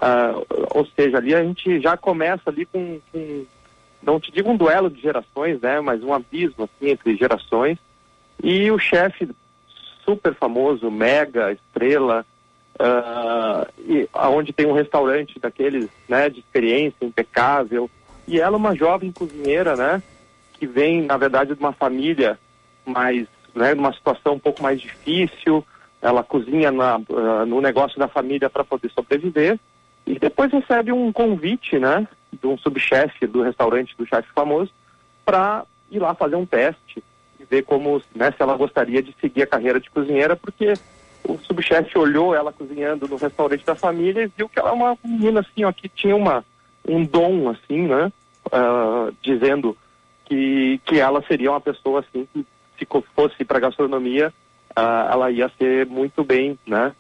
Ah, 0.01 0.33
ou 0.75 0.87
seja, 0.87 1.17
ali 1.19 1.35
a 1.35 1.43
gente 1.43 1.81
já 1.81 1.97
começa 1.97 2.43
ali 2.47 2.65
com, 2.67 3.01
com- 3.13 3.45
não 4.03 4.19
te 4.21 4.31
digo 4.33 4.51
um 4.51 4.57
duelo 4.57 4.89
de 4.91 5.01
gerações, 5.01 5.61
né, 5.61 5.81
mas 5.81 6.03
um 6.03 6.13
abismo 6.15 6.65
assim 6.65 6.91
entre 6.91 7.17
gerações. 7.17 7.79
E 8.43 8.71
o 8.71 8.79
chefe 8.79 9.29
super 10.05 10.35
famoso, 10.35 10.91
mega 10.91 11.53
estrela, 11.53 12.25
ah, 12.83 13.67
e 13.79 14.09
aonde 14.15 14.55
tem 14.55 14.67
um 14.67 14.73
restaurante 14.73 15.39
daqueles, 15.39 15.89
né, 16.09 16.31
de 16.31 16.41
experiência 16.41 17.05
impecável. 17.05 17.91
E 18.27 18.41
ela 18.41 18.57
é 18.57 18.59
uma 18.59 18.75
jovem 18.75 19.13
cozinheira, 19.13 19.77
né, 19.77 20.03
que 20.55 20.67
vem, 20.67 21.03
na 21.03 21.19
verdade, 21.19 21.55
de 21.55 21.61
uma 21.61 21.73
família 21.73 22.39
mais, 22.87 23.27
né, 23.55 23.75
numa 23.75 23.93
situação 23.93 24.35
um 24.35 24.39
pouco 24.39 24.63
mais 24.63 24.81
difícil. 24.81 25.65
Ela 26.01 26.25
cozinha 26.25 26.73
na, 26.73 26.95
ah, 26.95 27.45
no 27.47 27.61
negócio 27.61 27.99
da 27.99 28.09
família 28.09 28.49
para 28.49 28.65
poder 28.65 28.91
sobreviver. 28.91 29.59
E 30.07 30.19
depois 30.19 30.51
recebe 30.51 30.91
um 30.91 31.13
convite, 31.13 31.79
né, 31.79 32.09
de 32.33 32.47
um 32.47 32.57
subchefe 32.57 33.27
do 33.27 33.43
restaurante 33.43 33.95
do 33.99 34.07
chefe 34.07 34.29
famoso 34.35 34.73
para 35.23 35.65
ir 35.91 35.99
lá 35.99 36.15
fazer 36.15 36.37
um 36.37 36.47
teste 36.47 37.05
e 37.39 37.45
ver 37.45 37.63
como, 37.63 38.01
né, 38.15 38.31
se 38.31 38.43
ela 38.43 38.57
gostaria 38.57 39.03
de 39.03 39.15
seguir 39.21 39.43
a 39.43 39.47
carreira 39.47 39.79
de 39.79 39.91
cozinheira, 39.91 40.35
porque 40.35 40.73
o 41.25 41.39
subchefe 41.39 41.99
olhou 41.99 42.35
ela 42.35 42.53
cozinhando 42.53 43.07
no 43.07 43.17
restaurante 43.17 43.65
da 43.65 43.75
família 43.75 44.23
e 44.25 44.33
viu 44.37 44.49
que 44.49 44.59
ela 44.59 44.71
é 44.71 44.73
uma 44.73 44.99
menina 45.05 45.41
assim, 45.41 45.65
ó, 45.65 45.73
que 45.73 45.89
tinha 45.89 46.17
uma 46.17 46.45
um 46.89 47.05
dom 47.05 47.51
assim, 47.51 47.87
né, 47.87 48.13
ah, 48.51 49.11
dizendo 49.23 49.77
que 50.25 50.81
que 50.85 50.99
ela 50.99 51.23
seria 51.23 51.51
uma 51.51 51.61
pessoa 51.61 52.01
assim 52.01 52.27
que 52.33 52.47
se 52.79 52.87
fosse 53.15 53.45
para 53.45 53.61
gastronomia, 53.61 54.33
ah, 54.75 55.09
ela 55.13 55.31
ia 55.31 55.51
ser 55.59 55.87
muito 55.87 56.25
bem, 56.25 56.59
né, 56.67 56.93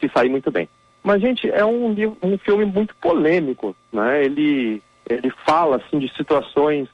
se 0.00 0.08
sair 0.08 0.28
muito 0.28 0.50
bem. 0.50 0.68
Mas 1.02 1.20
gente, 1.20 1.50
é 1.50 1.64
um 1.64 1.94
um 2.22 2.38
filme 2.38 2.64
muito 2.64 2.94
polêmico, 2.96 3.74
né? 3.92 4.24
Ele 4.24 4.82
ele 5.08 5.30
fala 5.44 5.76
assim 5.76 5.98
de 5.98 6.08
situações 6.14 6.88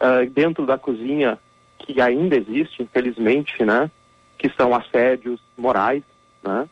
ah, 0.00 0.24
dentro 0.30 0.66
da 0.66 0.76
cozinha 0.76 1.38
que 1.78 2.00
ainda 2.00 2.36
existe, 2.36 2.82
infelizmente, 2.82 3.64
né? 3.64 3.90
Que 4.42 4.50
são 4.56 4.74
assédios 4.74 5.40
morais, 5.56 6.02
né? 6.42 6.68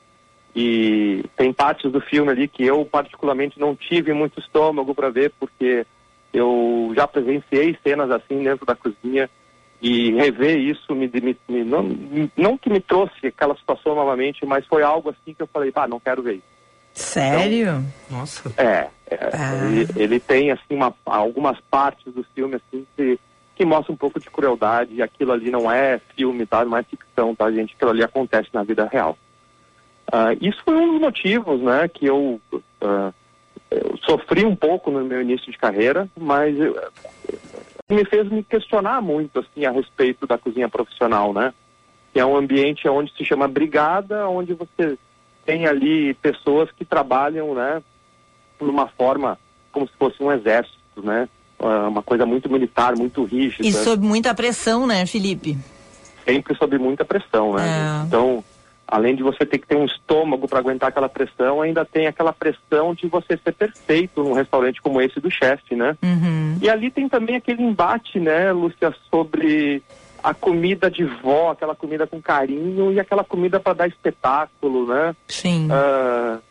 E 0.56 1.24
tem 1.36 1.52
partes 1.52 1.92
do 1.92 2.00
filme 2.00 2.32
ali 2.32 2.48
que 2.48 2.64
eu 2.64 2.84
particularmente 2.84 3.60
não 3.60 3.76
tive 3.76 4.12
muito 4.12 4.40
estômago 4.40 4.92
para 4.92 5.08
ver, 5.08 5.32
porque 5.38 5.86
eu 6.34 6.92
já 6.96 7.06
presenciei 7.06 7.78
cenas 7.84 8.10
assim 8.10 8.42
dentro 8.42 8.66
da 8.66 8.74
cozinha 8.74 9.30
e 9.80 10.10
rever 10.12 10.58
isso 10.58 10.92
me, 10.92 11.08
me- 11.08 11.36
me- 11.48 11.64
não, 11.64 11.88
não 12.36 12.58
que 12.58 12.68
me 12.68 12.80
trouxe 12.80 13.28
aquela 13.28 13.54
situação 13.56 13.94
novamente, 13.94 14.44
mas 14.44 14.66
foi 14.66 14.82
algo 14.82 15.10
assim 15.10 15.32
que 15.32 15.40
eu 15.42 15.46
falei, 15.46 15.70
pá, 15.70 15.86
não 15.86 16.00
quero 16.00 16.22
ver 16.22 16.34
isso. 16.34 16.42
Sério? 16.92 17.84
Nossa. 18.10 18.52
É, 18.58 18.88
é, 19.08 19.18
ele, 19.66 19.86
ele 19.96 20.18
tem 20.20 20.50
assim 20.50 20.74
uma, 20.74 20.92
algumas 21.06 21.58
partes 21.70 22.12
do 22.12 22.24
filme 22.34 22.56
assim 22.56 22.84
que, 22.96 23.18
que 23.60 23.64
mostram 23.66 23.92
um 23.92 23.98
pouco 23.98 24.18
de 24.18 24.30
crueldade 24.30 25.02
aquilo 25.02 25.32
ali 25.32 25.50
não 25.50 25.70
é 25.70 26.00
filme, 26.16 26.46
tá? 26.46 26.64
Não 26.64 26.78
é 26.78 26.82
ficção, 26.82 27.34
tá, 27.34 27.52
gente? 27.52 27.74
Aquilo 27.74 27.90
ali 27.90 28.02
acontece 28.02 28.48
na 28.54 28.62
vida 28.62 28.88
real. 28.90 29.18
Ah, 30.10 30.32
isso 30.40 30.62
foi 30.64 30.74
um 30.76 30.92
dos 30.92 31.00
motivos, 31.02 31.60
né, 31.60 31.86
que 31.86 32.06
eu, 32.06 32.40
ah, 32.80 33.12
eu 33.70 33.98
sofri 33.98 34.46
um 34.46 34.56
pouco 34.56 34.90
no 34.90 35.04
meu 35.04 35.20
início 35.20 35.52
de 35.52 35.58
carreira, 35.58 36.08
mas 36.18 36.58
eu- 36.58 36.74
me 37.90 38.02
fez 38.06 38.30
me 38.30 38.42
questionar 38.42 39.02
muito 39.02 39.40
assim 39.40 39.66
a 39.66 39.70
respeito 39.70 40.26
da 40.26 40.38
cozinha 40.38 40.68
profissional, 40.70 41.34
né? 41.34 41.52
Que 42.14 42.20
é 42.20 42.24
um 42.24 42.36
ambiente 42.36 42.88
onde 42.88 43.12
se 43.12 43.26
chama 43.26 43.46
brigada, 43.46 44.26
onde 44.26 44.54
você 44.54 44.96
tem 45.44 45.66
ali 45.66 46.14
pessoas 46.14 46.70
que 46.72 46.84
trabalham, 46.86 47.54
né, 47.54 47.82
numa 48.58 48.88
forma 48.88 49.38
como 49.70 49.86
se 49.86 49.92
fosse 49.98 50.22
um 50.22 50.32
exército, 50.32 51.02
né? 51.04 51.28
Ah, 51.60 51.88
Uma 51.88 52.02
coisa 52.02 52.24
muito 52.26 52.50
militar, 52.50 52.96
muito 52.96 53.24
rígida, 53.24 53.66
E 53.66 53.72
sob 53.72 54.04
muita 54.04 54.34
pressão, 54.34 54.86
né, 54.86 55.06
Felipe? 55.06 55.56
sempre 56.24 56.54
sob 56.56 56.78
muita 56.78 57.04
pressão, 57.04 57.54
né? 57.54 57.66
É. 58.02 58.06
Então, 58.06 58.44
além 58.86 59.14
de 59.14 59.22
você 59.22 59.44
ter 59.44 59.58
que 59.58 59.66
ter 59.66 59.76
um 59.76 59.84
estômago 59.84 60.46
para 60.46 60.58
aguentar 60.58 60.88
aquela 60.88 61.08
pressão, 61.08 61.60
ainda 61.60 61.84
tem 61.84 62.06
aquela 62.06 62.32
pressão 62.32 62.94
de 62.94 63.06
você 63.06 63.36
ser 63.36 63.52
perfeito 63.52 64.22
num 64.22 64.32
restaurante 64.32 64.80
como 64.80 65.00
esse 65.00 65.20
do 65.20 65.30
chefe, 65.30 65.74
né? 65.74 65.96
Uhum. 66.02 66.58
E 66.60 66.68
ali 66.68 66.90
tem 66.90 67.08
também 67.08 67.36
aquele 67.36 67.62
embate, 67.62 68.20
né, 68.20 68.52
Lúcia, 68.52 68.94
sobre 69.10 69.82
a 70.22 70.34
comida 70.34 70.90
de 70.90 71.04
vó, 71.04 71.50
aquela 71.50 71.74
comida 71.74 72.06
com 72.06 72.20
carinho 72.20 72.92
e 72.92 73.00
aquela 73.00 73.24
comida 73.24 73.58
para 73.58 73.72
dar 73.72 73.88
espetáculo, 73.88 74.86
né? 74.86 75.16
Sim. 75.28 75.68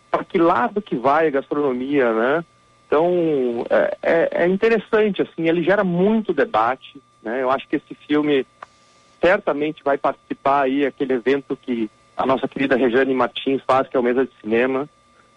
para 0.09 0.23
que 0.23 0.39
lado 0.39 0.81
que 0.81 0.95
vai 0.95 1.27
a 1.27 1.31
gastronomia, 1.31 2.11
né? 2.11 2.43
Então 2.89 3.67
é, 3.69 3.97
é- 4.01 4.29
é 4.43 4.47
interessante, 4.47 5.21
assim, 5.21 5.47
ele 5.47 5.61
gera 5.61 5.83
muito 5.83 6.33
debate, 6.33 6.99
né? 7.21 7.43
Eu 7.43 7.51
acho 7.51 7.67
que 7.67 7.75
esse 7.75 7.93
filme 7.93 8.47
certamente 9.21 9.83
vai 9.83 9.95
participar 9.95 10.63
aí 10.63 10.87
aquele 10.87 11.13
evento 11.13 11.55
que 11.55 11.87
a 12.17 12.25
nossa 12.25 12.47
querida 12.47 12.75
Regiane 12.75 13.13
Martins 13.13 13.61
faz, 13.61 13.87
que 13.87 13.95
é 13.95 13.99
o 13.99 14.03
Mesa 14.03 14.25
de 14.25 14.31
Cinema, 14.41 14.89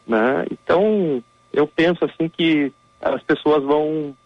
né? 0.07 0.46
Então 0.50 1.22
eu 1.53 1.66
penso 1.66 2.07
assim 2.07 2.26
que 2.26 2.72
as 3.03 3.22
pessoas 3.22 3.62
vão 3.62 4.16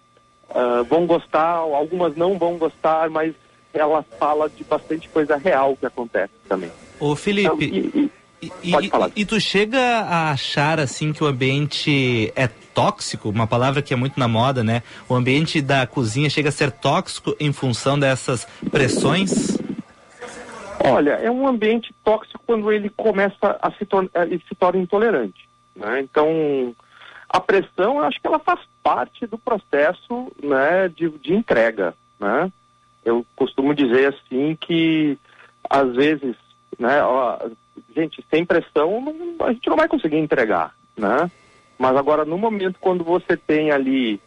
ah, 0.51 0.85
vão 0.89 1.05
gostar, 1.05 1.49
algumas 1.57 2.17
não 2.17 2.39
vão 2.39 2.57
gostar, 2.57 3.11
mas 3.11 3.35
ela 3.75 4.05
fala 4.21 4.49
de 4.49 4.63
bastante 4.63 5.09
coisa 5.09 5.37
real 5.37 5.77
que 5.77 5.85
acontece 5.85 6.33
também. 6.49 6.71
Ô 7.01 7.17
Felipe, 7.17 7.65
e, 7.65 8.11
pode 8.71 8.89
falar. 8.89 9.11
e 9.15 9.25
tu 9.25 9.41
chega 9.41 9.81
a 9.81 10.31
achar 10.31 10.81
assim 10.81 11.13
que 11.13 11.23
o 11.23 11.27
ambiente 11.27 12.33
é 12.37 12.49
tóxico, 12.77 13.31
uma 13.31 13.47
palavra 13.47 13.81
que 13.81 13.95
é 13.95 13.97
muito 13.97 14.21
na 14.21 14.29
moda, 14.29 14.63
né? 14.63 14.83
O 15.09 15.15
ambiente 15.15 15.63
da 15.63 15.87
cozinha 15.87 16.29
chega 16.29 16.51
a 16.51 16.53
ser 16.53 16.71
tóxico 16.71 17.35
em 17.41 17.53
função 17.53 17.99
dessas 17.99 18.47
pressões? 18.71 19.57
Olha, 20.85 21.13
é 21.13 21.31
um 21.31 21.49
ambiente 21.49 21.95
tóxico 22.05 22.41
quando 22.47 22.71
ele 22.71 22.91
começa 22.91 23.59
a 23.63 23.71
se, 23.73 23.87
tor 23.87 24.09
eh, 24.15 24.23
ele 24.23 24.43
se 24.47 24.55
torna 24.55 24.81
intolerante. 24.81 25.49
Né? 25.75 26.01
Então, 26.01 26.75
a 27.29 27.41
pressão, 27.41 27.99
eu 27.99 28.05
acho 28.05 28.21
que 28.21 28.27
ela 28.27 28.39
faz 28.39 28.61
parte 28.83 29.27
do 29.27 29.39
processo 29.39 30.33
né, 30.43 30.89
de, 30.89 31.09
de 31.09 31.35
entrega. 31.35 31.95
Né? 32.21 32.53
Eu 33.05 33.25
costumo 33.35 33.75
dizer 33.75 34.15
assim 34.15 34.57
que, 34.61 35.19
às 35.69 35.95
vezes, 35.95 36.37
né, 36.79 37.03
ó, 37.03 37.39
gente, 37.95 38.25
sem 38.31 38.45
pressão 38.45 39.01
não- 39.01 39.47
a 39.47 39.53
gente 39.53 39.69
não 39.69 39.77
vai 39.77 39.89
conseguir 39.89 40.17
entregar. 40.17 40.75
Né? 40.97 41.31
Mas 41.79 41.97
agora, 41.97 42.25
no 42.25 42.39
momento 42.39 42.79
quando 42.81 43.05
você 43.05 43.37
tem 43.37 43.71
ali 43.71 44.21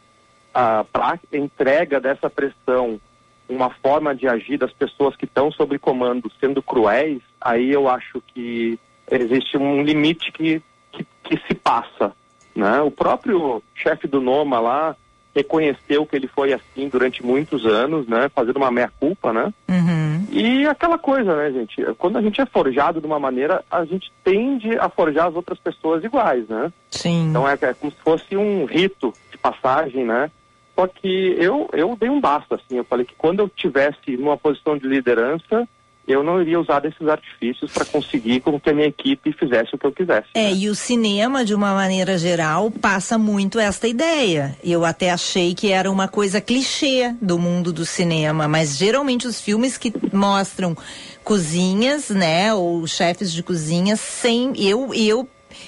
a 0.53 0.85
entrega 1.31 1.99
dessa 1.99 2.29
pressão 2.29 2.99
uma 3.47 3.69
forma 3.69 4.13
de 4.15 4.27
agir 4.27 4.57
das 4.57 4.71
pessoas 4.71 5.15
que 5.15 5.25
estão 5.25 5.51
sob 5.51 5.77
comando 5.79 6.31
sendo 6.39 6.61
cruéis, 6.61 7.21
aí 7.41 7.71
eu 7.71 7.89
acho 7.89 8.21
que 8.27 8.79
existe 9.09 9.57
um 9.57 9.81
limite 9.81 10.31
que, 10.31 10.61
que, 10.91 11.05
que 11.23 11.37
se 11.47 11.55
passa. 11.55 12.13
Né? 12.55 12.81
O 12.81 12.91
próprio 12.91 13.63
chefe 13.73 14.07
do 14.07 14.21
Noma 14.21 14.59
lá 14.59 14.95
reconheceu 15.39 16.05
que 16.05 16.15
ele 16.15 16.27
foi 16.27 16.53
assim 16.53 16.87
durante 16.87 17.25
muitos 17.25 17.65
anos, 17.65 18.07
né? 18.07 18.29
fazendo 18.33 18.57
uma 18.57 18.71
meia-culpa, 18.71 19.33
né? 19.33 19.53
Uhum. 19.67 20.25
E 20.31 20.67
aquela 20.67 20.97
coisa, 20.97 21.35
né, 21.35 21.51
gente? 21.51 21.81
Quando 21.97 22.17
a 22.17 22.21
gente 22.21 22.39
é 22.39 22.45
forjado 22.45 22.99
de 22.99 23.07
uma 23.07 23.19
maneira, 23.19 23.63
a 23.69 23.83
gente 23.85 24.11
tende 24.23 24.77
a 24.77 24.89
forjar 24.89 25.27
as 25.27 25.35
outras 25.35 25.57
pessoas 25.59 26.03
iguais, 26.03 26.47
né? 26.47 26.71
Sim. 26.91 27.29
Então 27.29 27.47
é, 27.47 27.53
é 27.53 27.73
como 27.73 27.91
se 27.91 27.97
fosse 28.01 28.37
um 28.37 28.65
rito 28.65 29.13
de 29.31 29.37
passagem, 29.37 30.05
né? 30.05 30.29
Só 30.75 30.87
que 30.87 31.35
eu, 31.37 31.69
eu 31.73 31.97
dei 31.99 32.09
um 32.09 32.21
basta, 32.21 32.55
assim. 32.55 32.77
Eu 32.77 32.85
falei 32.85 33.05
que 33.05 33.15
quando 33.17 33.39
eu 33.39 33.49
tivesse 33.49 34.15
numa 34.17 34.37
posição 34.37 34.77
de 34.77 34.87
liderança, 34.87 35.67
eu 36.11 36.23
não 36.23 36.41
iria 36.41 36.59
usar 36.59 36.79
desses 36.79 37.07
artifícios 37.07 37.71
para 37.71 37.85
conseguir 37.85 38.41
com 38.41 38.59
que 38.59 38.69
a 38.69 38.73
minha 38.73 38.87
equipe 38.87 39.31
fizesse 39.33 39.75
o 39.75 39.77
que 39.77 39.85
eu 39.85 39.91
quisesse. 39.91 40.27
É, 40.33 40.51
e 40.51 40.69
o 40.69 40.75
cinema, 40.75 41.45
de 41.45 41.53
uma 41.53 41.73
maneira 41.73 42.17
geral, 42.17 42.71
passa 42.71 43.17
muito 43.17 43.59
esta 43.59 43.87
ideia. 43.87 44.57
Eu 44.63 44.85
até 44.85 45.11
achei 45.11 45.53
que 45.53 45.71
era 45.71 45.89
uma 45.89 46.07
coisa 46.07 46.41
clichê 46.41 47.13
do 47.21 47.37
mundo 47.37 47.71
do 47.71 47.85
cinema, 47.85 48.47
mas 48.47 48.77
geralmente 48.77 49.27
os 49.27 49.39
filmes 49.39 49.77
que 49.77 49.93
mostram 50.11 50.75
cozinhas, 51.23 52.09
né, 52.09 52.53
ou 52.53 52.85
chefes 52.87 53.31
de 53.31 53.43
cozinha, 53.43 53.95
sem 53.95 54.53
eu 54.57 54.93
eu 54.93 55.27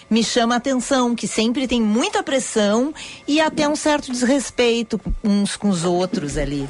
me 0.10 0.24
chama 0.24 0.56
a 0.56 0.58
atenção 0.58 1.16
que 1.16 1.28
sempre 1.28 1.68
tem 1.68 1.82
muita 1.82 2.24
pressão 2.24 2.94
e 3.28 3.40
até 3.40 3.68
um 3.68 3.76
certo 3.76 4.12
desrespeito 4.12 5.00
uns 5.24 5.56
com 5.56 5.70
os 5.70 5.84
outros 5.86 6.38
ali. 6.38 6.68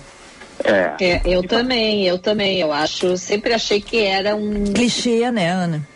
É. 0.64 1.03
É, 1.03 1.22
eu 1.26 1.43
também, 1.43 2.05
eu 2.07 2.18
também. 2.20 2.59
Eu 2.59 2.72
acho, 2.72 3.18
sempre 3.18 3.53
achei 3.53 3.82
que 3.82 3.99
era 3.99 4.36
um. 4.36 4.66
Clichê, 4.74 5.30
né, 5.32 5.49
Ana? 5.49 5.88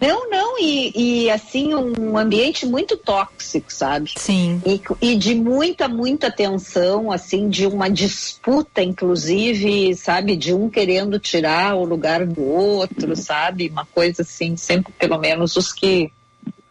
Não, 0.00 0.30
não, 0.30 0.58
e, 0.60 1.24
e, 1.24 1.30
assim, 1.30 1.74
um 1.74 2.16
ambiente 2.16 2.64
muito 2.64 2.96
tóxico, 2.96 3.72
sabe? 3.72 4.12
Sim. 4.16 4.62
E, 4.64 4.80
e 5.02 5.16
de 5.16 5.34
muita, 5.34 5.88
muita 5.88 6.30
tensão, 6.30 7.10
assim, 7.10 7.48
de 7.48 7.66
uma 7.66 7.90
disputa, 7.90 8.80
inclusive, 8.80 9.92
sabe, 9.96 10.36
de 10.36 10.54
um 10.54 10.70
querendo 10.70 11.18
tirar 11.18 11.74
o 11.74 11.84
lugar 11.84 12.24
do 12.24 12.44
outro, 12.44 13.16
sabe? 13.16 13.68
Uma 13.68 13.84
coisa 13.86 14.22
assim, 14.22 14.56
sempre, 14.56 14.92
pelo 14.92 15.18
menos, 15.18 15.56
os 15.56 15.72
que, 15.72 16.12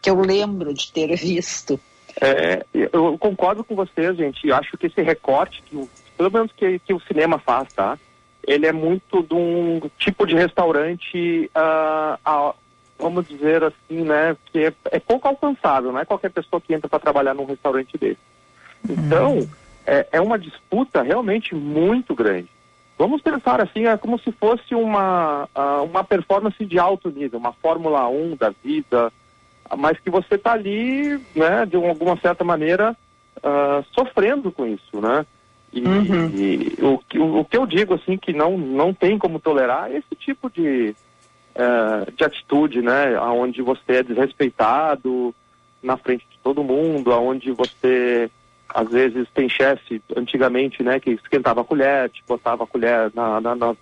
que 0.00 0.08
eu 0.08 0.18
lembro 0.20 0.72
de 0.72 0.90
ter 0.90 1.14
visto. 1.20 1.78
É, 2.18 2.64
eu 2.72 3.18
concordo 3.18 3.62
com 3.62 3.74
vocês, 3.74 4.16
gente. 4.16 4.48
Eu 4.48 4.56
acho 4.56 4.76
que 4.78 4.86
esse 4.86 5.02
recorte, 5.02 5.62
que 5.66 5.76
o, 5.76 5.88
pelo 6.18 6.32
menos 6.32 6.50
que, 6.52 6.80
que 6.80 6.92
o 6.92 7.00
cinema 7.00 7.38
faz, 7.38 7.72
tá? 7.72 7.96
Ele 8.44 8.66
é 8.66 8.72
muito 8.72 9.22
de 9.22 9.34
um 9.34 9.80
tipo 9.96 10.26
de 10.26 10.34
restaurante, 10.34 11.48
ah, 11.54 12.18
ah, 12.24 12.54
vamos 12.98 13.28
dizer 13.28 13.62
assim, 13.62 14.02
né? 14.02 14.36
Que 14.52 14.66
é, 14.66 14.72
é 14.90 14.98
pouco 14.98 15.28
alcançável, 15.28 15.92
não 15.92 16.00
é 16.00 16.04
qualquer 16.04 16.30
pessoa 16.30 16.60
que 16.60 16.74
entra 16.74 16.88
para 16.88 16.98
trabalhar 16.98 17.34
num 17.34 17.44
restaurante 17.44 17.96
desse. 17.96 18.18
Então, 18.88 19.48
é, 19.86 20.08
é 20.12 20.20
uma 20.20 20.38
disputa 20.38 21.02
realmente 21.02 21.54
muito 21.54 22.14
grande. 22.16 22.48
Vamos 22.98 23.22
pensar 23.22 23.60
assim, 23.60 23.86
é 23.86 23.96
como 23.96 24.18
se 24.18 24.32
fosse 24.32 24.74
uma, 24.74 25.48
ah, 25.54 25.82
uma 25.82 26.02
performance 26.02 26.64
de 26.64 26.80
alto 26.80 27.10
nível, 27.10 27.38
uma 27.38 27.52
Fórmula 27.52 28.08
1 28.08 28.34
da 28.34 28.50
vida, 28.50 29.12
mas 29.76 30.00
que 30.00 30.10
você 30.10 30.34
está 30.34 30.52
ali, 30.52 31.16
né, 31.32 31.64
de 31.64 31.76
alguma 31.76 32.16
certa 32.16 32.42
maneira, 32.42 32.96
ah, 33.40 33.84
sofrendo 33.92 34.50
com 34.50 34.66
isso, 34.66 35.00
né? 35.00 35.24
E, 35.72 35.80
e 36.32 36.76
o, 36.84 36.98
que- 37.08 37.18
o, 37.18 37.44
que 37.44 37.56
eu 37.56 37.66
digo, 37.66 37.94
assim, 37.94 38.16
que 38.16 38.32
não, 38.32 38.56
não 38.56 38.92
tem 38.94 39.18
como 39.18 39.38
tolerar 39.38 39.90
é 39.90 39.98
esse 39.98 40.14
tipo 40.18 40.50
de, 40.50 40.94
eh, 41.54 42.10
de 42.16 42.24
atitude, 42.24 42.80
né? 42.80 43.18
Onde 43.20 43.60
você 43.62 43.96
é 43.96 44.02
desrespeitado 44.02 45.34
na 45.82 45.96
frente 45.96 46.26
de 46.30 46.38
todo 46.42 46.64
mundo, 46.64 47.12
aonde 47.12 47.52
você, 47.52 48.30
às 48.68 48.88
vezes, 48.90 49.28
tem 49.34 49.48
chefe, 49.48 50.02
antigamente, 50.16 50.82
né, 50.82 50.98
que 50.98 51.10
esquentava 51.10 51.60
a 51.60 51.64
colher, 51.64 52.10
te 52.10 52.22
botava 52.26 52.64
a 52.64 52.66
colher 52.66 53.12
na, 53.14 53.40
na, 53.40 53.54
na- 53.54 53.76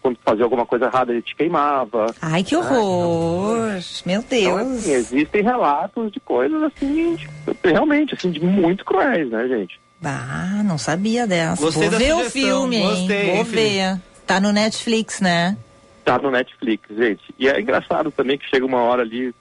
quando 0.00 0.18
fazia 0.24 0.44
alguma 0.44 0.64
coisa 0.64 0.86
errada, 0.86 1.12
ele 1.12 1.22
te 1.22 1.34
queimava. 1.36 2.06
Ai, 2.22 2.42
que 2.44 2.56
horror! 2.56 3.78
Meu 4.06 4.20
Então, 4.20 4.56
Deus! 4.56 4.78
assim, 4.78 4.92
existem 4.92 5.42
relatos 5.42 6.10
de 6.12 6.20
coisas 6.20 6.62
assim, 6.62 7.16
de- 7.16 7.28
realmente, 7.64 8.14
assim, 8.14 8.30
de 8.30 8.40
muito 8.40 8.84
cruéis, 8.84 9.28
né, 9.28 9.46
gente? 9.48 9.78
Ah, 10.04 10.62
não 10.64 10.78
sabia 10.78 11.26
dessa. 11.26 11.62
Gostei 11.62 11.88
Vou 11.88 11.90
da 11.92 11.98
ver 11.98 12.12
o 12.12 12.16
sugestão, 12.18 12.42
filme, 12.42 12.76
hein? 12.76 12.82
gostei, 12.88 13.34
Vou 13.34 13.44
ver. 13.44 14.00
Tá 14.26 14.40
no 14.40 14.52
Netflix, 14.52 15.20
né? 15.20 15.56
Tá 16.04 16.18
no 16.18 16.30
Netflix, 16.30 16.88
gente. 16.94 17.22
E 17.38 17.48
é 17.48 17.60
engraçado 17.60 18.10
também 18.10 18.38
que 18.38 18.48
chega 18.48 18.64
uma 18.64 18.80
hora 18.82 19.02
ali, 19.02 19.34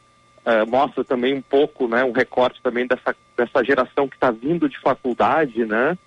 eh, 0.46 0.66
mostra 0.66 1.04
também 1.04 1.34
um 1.34 1.42
pouco, 1.42 1.88
né, 1.88 2.04
um 2.04 2.12
recorte 2.12 2.60
também 2.62 2.88
dessa, 2.88 3.16
dessa 3.38 3.64
geração 3.64 4.08
que 4.08 4.16
está 4.16 4.32
vindo 4.32 4.68
de 4.70 4.80
faculdade, 4.80 5.66
né? 5.66 5.98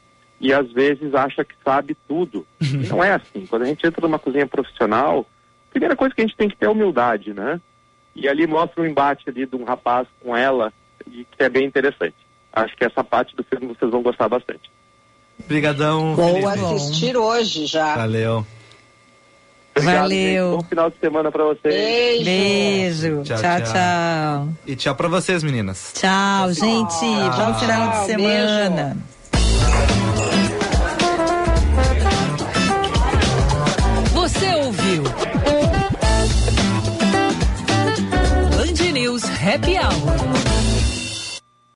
E 0.41 0.53
às 0.53 0.71
vezes 0.73 1.15
acha 1.15 1.45
que 1.45 1.55
sabe 1.65 1.97
tudo. 2.07 2.47
E 2.61 2.87
não 2.89 3.03
é 3.03 3.13
assim. 3.13 3.47
Quando 3.47 3.63
a 3.63 3.67
gente 3.67 3.85
entra 3.87 4.07
numa 4.07 4.19
cozinha 4.19 4.47
profissional, 4.47 5.27
a 5.69 5.71
primeira 5.71 5.97
coisa 5.97 6.15
que 6.15 6.21
a 6.21 6.25
gente 6.27 6.37
tem 6.37 6.49
que 6.49 6.57
ter 6.57 6.67
é 6.67 6.71
humildade, 6.71 7.33
né? 7.35 7.61
E 8.15 8.29
ali 8.29 8.47
mostra 8.47 8.83
o 8.83 8.87
embate 8.87 9.29
ali 9.29 9.47
de 9.47 9.57
um 9.57 9.65
rapaz 9.65 10.07
com 10.21 10.37
ela, 10.37 10.73
e 11.07 11.25
que 11.25 11.43
é 11.43 11.49
bem 11.49 11.67
interessante 11.67 12.17
acho 12.59 12.77
que 12.77 12.85
essa 12.85 13.05
parte 13.05 13.35
do 13.37 13.45
filme 13.45 13.69
vocês 13.69 13.91
vão 13.91 14.03
gostar 14.03 14.29
bastante. 14.29 14.71
Obrigadão, 15.45 16.15
Vou 16.15 16.49
assistir 16.49 17.17
hoje 17.17 17.67
já. 17.67 17.95
Valeu. 17.97 18.45
Obrigado, 19.77 20.03
Valeu. 20.03 20.51
Gente. 20.51 20.57
Bom 20.57 20.69
final 20.69 20.91
de 20.91 20.99
semana 20.99 21.31
pra 21.31 21.45
vocês. 21.45 22.25
Beijo. 22.25 22.25
Beijo. 22.25 23.23
Tchau, 23.23 23.39
tchau. 23.39 23.61
tchau. 23.61 23.73
tchau. 23.73 24.49
E 24.67 24.77
tchau 24.77 24.95
pra 24.95 25.09
vocês, 25.09 25.43
meninas. 25.43 25.93
Tchau, 25.95 26.53
gente. 26.53 26.99
Tchau. 26.99 27.47
Bom 27.47 27.55
final 27.55 27.91
de 27.91 28.07
semana. 28.07 28.97
Beijo. 28.97 29.19
Você 34.15 34.55
ouviu? 34.57 35.03
Band 38.57 38.93
News 38.93 39.23
Happy 39.25 39.79
Hour. 39.79 40.38